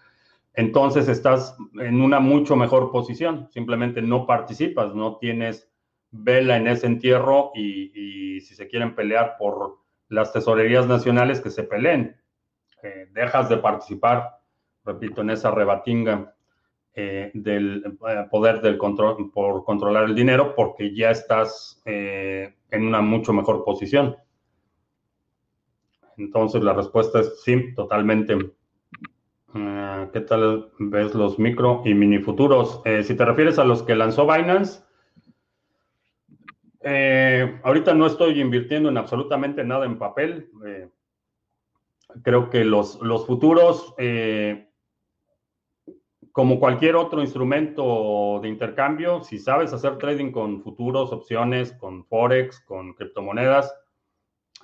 entonces 0.54 1.08
estás 1.08 1.56
en 1.80 2.02
una 2.02 2.20
mucho 2.20 2.56
mejor 2.56 2.92
posición. 2.92 3.48
Simplemente 3.52 4.02
no 4.02 4.26
participas, 4.26 4.94
no 4.94 5.18
tienes 5.18 5.70
vela 6.12 6.58
en 6.58 6.68
ese 6.68 6.88
entierro 6.88 7.52
y, 7.56 8.42
si 8.42 8.56
se 8.56 8.68
quieren 8.68 8.96
pelear 8.96 9.38
por 9.38 9.78
las 10.10 10.34
tesorerías 10.34 10.88
nacionales, 10.88 11.40
que 11.40 11.50
se 11.50 11.64
peleen. 11.64 12.18
Eh, 12.84 13.08
dejas 13.12 13.48
de 13.50 13.58
participar, 13.58 14.40
repito, 14.84 15.22
en 15.22 15.30
esa 15.30 15.52
rebatinga 15.52 16.36
eh, 16.94 17.32
del 17.34 17.84
eh, 17.86 18.28
poder 18.30 18.62
del 18.62 18.78
control 18.78 19.32
por 19.32 19.64
controlar 19.64 20.06
el 20.06 20.16
dinero 20.16 20.54
porque 20.56 20.94
ya 20.94 21.12
estás 21.12 21.82
en 21.86 22.86
una 22.86 23.02
mucho 23.02 23.32
mejor 23.32 23.64
posición. 23.64 24.18
Entonces 26.18 26.64
la 26.64 26.74
respuesta 26.74 27.20
es 27.20 27.42
sí, 27.44 27.74
totalmente. 27.76 28.38
Ah, 29.54 30.10
¿Qué 30.14 30.22
tal 30.22 30.72
ves 30.80 31.14
los 31.14 31.38
micro 31.40 31.82
y 31.86 31.94
mini 31.94 32.20
futuros? 32.20 32.82
si 33.04 33.16
te 33.16 33.26
refieres 33.26 33.60
a 33.60 33.66
los 33.66 33.84
que 33.84 33.96
lanzó 33.96 34.26
Binance, 34.26 34.84
ahorita 37.64 37.94
no 37.94 38.08
estoy 38.08 38.40
invirtiendo 38.40 38.90
en 38.90 38.98
absolutamente 38.98 39.64
nada 39.64 39.86
en 39.86 39.98
papel 39.98 40.50
creo 42.24 42.50
que 42.50 42.64
los, 42.64 43.02
los 43.02 43.26
futuros, 43.26 43.94
eh, 43.98 44.68
como 46.32 46.60
cualquier 46.60 46.96
otro 46.96 47.22
instrumento 47.22 48.40
de 48.42 48.48
intercambio, 48.48 49.24
si 49.24 49.38
sabes 49.38 49.74
hacer 49.74 49.98
trading 49.98 50.32
con 50.32 50.62
futuros, 50.62 51.12
opciones, 51.12 51.74
con 51.74 52.06
forex, 52.06 52.62
con 52.62 52.94
criptomonedas, 52.94 53.74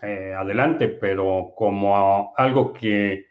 eh, 0.01 0.33
adelante, 0.37 0.87
pero 0.89 1.53
como 1.55 2.33
algo 2.37 2.73
que 2.73 3.25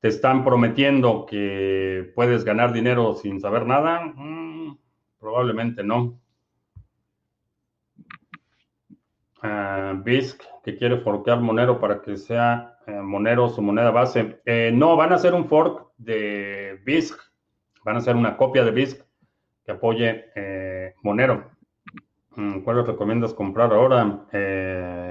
te 0.00 0.08
están 0.08 0.44
prometiendo 0.44 1.26
que 1.26 2.12
puedes 2.14 2.44
ganar 2.44 2.72
dinero 2.72 3.14
sin 3.14 3.40
saber 3.40 3.66
nada, 3.66 4.00
mm, 4.14 4.78
probablemente 5.20 5.82
no. 5.82 6.20
Uh, 9.42 10.02
BISC, 10.02 10.42
que 10.64 10.76
quiere 10.76 10.98
forquear 10.98 11.40
Monero 11.40 11.78
para 11.78 12.02
que 12.02 12.16
sea 12.16 12.76
eh, 12.88 13.00
Monero 13.00 13.48
su 13.48 13.62
moneda 13.62 13.92
base. 13.92 14.40
Eh, 14.44 14.72
no, 14.74 14.96
van 14.96 15.12
a 15.12 15.14
hacer 15.14 15.32
un 15.32 15.48
fork 15.48 15.92
de 15.96 16.80
BISC, 16.84 17.16
van 17.84 17.94
a 17.94 17.98
hacer 17.98 18.16
una 18.16 18.36
copia 18.36 18.64
de 18.64 18.72
BISC 18.72 19.00
que 19.64 19.72
apoye 19.72 20.24
Monero. 21.02 21.57
Mm, 22.38 22.60
¿Cuál 22.60 22.86
recomiendas 22.86 23.34
comprar 23.34 23.72
ahora? 23.72 24.24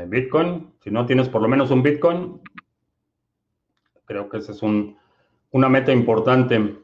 Bitcoin. 0.08 0.72
Si 0.80 0.90
no 0.90 1.06
tienes 1.06 1.28
por 1.28 1.42
lo 1.42 1.50
menos 1.50 1.72
un 1.72 1.84
Bitcoin, 1.84 2.42
creo 4.06 4.30
que 4.30 4.38
esa 4.38 4.54
es 4.54 4.64
un, 4.64 4.98
una 5.52 5.68
meta 5.68 5.92
importante. 5.92 6.78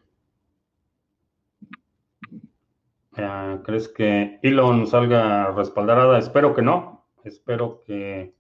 ¿Crees 3.64 3.88
que 3.88 4.40
Elon 4.44 4.86
salga 4.86 5.52
respaldada? 5.52 6.20
Espero 6.20 6.54
que 6.54 6.62
no. 6.62 7.06
Espero 7.24 7.82
que 7.86 8.36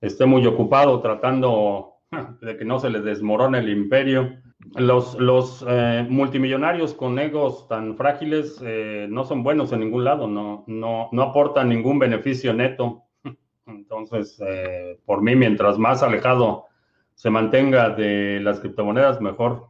esté 0.00 0.26
muy 0.26 0.46
ocupado 0.46 1.00
tratando 1.00 1.94
de 2.40 2.56
que 2.56 2.64
no 2.64 2.78
se 2.78 2.90
les 2.90 3.02
desmorone 3.02 3.58
el 3.58 3.68
imperio. 3.68 4.40
Los, 4.74 5.64
eh, 5.66 6.04
multimillonarios 6.08 6.92
con 6.92 7.18
egos 7.18 7.68
tan 7.68 7.96
frágiles 7.96 8.60
eh, 8.62 9.06
no 9.08 9.24
son 9.24 9.44
buenos 9.44 9.72
en 9.72 9.80
ningún 9.80 10.04
lado, 10.04 10.26
no, 10.26 10.64
no, 10.66 11.08
no 11.12 11.22
aportan 11.22 11.68
ningún 11.68 11.98
beneficio 11.98 12.52
neto. 12.52 13.04
Entonces, 13.66 14.40
eh, 14.44 15.00
por 15.06 15.22
mí, 15.22 15.36
mientras 15.36 15.78
más 15.78 16.02
alejado 16.02 16.66
se 17.14 17.30
mantenga 17.30 17.90
de 17.90 18.40
las 18.40 18.60
criptomonedas, 18.60 19.20
mejor. 19.20 19.68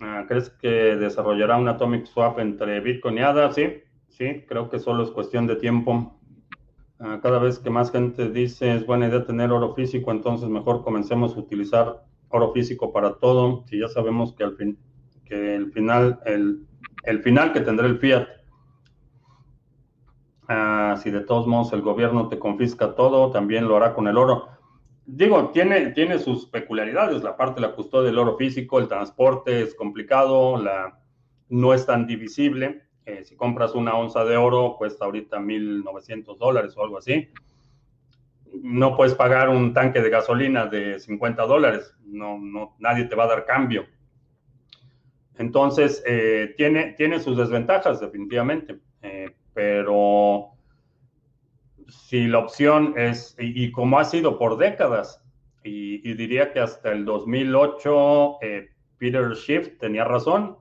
Ah, 0.00 0.24
¿Crees 0.26 0.50
que 0.50 0.96
desarrollará 0.96 1.56
un 1.56 1.68
Atomic 1.68 2.06
Swap 2.06 2.38
entre 2.38 2.80
Bitcoin 2.80 3.18
y 3.18 3.20
ADA? 3.20 3.52
Sí, 3.52 3.82
sí, 4.08 4.44
creo 4.48 4.70
que 4.70 4.78
solo 4.78 5.04
es 5.04 5.10
cuestión 5.10 5.46
de 5.46 5.56
tiempo. 5.56 6.18
Ah, 6.98 7.20
cada 7.22 7.38
vez 7.38 7.58
que 7.58 7.68
más 7.68 7.92
gente 7.92 8.30
dice 8.30 8.74
es 8.74 8.86
buena 8.86 9.08
idea 9.08 9.24
tener 9.24 9.52
oro 9.52 9.74
físico, 9.74 10.10
entonces 10.10 10.48
mejor 10.48 10.82
comencemos 10.82 11.36
a 11.36 11.40
utilizar 11.40 12.06
oro 12.28 12.52
físico 12.52 12.92
para 12.92 13.14
todo. 13.14 13.64
Si 13.66 13.78
ya 13.78 13.88
sabemos 13.88 14.34
que 14.34 14.44
al 14.44 14.56
fin, 14.56 14.78
que 15.24 15.54
el 15.54 15.72
final, 15.72 16.20
el, 16.24 16.66
el 17.04 17.22
final 17.22 17.52
que 17.52 17.60
tendrá 17.60 17.86
el 17.86 17.98
fiat, 17.98 18.28
ah, 20.48 20.98
si 21.02 21.10
de 21.10 21.20
todos 21.20 21.46
modos 21.46 21.72
el 21.72 21.82
gobierno 21.82 22.28
te 22.28 22.38
confisca 22.38 22.94
todo, 22.94 23.30
también 23.30 23.68
lo 23.68 23.76
hará 23.76 23.94
con 23.94 24.08
el 24.08 24.16
oro. 24.16 24.48
Digo, 25.06 25.50
tiene, 25.50 25.90
tiene 25.90 26.18
sus 26.18 26.46
peculiaridades, 26.46 27.22
la 27.22 27.36
parte 27.36 27.60
de 27.60 27.68
la 27.68 27.74
custodia 27.74 28.06
del 28.06 28.18
oro 28.18 28.36
físico, 28.36 28.80
el 28.80 28.88
transporte 28.88 29.62
es 29.62 29.74
complicado, 29.74 30.56
la, 30.60 30.98
no 31.48 31.74
es 31.74 31.86
tan 31.86 32.08
divisible 32.08 32.86
eh, 33.06 33.24
si 33.24 33.36
compras 33.36 33.76
una 33.76 33.94
onza 33.94 34.24
de 34.24 34.36
oro, 34.36 34.74
cuesta 34.76 35.04
ahorita 35.04 35.38
1.900 35.38 36.38
dólares 36.38 36.76
o 36.76 36.82
algo 36.82 36.98
así. 36.98 37.28
No 38.68 38.96
puedes 38.96 39.14
pagar 39.14 39.48
un 39.48 39.72
tanque 39.72 40.00
de 40.00 40.10
gasolina 40.10 40.66
de 40.66 40.98
50 40.98 41.46
dólares. 41.46 41.94
No, 42.04 42.38
no, 42.38 42.74
nadie 42.80 43.04
te 43.04 43.14
va 43.14 43.24
a 43.24 43.28
dar 43.28 43.44
cambio. 43.44 43.86
Entonces, 45.38 46.02
eh, 46.04 46.54
tiene, 46.56 46.94
tiene 46.94 47.20
sus 47.20 47.36
desventajas, 47.36 48.00
definitivamente. 48.00 48.80
Eh, 49.02 49.30
pero 49.54 50.48
si 51.86 52.26
la 52.26 52.40
opción 52.40 52.94
es, 52.96 53.36
y, 53.38 53.70
como 53.70 54.00
ha 54.00 54.04
sido 54.04 54.38
por 54.38 54.58
décadas, 54.58 55.22
y, 55.62 56.08
y 56.08 56.14
diría 56.14 56.52
que 56.52 56.60
hasta 56.60 56.90
el 56.90 57.04
2008, 57.04 58.38
Peter 58.98 59.36
Schiff 59.36 59.78
tenía 59.78 60.04
razón, 60.04 60.56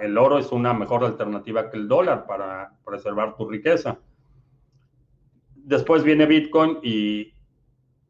el 0.00 0.16
oro 0.16 0.38
es 0.38 0.52
una 0.52 0.72
mejor 0.72 1.04
alternativa 1.04 1.70
que 1.70 1.76
el 1.76 1.88
dólar 1.88 2.26
para 2.26 2.72
preservar 2.84 3.36
tu 3.36 3.48
riqueza. 3.48 3.98
Después 5.64 6.02
viene 6.02 6.26
Bitcoin 6.26 6.78
y 6.82 7.34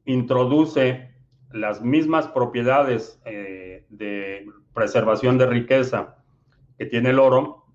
introduce 0.05 1.11
las 1.53 1.83
mismas 1.83 2.29
propiedades 2.29 3.21
eh, 3.25 3.85
de 3.91 4.47
preservación 4.73 5.37
de 5.37 5.47
riqueza 5.47 6.17
que 6.79 6.87
tiene 6.87 7.11
el 7.11 7.19
oro 7.19 7.67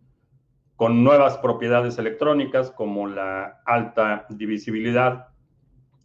con 0.76 1.04
nuevas 1.04 1.38
propiedades 1.38 1.98
electrónicas 1.98 2.72
como 2.72 3.08
la 3.08 3.62
alta 3.66 4.26
divisibilidad, 4.30 5.28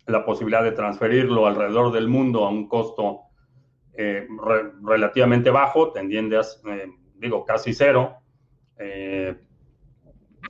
la 0.06 0.24
posibilidad 0.24 0.62
de 0.62 0.72
transferirlo 0.72 1.46
alrededor 1.46 1.92
del 1.92 2.08
mundo 2.08 2.44
a 2.44 2.50
un 2.50 2.68
costo 2.68 3.20
eh, 3.94 4.26
relativamente 4.82 5.50
bajo, 5.50 5.92
tendiendo 5.92 6.38
a 6.38 6.42
eh, 6.42 6.88
digo, 7.16 7.44
casi 7.44 7.72
cero, 7.72 8.18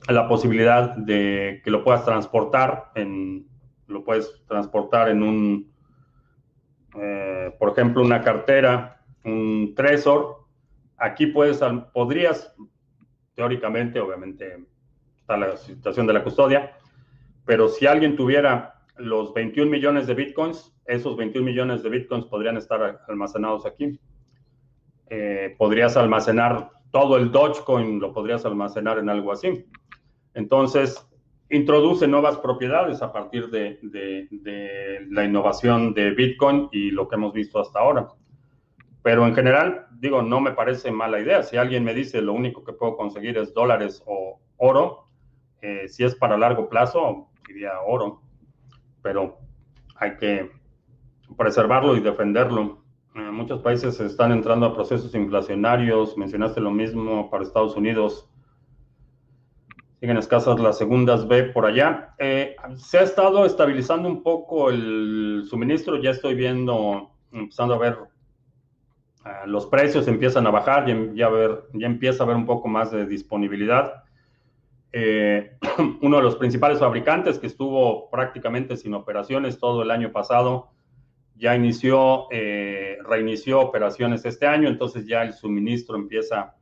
la 0.07 0.27
posibilidad 0.27 0.95
de 0.95 1.61
que 1.63 1.71
lo 1.71 1.83
puedas 1.83 2.03
transportar 2.03 2.91
en, 2.95 3.47
lo 3.87 4.03
puedes 4.03 4.43
transportar 4.47 5.09
en 5.09 5.23
un, 5.23 5.71
eh, 6.99 7.55
por 7.57 7.71
ejemplo, 7.71 8.01
una 8.01 8.21
cartera, 8.21 9.01
un 9.23 9.73
Trezor. 9.75 10.45
Aquí 10.97 11.27
puedes, 11.27 11.61
podrías, 11.93 12.53
teóricamente, 13.35 13.99
obviamente, 13.99 14.65
está 15.19 15.37
la 15.37 15.55
situación 15.57 16.05
de 16.07 16.13
la 16.13 16.23
custodia, 16.23 16.73
pero 17.45 17.69
si 17.69 17.85
alguien 17.85 18.15
tuviera 18.15 18.81
los 18.97 19.33
21 19.33 19.71
millones 19.71 20.07
de 20.07 20.13
bitcoins, 20.13 20.73
esos 20.85 21.15
21 21.15 21.45
millones 21.45 21.81
de 21.81 21.89
bitcoins 21.89 22.25
podrían 22.25 22.57
estar 22.57 23.01
almacenados 23.07 23.65
aquí. 23.65 23.99
Eh, 25.09 25.55
podrías 25.57 25.95
almacenar 25.97 26.69
todo 26.91 27.17
el 27.17 27.31
Dogecoin, 27.31 27.99
lo 27.99 28.13
podrías 28.13 28.45
almacenar 28.45 28.99
en 28.99 29.09
algo 29.09 29.31
así. 29.31 29.65
Entonces, 30.33 31.07
introduce 31.49 32.07
nuevas 32.07 32.37
propiedades 32.37 33.01
a 33.01 33.11
partir 33.11 33.49
de, 33.49 33.79
la 35.09 35.23
innovación 35.23 35.93
de 35.93 36.11
Bitcoin 36.11 36.69
y 36.71 36.91
lo 36.91 37.07
que 37.07 37.15
hemos 37.15 37.33
visto 37.33 37.59
hasta 37.59 37.79
ahora. 37.79 38.07
Pero 39.03 39.27
en 39.27 39.35
general, 39.35 39.87
digo, 39.99 40.21
no 40.21 40.39
me 40.39 40.51
parece 40.51 40.91
mala 40.91 41.19
idea. 41.19 41.43
Si 41.43 41.57
alguien 41.57 41.83
me 41.83 41.93
dice 41.93 42.21
lo 42.21 42.33
único 42.33 42.63
que 42.63 42.73
puedo 42.73 42.95
conseguir 42.95 43.37
es 43.37 43.53
dólares 43.53 44.01
o 44.05 44.39
oro, 44.57 45.09
eh, 45.61 45.87
si 45.87 46.03
es 46.03 46.15
para 46.15 46.37
largo 46.37 46.69
plazo, 46.69 47.29
diría 47.47 47.73
oro. 47.85 48.21
Pero 49.01 49.37
hay 49.95 50.17
que 50.17 50.51
preservarlo 51.37 51.95
y 51.95 51.99
defenderlo. 51.99 52.81
muchos 53.13 53.61
países 53.61 53.99
están 53.99 54.31
entrando 54.31 54.65
a 54.65 54.73
procesos 54.73 55.13
inflacionarios. 55.13 56.17
Mencionaste 56.17 56.61
lo 56.61 56.71
mismo 56.71 57.29
para 57.29 57.43
Estados 57.43 57.75
Unidos. 57.75 58.32
Siguen 60.03 60.17
escasas 60.17 60.59
las 60.59 60.77
segundas 60.77 61.29
B 61.29 61.43
por 61.43 61.65
allá. 61.65 62.13
Eh, 62.17 62.57
se 62.75 62.97
ha 62.97 63.03
estado 63.03 63.45
estabilizando 63.45 64.09
un 64.09 64.21
poco 64.21 64.69
el 64.69 65.45
suministro. 65.49 65.95
Ya 65.95 66.09
estoy 66.09 66.35
viendo, 66.35 67.11
empezando 67.31 67.75
a 67.75 67.77
ver, 67.77 67.97
eh, 69.25 69.29
los 69.45 69.65
precios 69.65 70.05
empiezan 70.09 70.45
a 70.45 70.51
bajar. 70.51 70.85
Ya, 70.87 70.97
ya, 71.13 71.29
ver, 71.29 71.69
ya 71.71 71.87
empieza 71.87 72.21
a 72.21 72.25
haber 72.25 72.35
un 72.35 72.45
poco 72.45 72.67
más 72.67 72.91
de 72.91 73.05
disponibilidad. 73.05 74.03
Eh, 74.91 75.55
uno 76.01 76.17
de 76.17 76.23
los 76.23 76.35
principales 76.35 76.79
fabricantes 76.79 77.39
que 77.39 77.47
estuvo 77.47 78.09
prácticamente 78.09 78.75
sin 78.75 78.95
operaciones 78.95 79.57
todo 79.57 79.83
el 79.83 79.91
año 79.91 80.11
pasado, 80.11 80.71
ya 81.37 81.55
inició, 81.55 82.27
reinició 83.07 83.61
operaciones 83.61 84.25
este 84.25 84.47
año, 84.47 84.67
entonces 84.67 85.07
ya 85.07 85.23
el 85.23 85.31
suministro 85.31 85.95
empieza 85.95 86.55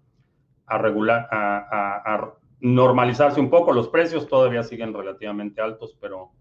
a 0.68 0.78
regular, 0.78 1.28
a, 1.32 2.32
normalizarse 2.62 3.40
un 3.40 3.50
poco. 3.50 3.74
Los 3.74 3.90
precios 3.90 4.28
todavía 4.28 4.64
siguen 4.64 4.94
relativamente 4.94 5.62
altos, 5.62 5.98
pero 6.00 6.32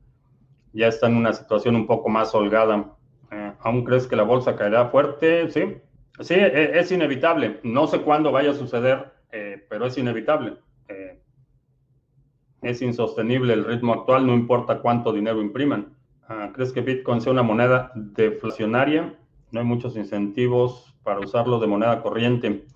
ya 0.73 0.87
está 0.87 1.09
en 1.09 1.17
una 1.17 1.33
situación 1.33 1.75
un 1.75 1.87
poco 1.87 2.09
más 2.09 2.35
holgada. 2.35 2.95
Eh, 3.33 3.53
¿Aún 3.61 3.85
crees 3.85 4.07
que 4.07 4.17
la 4.17 4.23
bolsa 4.23 4.57
caerá 4.57 4.87
fuerte? 4.87 5.51
Sí, 5.51 5.77
sí, 6.21 6.35
e, 6.35 6.79
es, 6.79 6.93
inevitable. 6.93 7.61
No 7.63 7.87
sé 7.87 8.03
cuándo 8.03 8.31
vaya 8.31 8.51
a 8.51 8.55
suceder, 8.55 9.13
eh, 9.33 9.65
pero 9.69 9.87
es 9.87 9.99
inevitable. 9.99 10.57
Eh, 10.89 11.21
es 12.63 12.83
insostenible 12.83 13.55
el 13.55 13.65
ritmo 13.65 13.95
actual, 13.95 14.27
no 14.27 14.35
importa 14.35 14.81
cuánto 14.81 15.13
dinero 15.13 15.41
impriman. 15.41 15.95
Ah, 16.29 16.51
¿Crees 16.55 16.73
que 16.73 16.83
Bitcoin 16.83 17.21
sea 17.21 17.33
una 17.33 17.43
moneda 17.43 17.91
deflacionaria? 17.95 19.15
No 19.51 19.61
hay 19.61 19.67
muchos 19.67 19.97
incentivos 19.97 20.95
para 21.03 21.21
usarlo 21.21 21.59
de 21.59 21.67
moneda 21.67 22.03
corriente. 22.03 22.67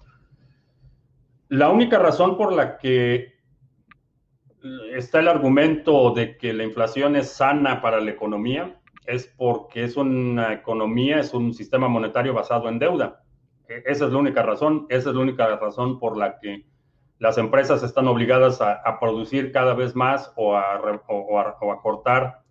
La 1.49 1.71
única 1.71 1.99
razón 1.99 2.37
por 2.37 2.53
la 2.53 2.79
que 2.79 3.34
está 4.95 5.21
el 5.21 5.29
argumento 5.29 6.13
de 6.13 6.37
que 6.37 6.53
la 6.53 6.65
inflación 6.65 7.17
es 7.17 7.31
sana 7.31 7.81
para 7.81 8.01
la 8.01 8.11
economía, 8.11 8.81
es 9.07 9.27
porque 9.37 9.85
es 9.85 9.97
una 9.97 10.53
economía, 10.53 11.19
es 11.19 11.35
un 11.35 11.53
sistema 11.53 11.89
monetario 11.89 12.33
basado 12.33 12.69
en 12.69 12.79
deuda. 12.79 13.23
E, 13.69 13.83
esa 13.87 14.07
es 14.07 14.13
la 14.13 14.19
única 14.19 14.43
razón, 14.43 14.87
esa 14.89 15.11
es 15.11 15.17
la 15.17 15.23
única 15.23 15.57
razón 15.57 15.99
por 15.99 16.17
la 16.17 16.39
que 16.39 16.65
las 17.19 17.39
empresas 17.39 17.83
están 17.83 18.09
obligadas 18.09 18.61
a, 18.61 18.99
producir 19.01 19.53
cada 19.53 19.75
vez 19.75 19.95
más 19.95 20.33
o 20.37 20.57
a, 20.57 20.81
cortar, 21.83 22.43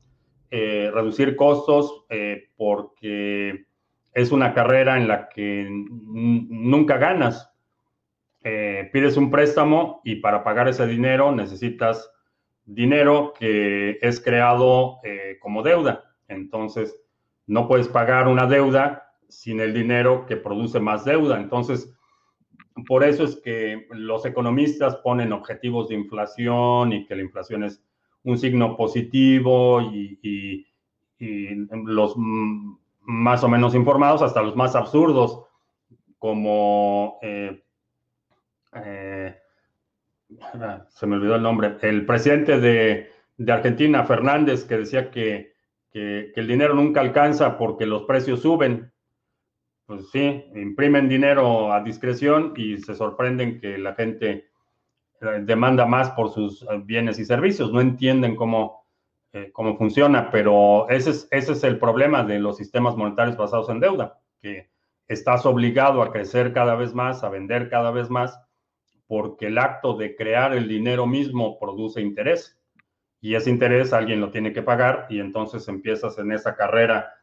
eh, 0.50 0.90
reducir 0.94 1.36
costos, 1.36 2.06
eh, 2.10 2.50
porque 2.56 3.66
es 4.14 4.32
una 4.32 4.54
carrera 4.54 4.98
en 4.98 5.08
la 5.08 5.28
que 5.30 5.68
nunca 5.70 6.98
ganas. 6.98 7.53
Eh, 8.44 8.90
pides 8.92 9.16
un 9.16 9.32
préstamo 9.32 10.02
y 10.04 10.18
para 10.18 10.44
pagar 10.44 10.68
ese 10.68 10.86
dinero 10.86 11.32
necesitas 11.32 12.12
dinero 12.66 13.34
que 13.38 13.98
es 14.02 14.20
creado 14.20 15.00
eh, 15.04 15.38
como 15.40 15.64
deuda. 15.64 16.16
Entonces, 16.28 16.96
no 17.48 17.68
puedes 17.68 17.88
pagar 17.88 18.28
una 18.28 18.46
deuda 18.48 19.14
sin 19.30 19.60
el 19.60 19.74
dinero 19.74 20.26
que 20.26 20.38
produce 20.38 20.80
más 20.80 21.06
deuda. 21.06 21.40
Entonces, 21.40 21.94
por 22.88 23.04
eso 23.04 23.24
es 23.24 23.38
que 23.38 23.88
los 23.92 24.26
economistas 24.26 24.96
ponen 24.98 25.32
objetivos 25.32 25.90
de 25.90 25.96
inflación 25.96 26.94
y 26.94 27.06
que 27.06 27.16
la 27.16 27.22
inflación 27.22 27.64
es 27.64 27.84
un 28.24 28.38
signo 28.38 28.76
positivo 28.76 29.82
y, 29.82 30.68
los 31.86 32.16
más 32.18 33.44
o 33.44 33.48
menos 33.48 33.76
informados, 33.76 34.22
hasta 34.22 34.42
los 34.42 34.58
más 34.58 34.76
absurdos, 34.76 35.44
como 36.18 37.18
eh, 37.22 37.63
eh, 38.76 39.38
se 40.90 41.08
me 41.08 41.16
olvidó 41.16 41.36
el 41.36 41.44
nombre, 41.44 41.78
el 41.82 42.06
presidente 42.06 42.60
de, 42.60 43.10
Argentina, 43.48 44.04
Fernández, 44.04 44.66
que 44.66 44.78
decía 44.78 45.12
que, 45.12 45.54
el 45.96 46.48
dinero 46.48 46.74
nunca 46.74 47.02
alcanza 47.02 47.56
porque 47.56 47.86
los 47.86 48.04
precios 48.04 48.42
suben. 48.42 48.92
Pues 49.86 50.10
sí, 50.10 50.44
imprimen 50.56 51.08
dinero 51.08 51.72
a 51.72 51.84
discreción 51.84 52.54
y 52.56 52.80
se 52.80 52.96
sorprenden 52.96 53.60
que 53.60 53.78
la 53.78 53.94
gente 53.94 54.48
eh, 55.22 55.42
demanda 55.42 55.86
más 55.86 56.10
por 56.12 56.32
sus 56.32 56.64
eh, 56.64 56.82
bienes 56.84 57.20
y 57.20 57.26
servicios. 57.26 57.72
No 57.72 57.80
entienden 57.80 58.36
cómo, 58.36 58.88
cómo 59.52 59.78
funciona, 59.78 60.32
pero 60.32 60.90
ese 60.90 61.12
es, 61.12 61.28
ese 61.30 61.52
es 61.52 61.64
el 61.64 61.78
problema 61.78 62.24
de 62.24 62.40
los 62.40 62.58
sistemas 62.58 62.96
monetarios 62.96 63.38
basados 63.38 63.70
en 63.70 63.80
deuda, 63.80 64.20
que 64.42 64.72
estás 65.08 65.46
obligado 65.46 66.02
a 66.02 66.12
crecer 66.12 66.54
cada 66.54 66.74
vez 66.74 66.96
más, 66.96 67.24
a 67.24 67.30
vender 67.30 67.70
cada 67.70 67.92
vez 67.92 68.10
más 68.10 68.40
porque 69.14 69.46
el 69.46 69.60
acto 69.60 69.96
de 69.96 70.16
crear 70.16 70.56
el 70.56 70.68
dinero 70.68 71.06
mismo 71.06 71.60
produce 71.60 72.02
interés 72.02 72.60
y 73.22 73.36
ese 73.36 73.52
interés 73.52 73.94
alguien 73.94 74.20
lo 74.20 74.32
tiene 74.32 74.52
que 74.52 74.64
pagar 74.64 75.06
y 75.08 75.20
entonces 75.20 75.68
empiezas 75.68 76.18
en 76.18 76.32
esa 76.32 76.56
carrera 76.56 77.14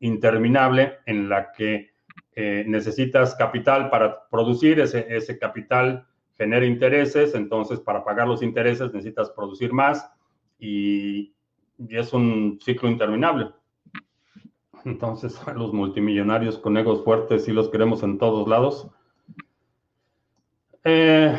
interminable 0.00 0.98
en 1.06 1.28
la 1.28 1.52
que 1.52 1.90
eh, 2.34 2.64
necesitas 2.66 3.36
capital 3.36 3.90
para 3.90 4.28
producir, 4.28 4.80
ese, 4.80 5.06
ese 5.08 5.38
capital 5.38 6.08
genera 6.36 6.66
intereses, 6.66 7.32
entonces 7.36 7.78
para 7.78 8.02
pagar 8.02 8.26
los 8.26 8.42
intereses 8.42 8.92
necesitas 8.92 9.30
producir 9.30 9.72
más 9.72 10.04
y, 10.58 11.32
y 11.78 11.96
es 11.96 12.12
un 12.12 12.58
ciclo 12.60 12.88
interminable. 12.88 13.52
Entonces, 14.84 15.40
los 15.54 15.72
multimillonarios 15.72 16.58
con 16.58 16.76
egos 16.76 17.04
fuertes 17.04 17.44
sí 17.44 17.52
los 17.52 17.68
queremos 17.68 18.02
en 18.02 18.18
todos 18.18 18.48
lados. 18.48 18.90
Eh, 20.88 21.36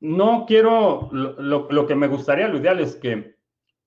no 0.00 0.44
quiero, 0.46 1.08
lo, 1.12 1.86
que 1.86 1.94
me 1.94 2.08
gustaría, 2.08 2.46
lo 2.46 2.58
ideal 2.58 2.78
es 2.80 2.94
que 2.94 3.36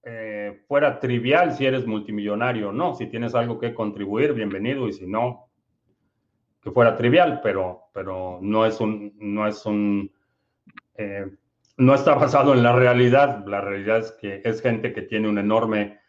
eh, 0.02 0.64
fuera 0.68 1.00
trivial 1.00 1.54
si 1.54 1.68
eres 1.68 1.86
multimillonario 1.86 2.70
o 2.70 2.72
no. 2.72 2.96
Si 2.96 3.06
tienes 3.06 3.36
algo 3.36 3.60
que 3.60 3.76
contribuir, 3.76 4.34
bienvenido, 4.34 4.88
y 4.88 4.94
si 4.94 5.06
no, 5.06 5.52
que 6.60 6.72
fuera 6.72 6.96
trivial, 6.96 7.40
pero, 7.44 7.84
pero 7.94 8.40
no 8.42 8.66
es 8.66 8.82
un, 8.82 9.14
no 9.20 9.46
es 9.48 9.64
un, 9.68 10.12
eh, 10.96 11.28
no 11.78 11.94
está 11.94 12.16
basado 12.16 12.56
en 12.56 12.64
la 12.64 12.76
realidad. 12.76 13.46
La 13.46 13.62
realidad 13.62 14.00
es 14.00 14.12
que 14.14 14.42
es 14.44 14.60
gente 14.60 14.92
que 14.92 15.04
tiene 15.04 15.30
un 15.30 15.38
enorme 15.38 16.00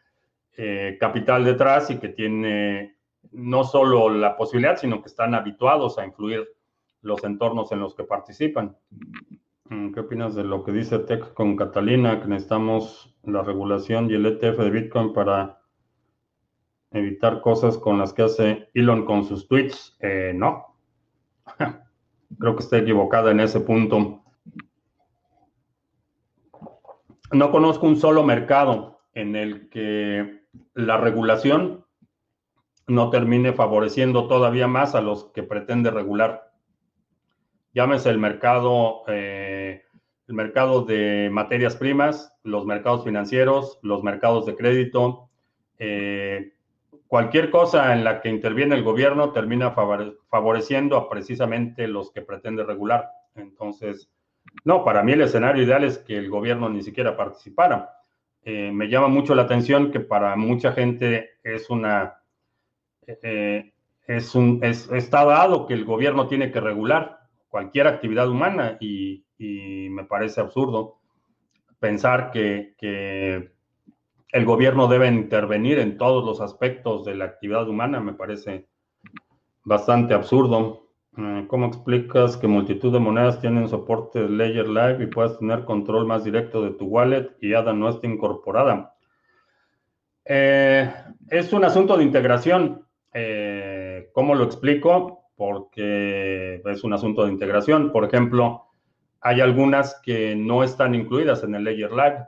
capital 1.00 1.44
detrás 1.44 1.90
y 1.90 1.98
que 1.98 2.10
tiene 2.10 2.96
no 3.32 3.64
solo 3.64 4.08
la 4.08 4.36
posibilidad, 4.36 4.76
sino 4.76 5.02
que 5.02 5.08
están 5.08 5.34
habituados 5.34 5.98
a 5.98 6.06
influir 6.06 6.53
los 7.04 7.22
entornos 7.22 7.70
en 7.70 7.80
los 7.80 7.94
que 7.94 8.04
participan. 8.04 8.76
Mm, 9.68 9.92
¿Qué 9.92 10.00
opinas 10.00 10.34
de 10.34 10.44
lo 10.44 10.64
que 10.64 10.72
dice 10.72 10.98
Tech 10.98 11.34
con 11.34 11.56
Catalina, 11.56 12.20
que 12.20 12.26
necesitamos 12.26 13.14
la 13.22 13.42
regulación 13.42 14.10
y 14.10 14.14
el 14.14 14.26
ETF 14.26 14.58
de 14.58 14.70
Bitcoin 14.70 15.12
para 15.12 15.60
evitar 16.90 17.40
cosas 17.40 17.78
con 17.78 17.98
las 17.98 18.12
que 18.12 18.22
hace 18.22 18.68
Elon 18.74 19.04
con 19.04 19.24
sus 19.24 19.46
tweets? 19.46 19.96
Eh, 20.00 20.32
no. 20.34 20.76
Creo 22.38 22.56
que 22.56 22.62
está 22.62 22.78
equivocada 22.78 23.30
en 23.30 23.40
ese 23.40 23.60
punto. 23.60 24.22
No 27.32 27.50
conozco 27.50 27.86
un 27.86 27.96
solo 27.96 28.24
mercado 28.24 29.00
en 29.12 29.36
el 29.36 29.68
que 29.68 30.42
la 30.74 30.96
regulación 30.96 31.84
no 32.86 33.10
termine 33.10 33.52
favoreciendo 33.52 34.26
todavía 34.26 34.68
más 34.68 34.94
a 34.94 35.00
los 35.00 35.24
que 35.32 35.42
pretende 35.42 35.90
regular 35.90 36.53
llámese 37.74 38.08
el 38.08 38.18
mercado, 38.18 39.02
eh, 39.08 39.82
el 40.28 40.34
mercado 40.34 40.82
de 40.82 41.28
materias 41.30 41.76
primas, 41.76 42.34
los 42.44 42.64
mercados 42.64 43.04
financieros, 43.04 43.78
los 43.82 44.02
mercados 44.02 44.46
de 44.46 44.54
crédito, 44.54 45.28
eh, 45.78 46.52
cualquier 47.08 47.50
cosa 47.50 47.92
en 47.92 48.04
la 48.04 48.22
que 48.22 48.30
interviene 48.30 48.76
el 48.76 48.84
gobierno 48.84 49.32
termina 49.32 49.72
favoreciendo 49.72 50.96
a 50.96 51.10
precisamente 51.10 51.86
los 51.88 52.12
que 52.12 52.22
pretende 52.22 52.64
regular. 52.64 53.10
Entonces, 53.34 54.08
no, 54.64 54.84
para 54.84 55.02
mí 55.02 55.12
el 55.12 55.22
escenario 55.22 55.64
ideal 55.64 55.84
es 55.84 55.98
que 55.98 56.16
el 56.16 56.30
gobierno 56.30 56.68
ni 56.68 56.82
siquiera 56.82 57.16
participara. 57.16 57.90
Eh, 58.44 58.70
me 58.72 58.88
llama 58.88 59.08
mucho 59.08 59.34
la 59.34 59.42
atención 59.42 59.90
que 59.90 60.00
para 60.00 60.36
mucha 60.36 60.72
gente 60.72 61.30
es 61.42 61.70
una, 61.70 62.20
es 63.06 64.34
un, 64.34 64.60
está 64.62 65.24
dado 65.24 65.66
que 65.66 65.74
el 65.74 65.84
gobierno 65.84 66.28
tiene 66.28 66.52
que 66.52 66.60
regular 66.60 67.23
cualquier 67.54 67.86
actividad 67.86 68.28
humana 68.28 68.78
y, 68.80 69.24
me 69.38 70.04
parece 70.06 70.40
absurdo 70.40 70.98
pensar 71.78 72.32
que, 72.32 72.74
el 74.32 74.44
gobierno 74.44 74.88
debe 74.88 75.06
intervenir 75.06 75.78
en 75.78 75.96
todos 75.96 76.24
los 76.24 76.40
aspectos 76.40 77.04
de 77.04 77.14
la 77.14 77.26
actividad 77.26 77.68
humana, 77.68 78.00
me 78.00 78.14
parece 78.14 78.66
bastante 79.62 80.14
absurdo. 80.14 80.88
Eh, 81.16 81.44
¿Cómo 81.46 81.66
explicas 81.66 82.36
que 82.36 82.48
multitud 82.48 82.92
de 82.92 82.98
monedas 82.98 83.40
tienen 83.40 83.68
soporte 83.68 84.28
Ledger 84.28 84.68
Live 84.68 85.04
y 85.04 85.06
puedes 85.06 85.38
tener 85.38 85.64
control 85.64 86.08
más 86.08 86.24
directo 86.24 86.60
de 86.60 86.72
tu 86.72 86.86
wallet 86.86 87.36
y 87.40 87.54
ADA 87.54 87.72
no 87.72 87.88
está 87.88 88.08
incorporada? 88.08 88.96
Eh, 90.24 90.92
es 91.28 91.52
un 91.52 91.64
asunto 91.64 91.96
de 91.96 92.02
integración. 92.02 92.84
Eh, 93.12 94.10
¿Cómo 94.12 94.34
lo 94.34 94.42
explico? 94.42 95.23
Porque 95.36 96.62
es 96.64 96.84
un 96.84 96.92
asunto 96.92 97.24
de 97.24 97.32
integración. 97.32 97.90
Por 97.92 98.04
ejemplo, 98.04 98.64
hay 99.20 99.40
algunas 99.40 100.00
que 100.02 100.36
no 100.36 100.62
están 100.62 100.94
incluidas 100.94 101.42
en 101.44 101.54
el 101.54 101.64
Ledger 101.64 101.92
Live. 101.92 102.26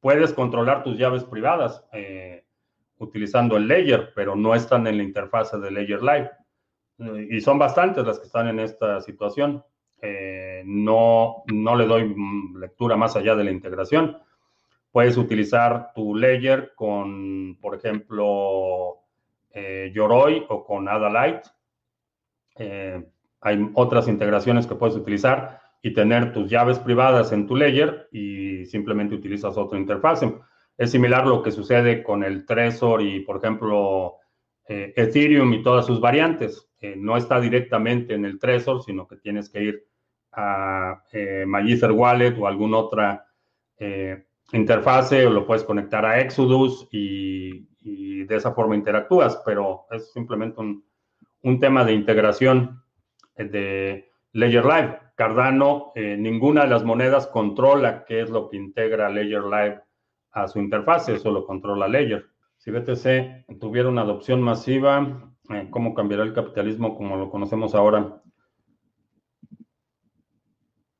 Puedes 0.00 0.32
controlar 0.32 0.82
tus 0.82 0.98
llaves 0.98 1.24
privadas 1.24 1.84
eh, 1.92 2.44
utilizando 2.98 3.56
el 3.56 3.68
Ledger, 3.68 4.12
pero 4.14 4.34
no 4.34 4.54
están 4.54 4.86
en 4.86 4.96
la 4.96 5.04
interfase 5.04 5.58
de 5.58 5.70
Ledger 5.70 6.02
Live. 6.02 6.30
Y 7.30 7.40
son 7.40 7.58
bastantes 7.58 8.04
las 8.04 8.18
que 8.18 8.26
están 8.26 8.48
en 8.48 8.58
esta 8.58 9.00
situación. 9.00 9.64
Eh, 10.00 10.62
no, 10.66 11.44
no 11.46 11.76
le 11.76 11.86
doy 11.86 12.14
lectura 12.56 12.96
más 12.96 13.14
allá 13.16 13.36
de 13.36 13.44
la 13.44 13.52
integración. 13.52 14.18
Puedes 14.90 15.16
utilizar 15.16 15.92
tu 15.94 16.14
Ledger 16.14 16.72
con, 16.74 17.56
por 17.60 17.76
ejemplo, 17.76 18.98
eh, 19.52 19.90
Yoroi 19.94 20.44
o 20.48 20.64
con 20.64 20.88
Adalite. 20.88 21.48
Eh, 22.56 23.02
hay 23.40 23.70
otras 23.74 24.08
integraciones 24.08 24.66
que 24.66 24.74
puedes 24.74 24.96
utilizar 24.96 25.60
y 25.82 25.92
tener 25.92 26.32
tus 26.32 26.48
llaves 26.48 26.78
privadas 26.78 27.32
en 27.32 27.46
tu 27.46 27.56
Ledger 27.56 28.08
y 28.12 28.64
simplemente 28.66 29.14
utilizas 29.14 29.56
otra 29.56 29.78
interfase. 29.78 30.32
Es 30.76 30.90
similar 30.90 31.26
lo 31.26 31.42
que 31.42 31.50
sucede 31.50 32.02
con 32.02 32.22
el 32.22 32.46
Trezor 32.46 33.02
y, 33.02 33.20
por 33.20 33.38
ejemplo, 33.38 34.16
eh, 34.68 34.92
Ethereum 34.96 35.52
y 35.52 35.62
todas 35.62 35.86
sus 35.86 36.00
variantes. 36.00 36.68
no 36.96 37.16
está 37.16 37.40
directamente 37.40 38.14
en 38.14 38.24
el 38.24 38.38
Trezor, 38.40 38.82
sino 38.82 39.06
que 39.06 39.16
tienes 39.16 39.48
que 39.48 39.62
ir 39.62 39.86
a 40.32 41.02
eh, 41.12 41.44
Wallet 41.46 42.36
o 42.38 42.46
alguna 42.46 42.78
otra 42.78 43.26
interfase 44.52 45.26
o 45.26 45.30
lo 45.30 45.46
puedes 45.46 45.64
conectar 45.64 46.04
a 46.04 46.20
Exodus 46.20 46.88
y, 46.90 47.66
de 48.24 48.36
esa 48.36 48.52
forma 48.52 48.76
interactúas, 48.76 49.42
pero 49.44 49.86
es 49.90 50.12
simplemente 50.12 50.60
un, 50.60 50.84
tema 51.60 51.84
de 51.84 51.92
integración 51.92 52.82
de 53.36 54.10
Ledger 54.32 54.64
Live. 54.64 54.98
Cardano, 55.14 55.92
eh, 55.94 56.16
ninguna 56.18 56.62
de 56.62 56.68
las 56.68 56.84
monedas 56.84 57.26
controla 57.26 58.04
qué 58.04 58.22
es 58.22 58.30
lo 58.30 58.48
que 58.48 58.56
integra 58.56 59.10
Ledger 59.10 59.44
Live 59.44 59.80
a 60.32 60.48
su 60.48 60.58
interfase, 60.58 61.18
solo 61.18 61.46
controla 61.46 61.86
Ledger. 61.86 62.26
Si 62.56 62.70
BTC 62.70 63.58
tuviera 63.60 63.88
una 63.88 64.02
adopción 64.02 64.40
masiva, 64.40 65.30
eh, 65.50 65.68
¿cómo 65.70 65.94
cambiará 65.94 66.22
el 66.22 66.32
capitalismo 66.32 66.96
como 66.96 67.16
lo 67.16 67.30
conocemos 67.30 67.74
ahora? 67.74 68.22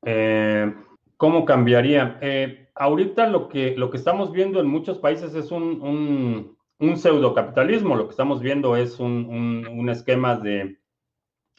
Eh, 0.05 0.73
¿Cómo 1.17 1.45
cambiaría? 1.45 2.19
ahorita 2.75 3.27
lo 3.27 3.49
que, 3.49 3.75
lo 3.77 3.89
que 3.89 3.97
estamos 3.97 4.31
viendo 4.31 4.59
en 4.59 4.67
muchos 4.67 4.97
países 4.97 5.35
es 5.35 5.51
un, 5.51 5.81
un, 5.81 6.57
un 6.83 6.97
pseudocapitalismo, 6.97 7.95
lo 7.95 8.05
que 8.05 8.11
estamos 8.11 8.41
viendo 8.41 8.75
es 8.75 8.99
un, 8.99 9.87
esquema 9.89 10.35
de 10.35 10.77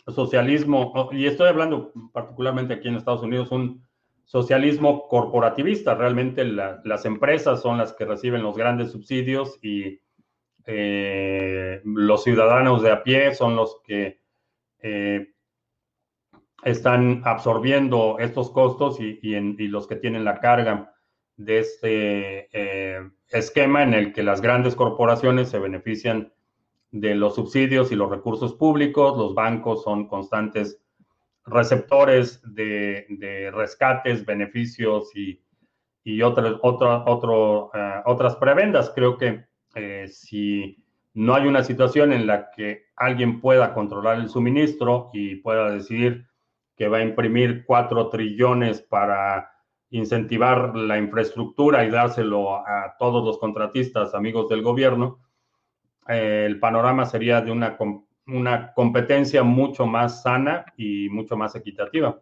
socialismo, 0.07 1.11
y 1.13 1.27
estoy 1.27 1.49
hablando 1.49 1.93
particularmente 2.13 2.75
aquí 2.75 2.89
en 2.89 2.97
Estados 2.97 3.23
Unidos, 3.23 3.51
un 3.51 3.83
socialismo 4.25 5.09
corporativista. 5.09 5.95
Realmente 5.95 6.45
las 6.45 7.05
empresas 7.05 7.63
son 7.63 7.79
las 7.79 7.93
que 7.93 8.05
reciben 8.05 8.43
los 8.43 8.57
grandes 8.57 8.93
subsidios 8.93 9.59
y 9.63 10.01
eh, 10.67 11.81
los 11.85 12.25
ciudadanos 12.25 12.83
de 12.83 12.91
a 12.91 13.03
pie 13.03 13.35
son 13.35 13.57
los 13.57 13.81
que 13.85 14.21
eh, 14.81 15.33
están 16.65 17.23
absorbiendo 17.25 18.17
estos 18.19 18.51
costos 18.51 18.99
y, 19.01 19.19
y 19.23 19.69
los 19.69 19.87
que 19.87 19.97
tienen 19.97 20.25
la 20.25 20.41
carga 20.41 20.94
de 21.37 21.59
este 21.59 22.49
eh, 22.53 23.11
esquema 23.31 23.83
en 23.83 23.95
el 23.95 24.13
que 24.13 24.23
las 24.23 24.41
grandes 24.41 24.75
corporaciones 24.75 25.49
se 25.49 25.59
benefician 25.59 26.33
de 26.91 27.15
los 27.15 27.35
subsidios 27.35 27.91
y 27.91 27.97
los 27.97 28.11
recursos 28.11 28.55
públicos, 28.55 29.19
los 29.19 29.35
bancos 29.35 29.83
son 29.83 30.07
constantes 30.07 30.81
receptores 31.45 32.41
de, 32.55 33.51
rescates, 33.53 34.25
beneficios 34.25 35.11
y, 35.15 36.23
otras, 36.23 36.53
eh, 36.55 38.03
otras 38.05 38.37
prebendas. 38.37 38.93
Creo 38.95 39.19
que 39.19 39.45
eh, 39.75 40.07
si 40.09 40.85
no 41.15 41.35
hay 41.35 41.47
una 41.47 41.65
situación 41.65 42.13
en 42.13 42.27
la 42.27 42.51
que 42.51 42.87
alguien 42.97 43.41
pueda 43.41 43.75
controlar 43.75 44.19
el 44.19 44.29
suministro 44.29 45.11
y 45.13 45.37
pueda 45.37 45.71
decidir 45.71 46.27
que 46.77 46.89
va 46.89 46.99
a 46.99 47.03
imprimir 47.03 47.65
cuatro 47.67 48.09
trillones 48.09 48.83
para 48.83 49.54
incentivar 49.97 50.75
la 50.77 50.99
infraestructura 50.99 51.85
y 51.85 51.91
dárselo 51.91 52.57
a 52.57 52.97
todos 52.99 53.25
los 53.25 53.39
contratistas 53.39 54.15
amigos 54.15 54.49
del 54.49 54.63
gobierno, 54.63 55.21
eh, 56.09 56.45
el 56.47 56.59
panorama 56.59 57.07
sería 57.07 57.41
de 57.41 57.53
una, 57.53 57.77
una 58.27 58.73
competencia 58.73 59.43
mucho 59.43 59.87
más 59.87 60.23
sana 60.23 60.67
y 60.77 61.09
mucho 61.09 61.37
más 61.37 61.55
equitativa. 61.55 62.21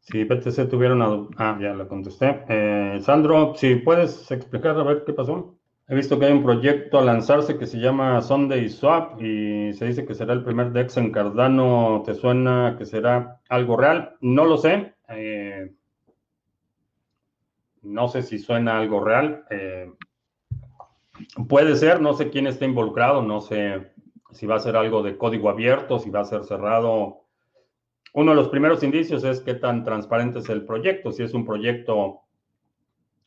si 0.00 0.24
BTC 0.24 0.68
tuviera 0.68 0.94
una... 0.94 1.26
Ah, 1.36 1.58
ya 1.60 1.72
la 1.74 1.88
contesté. 1.88 2.44
Eh, 2.48 2.98
Sandro, 3.00 3.54
si 3.54 3.76
puedes 3.76 4.30
explicar 4.30 4.78
a 4.78 4.82
ver 4.82 5.04
qué 5.04 5.12
pasó. 5.12 5.56
He 5.90 5.94
visto 5.96 6.20
que 6.20 6.26
hay 6.26 6.32
un 6.32 6.44
proyecto 6.44 7.00
a 7.00 7.04
lanzarse 7.04 7.58
que 7.58 7.66
se 7.66 7.78
llama 7.78 8.22
Sunday 8.22 8.68
Swap 8.68 9.20
y 9.20 9.72
se 9.72 9.86
dice 9.86 10.06
que 10.06 10.14
será 10.14 10.34
el 10.34 10.44
primer 10.44 10.70
DEX 10.70 10.96
en 10.98 11.10
Cardano. 11.10 12.04
¿Te 12.06 12.14
suena 12.14 12.76
que 12.78 12.86
será 12.86 13.40
algo 13.48 13.76
real? 13.76 14.14
No 14.20 14.44
lo 14.44 14.56
sé. 14.56 14.94
Eh, 15.10 15.72
no 17.82 18.08
sé 18.08 18.22
si 18.22 18.38
suena 18.38 18.78
algo 18.78 19.04
real. 19.04 19.44
Eh, 19.50 19.92
puede 21.48 21.76
ser, 21.76 22.00
no 22.00 22.14
sé 22.14 22.30
quién 22.30 22.46
está 22.46 22.64
involucrado, 22.64 23.22
no 23.22 23.40
sé 23.40 23.92
si 24.32 24.46
va 24.46 24.56
a 24.56 24.60
ser 24.60 24.76
algo 24.76 25.02
de 25.02 25.16
código 25.16 25.48
abierto, 25.48 25.98
si 25.98 26.10
va 26.10 26.20
a 26.20 26.24
ser 26.24 26.44
cerrado. 26.44 27.24
Uno 28.12 28.32
de 28.32 28.36
los 28.36 28.48
primeros 28.48 28.82
indicios 28.82 29.24
es 29.24 29.40
qué 29.40 29.54
tan 29.54 29.84
transparente 29.84 30.40
es 30.40 30.48
el 30.48 30.64
proyecto, 30.64 31.12
si 31.12 31.22
es 31.22 31.34
un 31.34 31.44
proyecto 31.44 32.20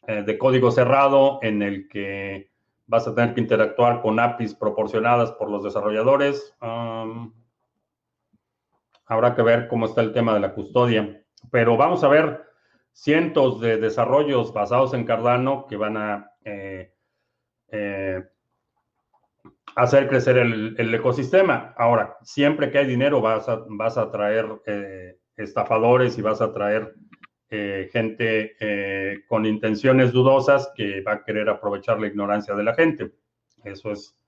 eh, 0.07 0.23
de 0.23 0.37
código 0.37 0.71
cerrado 0.71 1.39
en 1.41 1.61
el 1.61 1.87
que 1.87 2.51
vas 2.85 3.07
a 3.07 3.15
tener 3.15 3.33
que 3.33 3.41
interactuar 3.41 4.01
con 4.01 4.19
APIs 4.19 4.55
proporcionadas 4.55 5.31
por 5.33 5.49
los 5.49 5.63
desarrolladores. 5.63 6.55
Habrá 9.05 9.35
que 9.35 9.41
ver 9.41 9.67
cómo 9.67 9.85
está 9.85 10.01
el 10.01 10.13
tema 10.13 10.33
de 10.33 10.39
la 10.41 10.53
custodia 10.53 11.22
pero 11.53 11.77
vamos 11.77 12.03
a 12.03 12.07
ver 12.07 12.41
cientos 12.93 13.61
de 13.61 13.77
desarrollos 13.77 14.51
basados 14.53 14.95
en 14.95 15.05
Cardano 15.05 15.67
que 15.69 15.77
van 15.77 15.97
a 15.97 16.31
eh, 16.43 16.91
eh, 17.71 18.23
hacer 19.75 20.09
crecer 20.09 20.37
el, 20.37 20.95
ecosistema. 20.95 21.75
Ahora, 21.77 22.17
siempre 22.23 22.71
que 22.71 22.79
hay 22.79 22.87
dinero 22.87 23.21
vas 23.21 23.47
a, 23.47 24.11
traer 24.11 24.47
eh, 24.65 25.19
estafadores 25.37 26.17
y 26.17 26.23
vas 26.23 26.41
a 26.41 26.51
traer 26.51 26.95
gente 27.91 28.55
con 29.27 29.45
intenciones 29.45 30.11
dudosas 30.11 30.71
que 30.75 31.01
va 31.01 31.13
a 31.13 31.23
querer 31.23 31.49
aprovechar 31.49 31.99
la 31.99 32.07
ignorancia 32.07 32.55
de 32.55 32.63
la 32.63 32.73
gente. 32.73 33.11
Eso 33.63 33.91
es, 33.91 34.19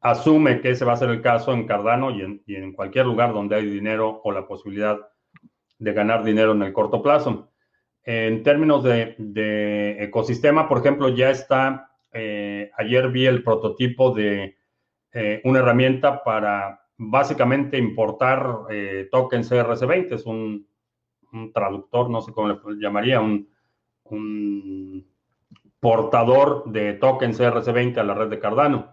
asume 0.00 0.60
que 0.60 0.70
ese 0.70 0.84
va 0.84 0.94
a 0.94 0.96
ser 0.96 1.10
el 1.10 1.22
caso 1.22 1.52
en 1.52 1.64
Cardano 1.64 2.10
y 2.10 2.22
en, 2.22 2.42
y 2.44 2.56
en 2.56 2.72
cualquier 2.72 3.06
lugar 3.06 3.32
donde 3.32 3.54
hay 3.54 3.66
dinero 3.66 4.20
o 4.24 4.32
la 4.32 4.48
posibilidad 4.48 4.98
de 5.78 5.92
ganar 5.92 6.24
dinero 6.24 6.52
en 6.52 6.62
el 6.62 6.72
corto 6.72 7.02
plazo. 7.02 7.50
En 8.06 8.44
términos 8.44 8.84
de, 8.84 9.96
ecosistema, 9.98 10.68
por 10.68 10.78
ejemplo, 10.78 11.08
ya 11.08 11.30
está, 11.30 11.90
eh, 12.12 12.70
ayer 12.76 13.10
vi 13.10 13.26
el 13.26 13.42
prototipo 13.42 14.12
de 14.12 14.56
eh, 15.12 15.40
una 15.42 15.58
herramienta 15.58 16.22
para 16.22 16.80
básicamente 16.96 17.76
importar 17.76 18.66
eh, 18.70 19.08
tokens 19.10 19.50
CRC20, 19.50 20.12
es 20.12 20.24
un, 20.24 20.68
traductor, 21.52 22.08
no 22.08 22.22
sé 22.22 22.32
cómo 22.32 22.48
le 22.48 22.80
llamaría, 22.80 23.20
un, 23.20 23.48
portador 25.80 26.64
de 26.70 26.94
tokens 26.94 27.40
CRC20 27.40 27.98
a 27.98 28.04
la 28.04 28.14
red 28.14 28.28
de 28.28 28.38
Cardano. 28.38 28.92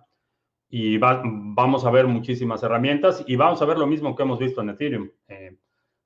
Y 0.70 0.98
vamos 0.98 1.86
a 1.86 1.92
ver 1.92 2.08
muchísimas 2.08 2.64
herramientas 2.64 3.24
y 3.28 3.36
vamos 3.36 3.62
a 3.62 3.66
ver 3.66 3.78
lo 3.78 3.86
mismo 3.86 4.16
que 4.16 4.24
hemos 4.24 4.40
visto 4.40 4.62
en 4.62 4.70
Ethereum. 4.70 5.10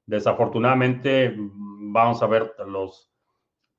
Desafortunadamente, 0.08 1.36
vamos 1.38 2.24
a 2.24 2.28
ver 2.28 2.55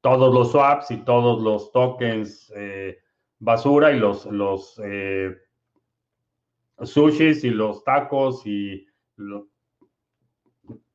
todos 0.03 0.35
los 0.35 0.53
swaps 0.53 0.91
y 0.91 0.99
todos 0.99 1.43
los 1.43 1.73
tokens 1.73 2.53
eh, 2.55 2.99
basura 3.39 3.93
y 3.93 3.99
los, 3.99 4.27
los 4.27 4.79
eh, 4.85 5.35
sushis 6.83 7.45
y 7.45 7.51
los 7.51 7.83
tacos 7.83 8.43
y 8.45 8.87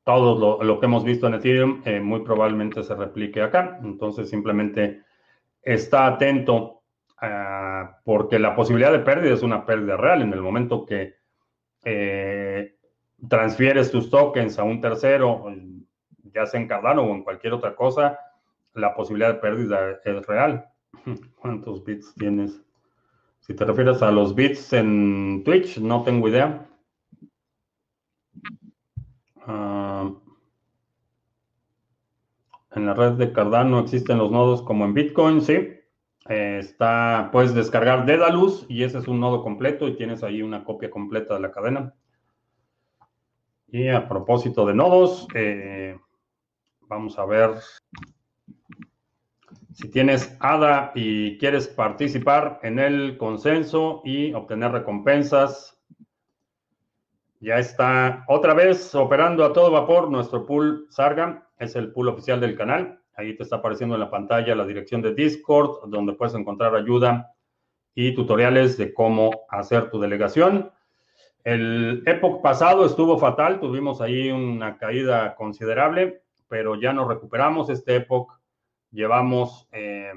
todo 0.04 0.64
lo, 0.64 0.80
que 0.80 0.86
hemos 0.86 1.04
visto 1.04 1.26
en 1.26 1.34
Ethereum 1.34 1.82
eh, 1.84 2.00
muy 2.00 2.20
probablemente 2.22 2.84
se 2.84 2.94
replique 2.94 3.42
acá. 3.42 3.80
Entonces, 3.84 4.30
simplemente 4.30 5.02
está 5.64 6.06
atento 6.06 6.84
ah, 7.18 8.00
porque 8.06 8.38
la 8.38 8.56
posibilidad 8.56 8.92
de 8.92 9.00
pérdida 9.00 9.34
es 9.34 9.42
una 9.42 9.66
pérdida 9.66 9.98
real 9.98 10.22
en 10.22 10.32
el 10.32 10.42
momento 10.42 10.86
que 10.86 11.16
transfieres 13.30 13.92
tus 13.92 14.10
tokens 14.10 14.60
a 14.60 14.64
un 14.64 14.82
tercero, 14.82 15.46
ya 16.34 16.46
sea 16.46 16.60
en 16.60 16.68
Cardano 16.68 17.04
o 17.04 17.16
en 17.16 17.24
cualquier 17.24 17.54
otra 17.54 17.76
cosa, 17.76 18.20
la 18.74 18.94
posibilidad 18.96 19.34
de 19.34 19.40
pérdida 19.40 20.00
es 20.04 20.26
real. 20.28 20.66
¿Cuántos 21.40 21.84
bits 21.84 22.14
tienes? 22.16 22.62
Si 23.40 23.54
te 23.54 23.66
refieres 23.66 24.02
a 24.02 24.12
los 24.12 24.34
bits 24.36 24.74
en 24.74 25.44
Twitch, 25.44 25.78
no 25.78 26.04
tengo 26.04 26.30
idea. 26.30 26.66
Ah, 29.46 30.10
en 32.72 32.86
la 32.86 32.94
red 32.94 33.14
de 33.14 33.34
Cardano 33.34 33.80
existen 33.80 34.18
los 34.18 34.32
nodos 34.32 34.62
como 34.62 34.86
en 34.86 34.94
Bitcoin, 34.94 35.42
sí. 35.42 35.80
Eh, 36.30 36.58
está, 36.60 37.30
puedes 37.34 37.54
descargar 37.54 38.06
Dedalus 38.06 38.66
y 38.70 38.84
ese 38.84 38.98
es 39.00 39.10
un 39.10 39.20
nodo 39.20 39.44
completo 39.44 39.88
y 39.90 39.98
tienes 39.98 40.24
ahí 40.24 40.42
una 40.42 40.64
copia 40.64 40.90
completa 40.90 41.34
de 41.34 41.42
la 41.42 41.52
cadena. 41.52 41.94
Y 43.74 43.88
a 43.88 44.08
propósito 44.08 44.68
de 44.68 44.76
nodos, 44.76 45.28
eh, 45.34 45.98
vamos 46.82 47.18
a 47.18 47.26
ver 47.26 47.56
si 49.74 49.90
tienes 49.90 50.38
ADA 50.40 50.92
y 50.94 51.40
quieres 51.40 51.70
participar 51.70 52.60
en 52.62 52.78
el 52.78 53.18
consenso 53.18 54.04
y 54.06 54.32
obtener 54.34 54.74
recompensas. 54.74 55.84
Ya 57.40 57.58
está 57.58 58.24
otra 58.28 58.54
vez 58.54 58.94
operando 58.94 59.44
a 59.44 59.54
todo 59.54 59.72
vapor 59.72 60.12
nuestro 60.12 60.46
pool 60.46 60.86
Sarga. 60.92 61.50
Es 61.58 61.76
el 61.76 61.92
pool 61.92 62.10
oficial 62.10 62.40
del 62.40 62.56
canal. 62.56 63.02
Ahí 63.16 63.36
te 63.36 63.42
está 63.42 63.56
apareciendo 63.56 63.96
en 63.96 64.02
la 64.02 64.12
pantalla 64.12 64.54
la 64.54 64.68
dirección 64.68 65.02
de 65.02 65.16
Discord, 65.16 65.90
donde 65.90 66.14
puedes 66.14 66.36
encontrar 66.36 66.76
ayuda 66.76 67.34
y 67.96 68.14
tutoriales 68.14 68.78
de 68.78 68.94
cómo 68.94 69.32
hacer 69.50 69.90
tu 69.90 70.00
delegación. 70.00 70.72
El 71.44 72.04
Epoch 72.06 72.41
pasado 72.41 72.86
estuvo 72.86 73.18
fatal, 73.18 73.60
tuvimos 73.60 74.00
ahí 74.00 74.32
una 74.32 74.78
caída 74.78 75.36
considerable, 75.36 76.24
pero 76.48 76.76
ya 76.76 76.94
nos 76.94 77.08
recuperamos. 77.08 77.70
Este 77.70 77.98
Epoch 77.98 78.39
llevamos, 78.91 79.68
eh, 79.72 80.14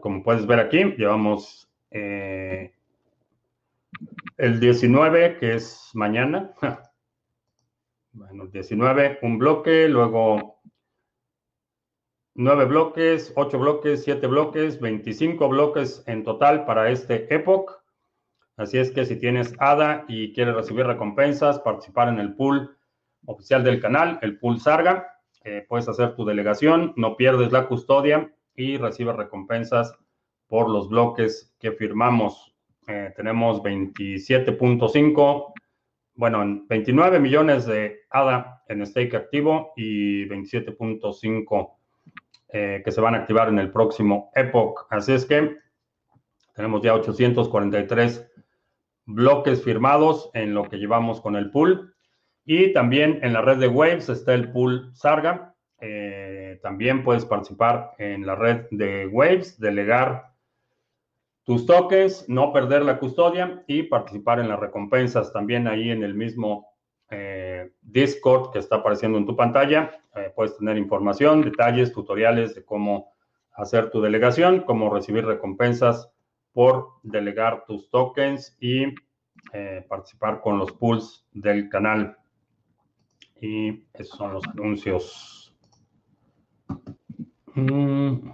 como 0.00 0.22
puedes 0.22 0.46
ver 0.46 0.58
aquí, 0.58 0.82
llevamos 0.96 1.70
eh, 1.90 2.72
el 4.36 4.58
19, 4.58 5.38
que 5.38 5.54
es 5.54 5.90
mañana. 5.94 6.52
Bueno, 8.14 8.46
19, 8.46 9.20
un 9.22 9.38
bloque, 9.38 9.88
luego 9.88 10.60
9 12.34 12.64
bloques, 12.66 13.32
8 13.36 13.58
bloques, 13.58 14.04
7 14.04 14.26
bloques, 14.26 14.80
25 14.80 15.48
bloques 15.48 16.02
en 16.06 16.22
total 16.22 16.66
para 16.66 16.90
este 16.90 17.34
Epoch. 17.34 17.81
Así 18.56 18.78
es 18.78 18.90
que 18.90 19.04
si 19.04 19.16
tienes 19.16 19.54
ADA 19.58 20.04
y 20.08 20.32
quieres 20.32 20.54
recibir 20.54 20.86
recompensas, 20.86 21.58
participar 21.60 22.08
en 22.08 22.18
el 22.18 22.34
pool 22.34 22.76
oficial 23.26 23.64
del 23.64 23.80
canal, 23.80 24.18
el 24.22 24.38
pool 24.38 24.60
Sarga, 24.60 25.08
eh, 25.44 25.64
puedes 25.68 25.88
hacer 25.88 26.14
tu 26.14 26.24
delegación, 26.24 26.92
no 26.96 27.16
pierdes 27.16 27.50
la 27.50 27.66
custodia 27.66 28.32
y 28.54 28.76
recibes 28.76 29.16
recompensas 29.16 29.96
por 30.46 30.68
los 30.68 30.88
bloques 30.88 31.54
que 31.58 31.72
firmamos. 31.72 32.54
Eh, 32.86 33.12
tenemos 33.16 33.62
27.5, 33.62 35.52
bueno, 36.14 36.64
29 36.68 37.18
millones 37.20 37.66
de 37.66 38.00
ADA 38.10 38.62
en 38.68 38.86
stake 38.86 39.14
activo 39.14 39.72
y 39.76 40.26
27.5 40.26 41.70
eh, 42.48 42.82
que 42.84 42.92
se 42.92 43.00
van 43.00 43.14
a 43.14 43.18
activar 43.18 43.48
en 43.48 43.58
el 43.58 43.72
próximo 43.72 44.30
Epoch. 44.34 44.86
Así 44.90 45.12
es 45.12 45.24
que 45.24 45.56
tenemos 46.54 46.82
ya 46.82 46.94
843 46.94 48.31
bloques 49.06 49.62
firmados 49.62 50.30
en 50.34 50.54
lo 50.54 50.68
que 50.68 50.78
llevamos 50.78 51.20
con 51.20 51.36
el 51.36 51.50
pool. 51.50 51.94
Y 52.44 52.72
también 52.72 53.20
en 53.22 53.32
la 53.32 53.42
red 53.42 53.58
de 53.58 53.68
Waves 53.68 54.08
está 54.08 54.34
el 54.34 54.50
pool 54.50 54.90
Sarga. 54.94 55.54
Eh, 55.80 56.58
también 56.62 57.02
puedes 57.02 57.24
participar 57.24 57.92
en 57.98 58.26
la 58.26 58.34
red 58.34 58.66
de 58.70 59.06
Waves, 59.06 59.58
delegar 59.58 60.32
tus 61.44 61.66
tokens, 61.66 62.28
no 62.28 62.52
perder 62.52 62.82
la 62.82 62.98
custodia 62.98 63.64
y 63.66 63.84
participar 63.84 64.38
en 64.38 64.48
las 64.48 64.60
recompensas. 64.60 65.32
También 65.32 65.66
ahí 65.66 65.90
en 65.90 66.04
el 66.04 66.14
mismo 66.14 66.68
eh, 67.10 67.72
Discord 67.80 68.52
que 68.52 68.58
está 68.58 68.76
apareciendo 68.76 69.18
en 69.18 69.26
tu 69.26 69.36
pantalla. 69.36 69.90
Eh, 70.14 70.32
puedes 70.34 70.56
tener 70.56 70.76
información, 70.76 71.42
detalles, 71.42 71.92
tutoriales 71.92 72.54
de 72.54 72.64
cómo 72.64 73.12
hacer 73.54 73.90
tu 73.90 74.00
delegación, 74.00 74.60
cómo 74.60 74.88
recibir 74.88 75.26
recompensas 75.26 76.10
por 76.52 76.88
delegar 77.02 77.64
tus 77.66 77.90
tokens 77.90 78.56
y 78.60 78.84
eh, 79.52 79.84
participar 79.88 80.40
con 80.40 80.58
los 80.58 80.72
pools 80.72 81.26
del 81.32 81.68
canal. 81.68 82.16
Y 83.40 83.84
esos 83.94 84.16
son 84.16 84.34
los 84.34 84.46
anuncios. 84.46 85.54
Mm. 87.54 88.30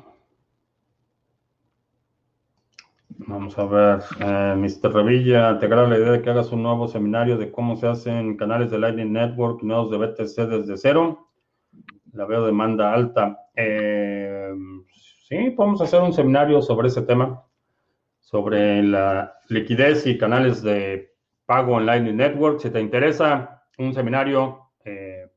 Vamos 3.27 3.59
a 3.59 3.65
ver, 3.65 4.01
eh, 4.21 4.55
Mr. 4.57 4.93
Revilla, 4.93 5.59
te 5.59 5.67
agrada 5.67 5.89
la 5.89 5.99
idea 5.99 6.13
de 6.13 6.23
que 6.23 6.31
hagas 6.31 6.53
un 6.53 6.63
nuevo 6.63 6.87
seminario 6.89 7.37
de 7.37 7.51
cómo 7.51 7.77
se 7.77 7.89
hacen 7.89 8.37
canales 8.37 8.71
de 8.71 8.79
Lightning 8.79 9.13
Network, 9.13 9.63
nodos 9.63 9.91
de 9.91 9.99
BTC 9.99 10.49
desde 10.49 10.77
cero. 10.77 11.29
La 12.13 12.27
veo 12.27 12.47
demanda 12.47 12.93
alta. 12.93 13.39
Eh, 13.57 14.55
sí, 15.29 15.51
podemos 15.51 15.81
hacer 15.81 16.01
un 16.01 16.13
seminario 16.13 16.63
sobre 16.63 16.89
ese 16.89 17.03
tema, 17.03 17.45
sobre 18.31 18.83
la 18.83 19.39
liquidez 19.49 20.07
y 20.07 20.19
canales 20.19 20.63
de 20.63 21.15
pago 21.47 21.81
en 21.81 21.87
Lightning 21.87 22.17
Network. 22.17 22.61
Si 22.61 22.69
te 22.69 22.79
interesa 22.79 23.63
un 23.79 23.95
seminario, 23.95 24.69
eh, 24.85 25.31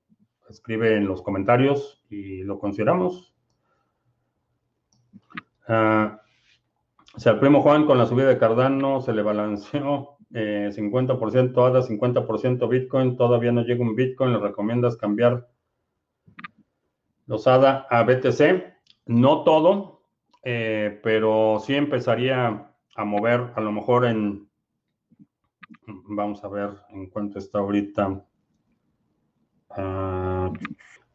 escribe 0.49 0.97
en 0.97 1.07
los 1.07 1.21
comentarios 1.21 2.03
y 2.09 2.43
lo 2.43 2.59
consideramos. 2.59 3.33
Ah, 5.69 6.19
si 7.15 7.29
al 7.29 7.39
primo 7.39 7.61
Juan 7.61 7.85
con 7.85 7.97
la 7.97 8.05
subida 8.05 8.27
de 8.27 8.37
Cardano 8.37 8.99
se 8.99 9.13
le 9.13 9.21
balanceó 9.21 10.17
50% 10.29 11.65
ADA, 11.65 11.83
50% 11.83 12.67
Bitcoin, 12.67 13.15
todavía 13.15 13.53
no 13.53 13.61
llega 13.61 13.83
un 13.83 13.95
Bitcoin, 13.95 14.33
¿le 14.33 14.39
recomiendas 14.39 14.97
cambiar 14.97 15.47
los 17.25 17.47
ADA 17.47 17.87
a 17.89 18.03
BTC? 18.03 18.65
No 19.05 19.45
todo, 19.45 20.03
eh, 20.43 20.99
pero 21.01 21.61
sí 21.65 21.75
empezaría 21.75 22.67
a 22.95 23.05
mover 23.05 23.51
a 23.55 23.61
lo 23.61 23.71
mejor 23.71 24.05
en, 24.05 24.49
vamos 25.85 26.43
a 26.43 26.47
ver 26.47 26.69
en 26.89 27.07
cuánto 27.09 27.39
está 27.39 27.59
ahorita, 27.59 28.07
uh, 28.09 28.23
ah, 29.69 30.51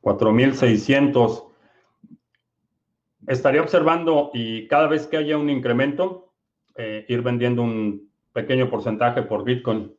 4600 0.00 1.46
estaría 3.26 3.60
observando 3.60 4.30
y 4.32 4.68
cada 4.68 4.86
vez 4.86 5.06
que 5.06 5.16
haya 5.16 5.36
un 5.36 5.50
incremento, 5.50 6.32
eh, 6.76 7.04
ir 7.08 7.22
vendiendo 7.22 7.62
un 7.62 8.10
pequeño 8.32 8.70
porcentaje 8.70 9.22
por 9.22 9.44
Bitcoin. 9.44 9.94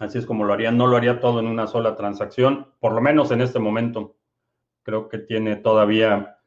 Así 0.00 0.18
es 0.18 0.26
como 0.26 0.44
lo 0.44 0.52
haría. 0.52 0.70
No 0.70 0.86
lo 0.86 0.96
haría 0.96 1.20
todo 1.20 1.40
en 1.40 1.46
una 1.46 1.66
sola 1.66 1.96
transacción, 1.96 2.72
por 2.80 2.92
lo 2.92 3.00
menos 3.00 3.30
en 3.30 3.40
este 3.40 3.58
momento. 3.58 4.16
Creo 4.82 5.08
que 5.08 5.18
tiene 5.18 5.56
todavía 5.56 6.38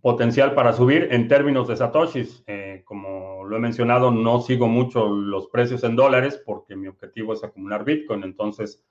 potencial 0.00 0.54
para 0.54 0.72
subir 0.72 1.08
en 1.10 1.28
términos 1.28 1.66
de 1.66 1.76
satoshis. 1.76 2.44
Eh, 2.46 2.82
como 2.84 3.17
lo 3.48 3.56
he 3.56 3.60
mencionado, 3.60 4.10
no 4.10 4.40
sigo 4.40 4.68
mucho 4.68 5.08
los 5.08 5.48
precios 5.48 5.82
en 5.84 5.96
dólares 5.96 6.40
porque 6.44 6.76
mi 6.76 6.86
objetivo 6.86 7.32
es 7.32 7.42
acumular 7.42 7.84
Bitcoin. 7.84 8.22
Entonces, 8.24 8.84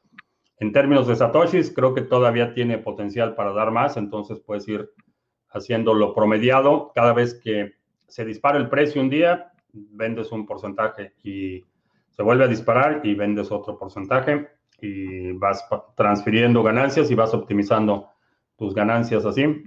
en 0.60 0.72
términos 0.72 1.08
de 1.08 1.16
satoshis, 1.16 1.72
creo 1.74 1.94
que 1.94 2.02
todavía 2.02 2.54
tiene 2.54 2.78
potencial 2.78 3.36
para 3.36 3.54
dar 3.54 3.72
más. 3.72 3.98
Entonces, 3.98 4.40
puedes 4.40 4.68
ir 4.68 4.90
haciendo 5.50 5.94
lo 5.94 6.14
promediado. 6.14 6.92
Cada 6.94 7.14
vez 7.14 7.36
que 7.36 7.74
se 8.08 8.26
dispara 8.26 8.58
el 8.58 8.70
precio 8.70 9.02
un 9.02 9.10
día, 9.10 9.52
vendes 9.72 10.32
un 10.32 10.46
porcentaje 10.46 11.14
y 11.24 11.64
se 12.10 12.24
vuelve 12.24 12.46
a 12.46 12.48
disparar 12.48 13.02
y 13.04 13.14
vendes 13.14 13.52
otro 13.52 13.78
porcentaje 13.78 14.48
y 14.82 15.32
vas 15.34 15.64
transfiriendo 15.96 16.64
ganancias 16.64 17.12
y 17.12 17.16
vas 17.16 17.34
optimizando 17.34 18.10
tus 18.56 18.74
ganancias 18.74 19.26
así. 19.26 19.46
Mm, 19.46 19.66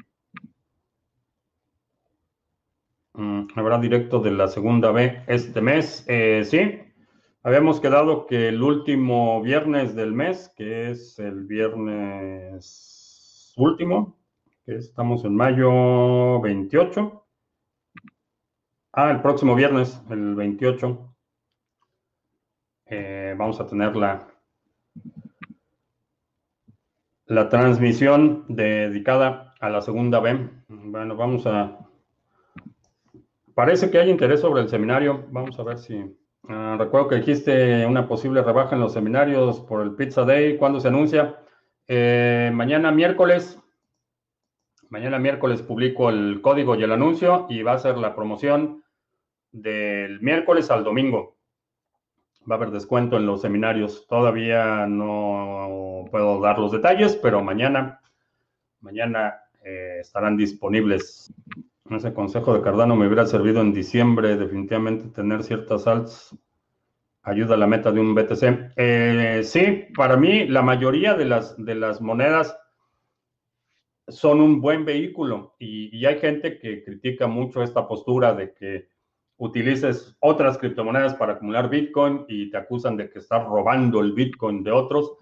¿Habrá 3.54 3.78
directo 3.78 4.20
de 4.20 4.30
la 4.30 4.48
segunda 4.48 4.92
B 4.92 5.22
este 5.26 5.60
mes? 5.60 6.04
Eh, 6.08 6.42
sí, 6.44 6.80
habíamos 7.42 7.80
quedado 7.80 8.26
que 8.26 8.48
el 8.48 8.62
último 8.62 9.42
viernes 9.42 9.94
del 9.94 10.12
mes, 10.12 10.52
que 10.56 10.90
es 10.90 11.18
el 11.18 11.44
viernes 11.44 13.52
último, 13.56 14.20
Estamos 14.70 15.24
en 15.24 15.34
mayo 15.34 16.40
28. 16.40 17.26
Ah, 18.92 19.10
el 19.10 19.20
próximo 19.20 19.56
viernes, 19.56 20.00
el 20.10 20.36
28. 20.36 21.16
Eh, 22.86 23.34
vamos 23.36 23.60
a 23.60 23.66
tener 23.66 23.96
la, 23.96 24.28
la 27.26 27.48
transmisión 27.48 28.44
dedicada 28.48 29.54
a 29.58 29.70
la 29.70 29.82
segunda 29.82 30.20
B. 30.20 30.48
Bueno, 30.68 31.16
vamos 31.16 31.46
a... 31.46 31.89
Parece 33.60 33.90
que 33.90 33.98
hay 33.98 34.08
interés 34.08 34.40
sobre 34.40 34.62
el 34.62 34.70
seminario. 34.70 35.26
Vamos 35.28 35.58
a 35.58 35.62
ver 35.62 35.76
si... 35.76 36.02
Ah, 36.48 36.76
recuerdo 36.78 37.08
que 37.08 37.16
dijiste 37.16 37.84
una 37.84 38.08
posible 38.08 38.42
rebaja 38.42 38.74
en 38.74 38.80
los 38.80 38.94
seminarios 38.94 39.60
por 39.60 39.82
el 39.82 39.94
Pizza 39.96 40.24
Day. 40.24 40.56
¿Cuándo 40.56 40.80
se 40.80 40.88
anuncia? 40.88 41.36
Eh, 41.86 42.50
mañana 42.54 42.90
miércoles 42.90 43.58
Mañana 44.88 45.18
miércoles 45.18 45.60
publico 45.60 46.08
el 46.08 46.40
código 46.40 46.74
y 46.74 46.84
el 46.84 46.92
anuncio 46.92 47.44
y 47.50 47.62
va 47.62 47.74
a 47.74 47.78
ser 47.78 47.98
la 47.98 48.14
promoción 48.14 48.82
del 49.52 50.22
miércoles 50.22 50.70
al 50.70 50.82
domingo. 50.82 51.36
Va 52.50 52.54
a 52.54 52.56
haber 52.56 52.70
descuento 52.70 53.18
en 53.18 53.26
los 53.26 53.42
seminarios. 53.42 54.06
Todavía 54.08 54.86
no 54.86 56.06
puedo 56.10 56.40
dar 56.40 56.58
los 56.58 56.72
detalles, 56.72 57.14
pero 57.14 57.44
mañana, 57.44 58.00
mañana 58.80 59.34
eh, 59.62 59.98
estarán 60.00 60.38
disponibles. 60.38 61.30
Ese 61.90 62.14
consejo 62.14 62.54
de 62.54 62.62
Cardano 62.62 62.94
me 62.94 63.06
hubiera 63.06 63.26
servido 63.26 63.60
en 63.60 63.72
diciembre. 63.72 64.36
Definitivamente 64.36 65.08
tener 65.08 65.42
ciertas 65.42 65.86
alts 65.86 66.36
ayuda 67.22 67.54
a 67.54 67.58
la 67.58 67.66
meta 67.66 67.90
de 67.90 68.00
un 68.00 68.14
BTC. 68.14 68.72
Eh, 68.76 69.40
sí, 69.44 69.86
para 69.94 70.16
mí 70.16 70.46
la 70.46 70.62
mayoría 70.62 71.14
de 71.14 71.24
las, 71.24 71.56
de 71.62 71.74
las 71.74 72.00
monedas 72.00 72.56
son 74.08 74.40
un 74.40 74.60
buen 74.60 74.84
vehículo 74.84 75.54
y, 75.58 75.96
y, 75.96 76.04
hay 76.06 76.18
gente 76.18 76.58
que 76.58 76.82
critica 76.82 77.28
mucho 77.28 77.62
esta 77.62 77.86
postura 77.86 78.34
de 78.34 78.52
que 78.54 78.88
utilices 79.36 80.16
otras 80.20 80.58
criptomonedas 80.58 81.14
para 81.14 81.34
acumular 81.34 81.70
Bitcoin 81.70 82.24
y 82.28 82.50
te 82.50 82.56
acusan 82.56 82.96
de 82.96 83.08
que 83.08 83.20
estás 83.20 83.46
robando 83.46 84.00
el 84.00 84.12
Bitcoin 84.12 84.62
de 84.62 84.72
otros. 84.72 85.12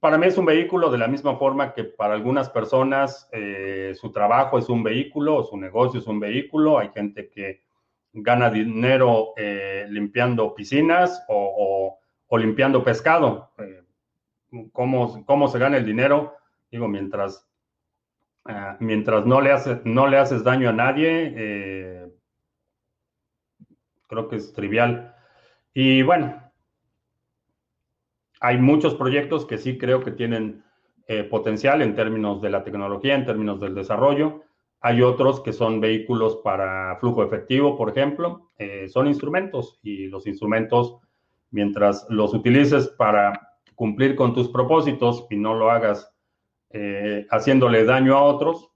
Para 0.00 0.18
mí 0.18 0.26
es 0.26 0.36
un 0.36 0.46
vehículo 0.46 0.90
de 0.90 0.98
la 0.98 1.06
misma 1.06 1.36
forma 1.36 1.72
que 1.74 1.84
para 1.84 2.14
algunas 2.14 2.50
personas 2.50 3.28
eh, 3.30 3.92
su 3.94 4.10
trabajo 4.10 4.58
es 4.58 4.68
un 4.68 4.82
vehículo 4.82 5.44
su 5.44 5.56
negocio 5.56 6.00
es 6.00 6.06
un 6.06 6.18
vehículo. 6.18 6.78
Hay 6.78 6.90
gente 6.90 7.28
que 7.30 7.62
gana 8.12 8.50
dinero 8.50 9.32
eh, 9.36 9.86
limpiando 9.88 10.54
piscinas 10.54 11.24
o, 11.28 11.98
limpiando 12.32 12.82
pescado. 12.82 13.52
Eh, 13.58 13.84
¿cómo, 14.72 15.24
¿cómo, 15.24 15.46
se 15.46 15.58
gana 15.60 15.76
el 15.76 15.86
dinero? 15.86 16.34
Digo, 16.72 16.88
mientras, 16.88 17.46
mientras 18.80 19.24
no, 19.26 19.40
le 19.40 19.52
hace, 19.52 19.80
no 19.84 20.08
le 20.08 20.18
haces 20.18 20.42
daño 20.42 20.68
a 20.68 20.72
nadie, 20.72 22.10
creo 24.08 24.28
que 24.28 24.36
es 24.36 24.52
trivial. 24.52 25.14
Y 25.74 26.02
bueno, 26.02 26.49
hay 28.40 28.56
muchos 28.56 28.94
proyectos 28.94 29.44
que 29.44 29.58
sí 29.58 29.76
creo 29.76 30.02
que 30.02 30.10
tienen 30.10 30.64
eh, 31.06 31.24
potencial 31.24 31.82
en 31.82 31.94
términos 31.94 32.40
de 32.40 32.50
la 32.50 32.64
tecnología, 32.64 33.14
en 33.14 33.26
términos 33.26 33.60
del 33.60 33.74
desarrollo. 33.74 34.44
Hay 34.80 35.02
otros 35.02 35.40
que 35.40 35.52
son 35.52 35.78
vehículos 35.80 36.36
para 36.42 36.96
flujo 37.00 37.22
efectivo, 37.22 37.76
por 37.76 37.90
ejemplo. 37.90 38.50
Eh, 38.56 38.88
son 38.88 39.06
instrumentos 39.06 39.78
y 39.82 40.06
los 40.06 40.26
instrumentos, 40.26 40.96
mientras 41.50 42.06
los 42.08 42.32
utilices 42.32 42.88
para 42.88 43.58
cumplir 43.74 44.16
con 44.16 44.34
tus 44.34 44.48
propósitos 44.48 45.26
y 45.28 45.36
no 45.36 45.54
lo 45.54 45.70
hagas 45.70 46.14
eh, 46.70 47.26
haciéndole 47.30 47.84
daño 47.84 48.16
a 48.16 48.22
otros, 48.22 48.70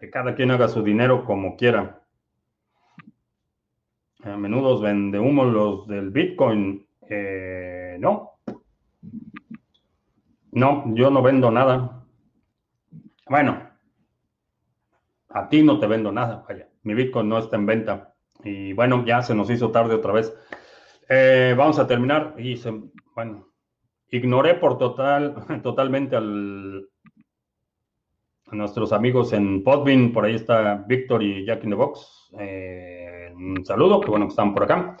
que 0.00 0.10
cada 0.10 0.34
quien 0.34 0.50
haga 0.50 0.66
su 0.66 0.82
dinero 0.82 1.24
como 1.24 1.56
quiera. 1.56 2.02
A 4.24 4.36
menudo 4.36 4.80
vende 4.80 5.20
humo 5.20 5.44
los 5.44 5.86
del 5.86 6.10
Bitcoin. 6.10 6.89
Eh, 7.10 7.96
no. 7.98 8.38
No, 10.52 10.84
yo 10.94 11.10
no 11.10 11.22
vendo 11.22 11.50
nada. 11.50 12.04
Bueno, 13.28 13.68
a 15.28 15.48
ti 15.48 15.62
no 15.62 15.78
te 15.78 15.86
vendo 15.86 16.12
nada, 16.12 16.44
vaya. 16.48 16.68
Mi 16.82 16.94
Bitcoin 16.94 17.28
no 17.28 17.38
está 17.38 17.56
en 17.56 17.66
venta. 17.66 18.14
Y 18.42 18.72
bueno, 18.72 19.04
ya 19.04 19.22
se 19.22 19.34
nos 19.34 19.50
hizo 19.50 19.70
tarde 19.70 19.94
otra 19.94 20.12
vez. 20.12 20.32
Eh, 21.08 21.54
vamos 21.56 21.78
a 21.78 21.86
terminar. 21.86 22.34
Y 22.38 22.56
se, 22.56 22.72
bueno, 23.14 23.48
ignoré 24.08 24.54
por 24.54 24.78
total, 24.78 25.34
totalmente 25.62 26.16
al, 26.16 26.88
a 28.46 28.54
nuestros 28.54 28.92
amigos 28.92 29.32
en 29.32 29.62
Podbean. 29.62 30.12
Por 30.12 30.24
ahí 30.24 30.36
está 30.36 30.74
Víctor 30.86 31.22
y 31.22 31.44
Jack 31.44 31.64
in 31.64 31.70
the 31.70 31.76
Box. 31.76 32.30
Eh, 32.38 33.32
un 33.34 33.64
saludo, 33.64 34.00
qué 34.00 34.10
bueno 34.10 34.26
que 34.26 34.30
están 34.30 34.54
por 34.54 34.64
acá. 34.64 34.96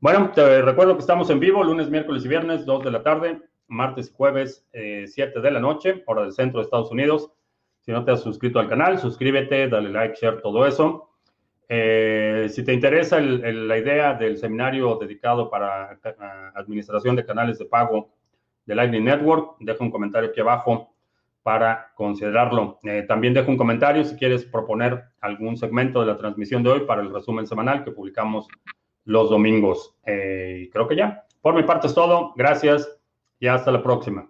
Bueno, 0.00 0.30
te 0.30 0.62
recuerdo 0.62 0.94
que 0.94 1.00
estamos 1.00 1.28
en 1.28 1.40
vivo 1.40 1.64
lunes, 1.64 1.90
miércoles 1.90 2.24
y 2.24 2.28
viernes, 2.28 2.64
2 2.64 2.84
de 2.84 2.90
la 2.92 3.02
tarde, 3.02 3.40
martes 3.66 4.08
y 4.08 4.14
jueves, 4.14 4.64
eh, 4.72 5.06
7 5.08 5.40
de 5.40 5.50
la 5.50 5.58
noche, 5.58 6.04
hora 6.06 6.22
del 6.22 6.32
centro 6.32 6.60
de 6.60 6.66
Estados 6.66 6.92
Unidos. 6.92 7.32
Si 7.80 7.90
no 7.90 8.04
te 8.04 8.12
has 8.12 8.20
suscrito 8.20 8.60
al 8.60 8.68
canal, 8.68 9.00
suscríbete, 9.00 9.68
dale 9.68 9.88
like, 9.88 10.14
share, 10.14 10.40
todo 10.40 10.68
eso. 10.68 11.10
Eh, 11.68 12.46
si 12.48 12.64
te 12.64 12.72
interesa 12.72 13.18
el, 13.18 13.44
el, 13.44 13.66
la 13.66 13.76
idea 13.76 14.14
del 14.14 14.38
seminario 14.38 14.96
dedicado 15.00 15.50
para 15.50 15.98
administración 16.54 17.16
de 17.16 17.26
canales 17.26 17.58
de 17.58 17.64
pago 17.64 18.10
de 18.66 18.76
Lightning 18.76 19.04
Network, 19.04 19.56
deja 19.58 19.82
un 19.82 19.90
comentario 19.90 20.30
aquí 20.30 20.40
abajo 20.40 20.94
para 21.42 21.90
considerarlo. 21.96 22.78
Eh, 22.84 23.02
también 23.08 23.34
deja 23.34 23.50
un 23.50 23.56
comentario 23.56 24.04
si 24.04 24.14
quieres 24.14 24.44
proponer 24.44 25.06
algún 25.20 25.56
segmento 25.56 26.00
de 26.00 26.06
la 26.06 26.16
transmisión 26.16 26.62
de 26.62 26.70
hoy 26.70 26.80
para 26.86 27.02
el 27.02 27.12
resumen 27.12 27.48
semanal 27.48 27.82
que 27.82 27.90
publicamos 27.90 28.46
los 29.08 29.30
domingos. 29.30 29.94
Eh, 30.04 30.68
creo 30.70 30.86
que 30.86 30.94
ya. 30.94 31.24
Por 31.40 31.54
mi 31.54 31.62
parte 31.62 31.86
es 31.86 31.94
todo. 31.94 32.34
Gracias 32.36 32.88
y 33.40 33.46
hasta 33.46 33.72
la 33.72 33.82
próxima. 33.82 34.28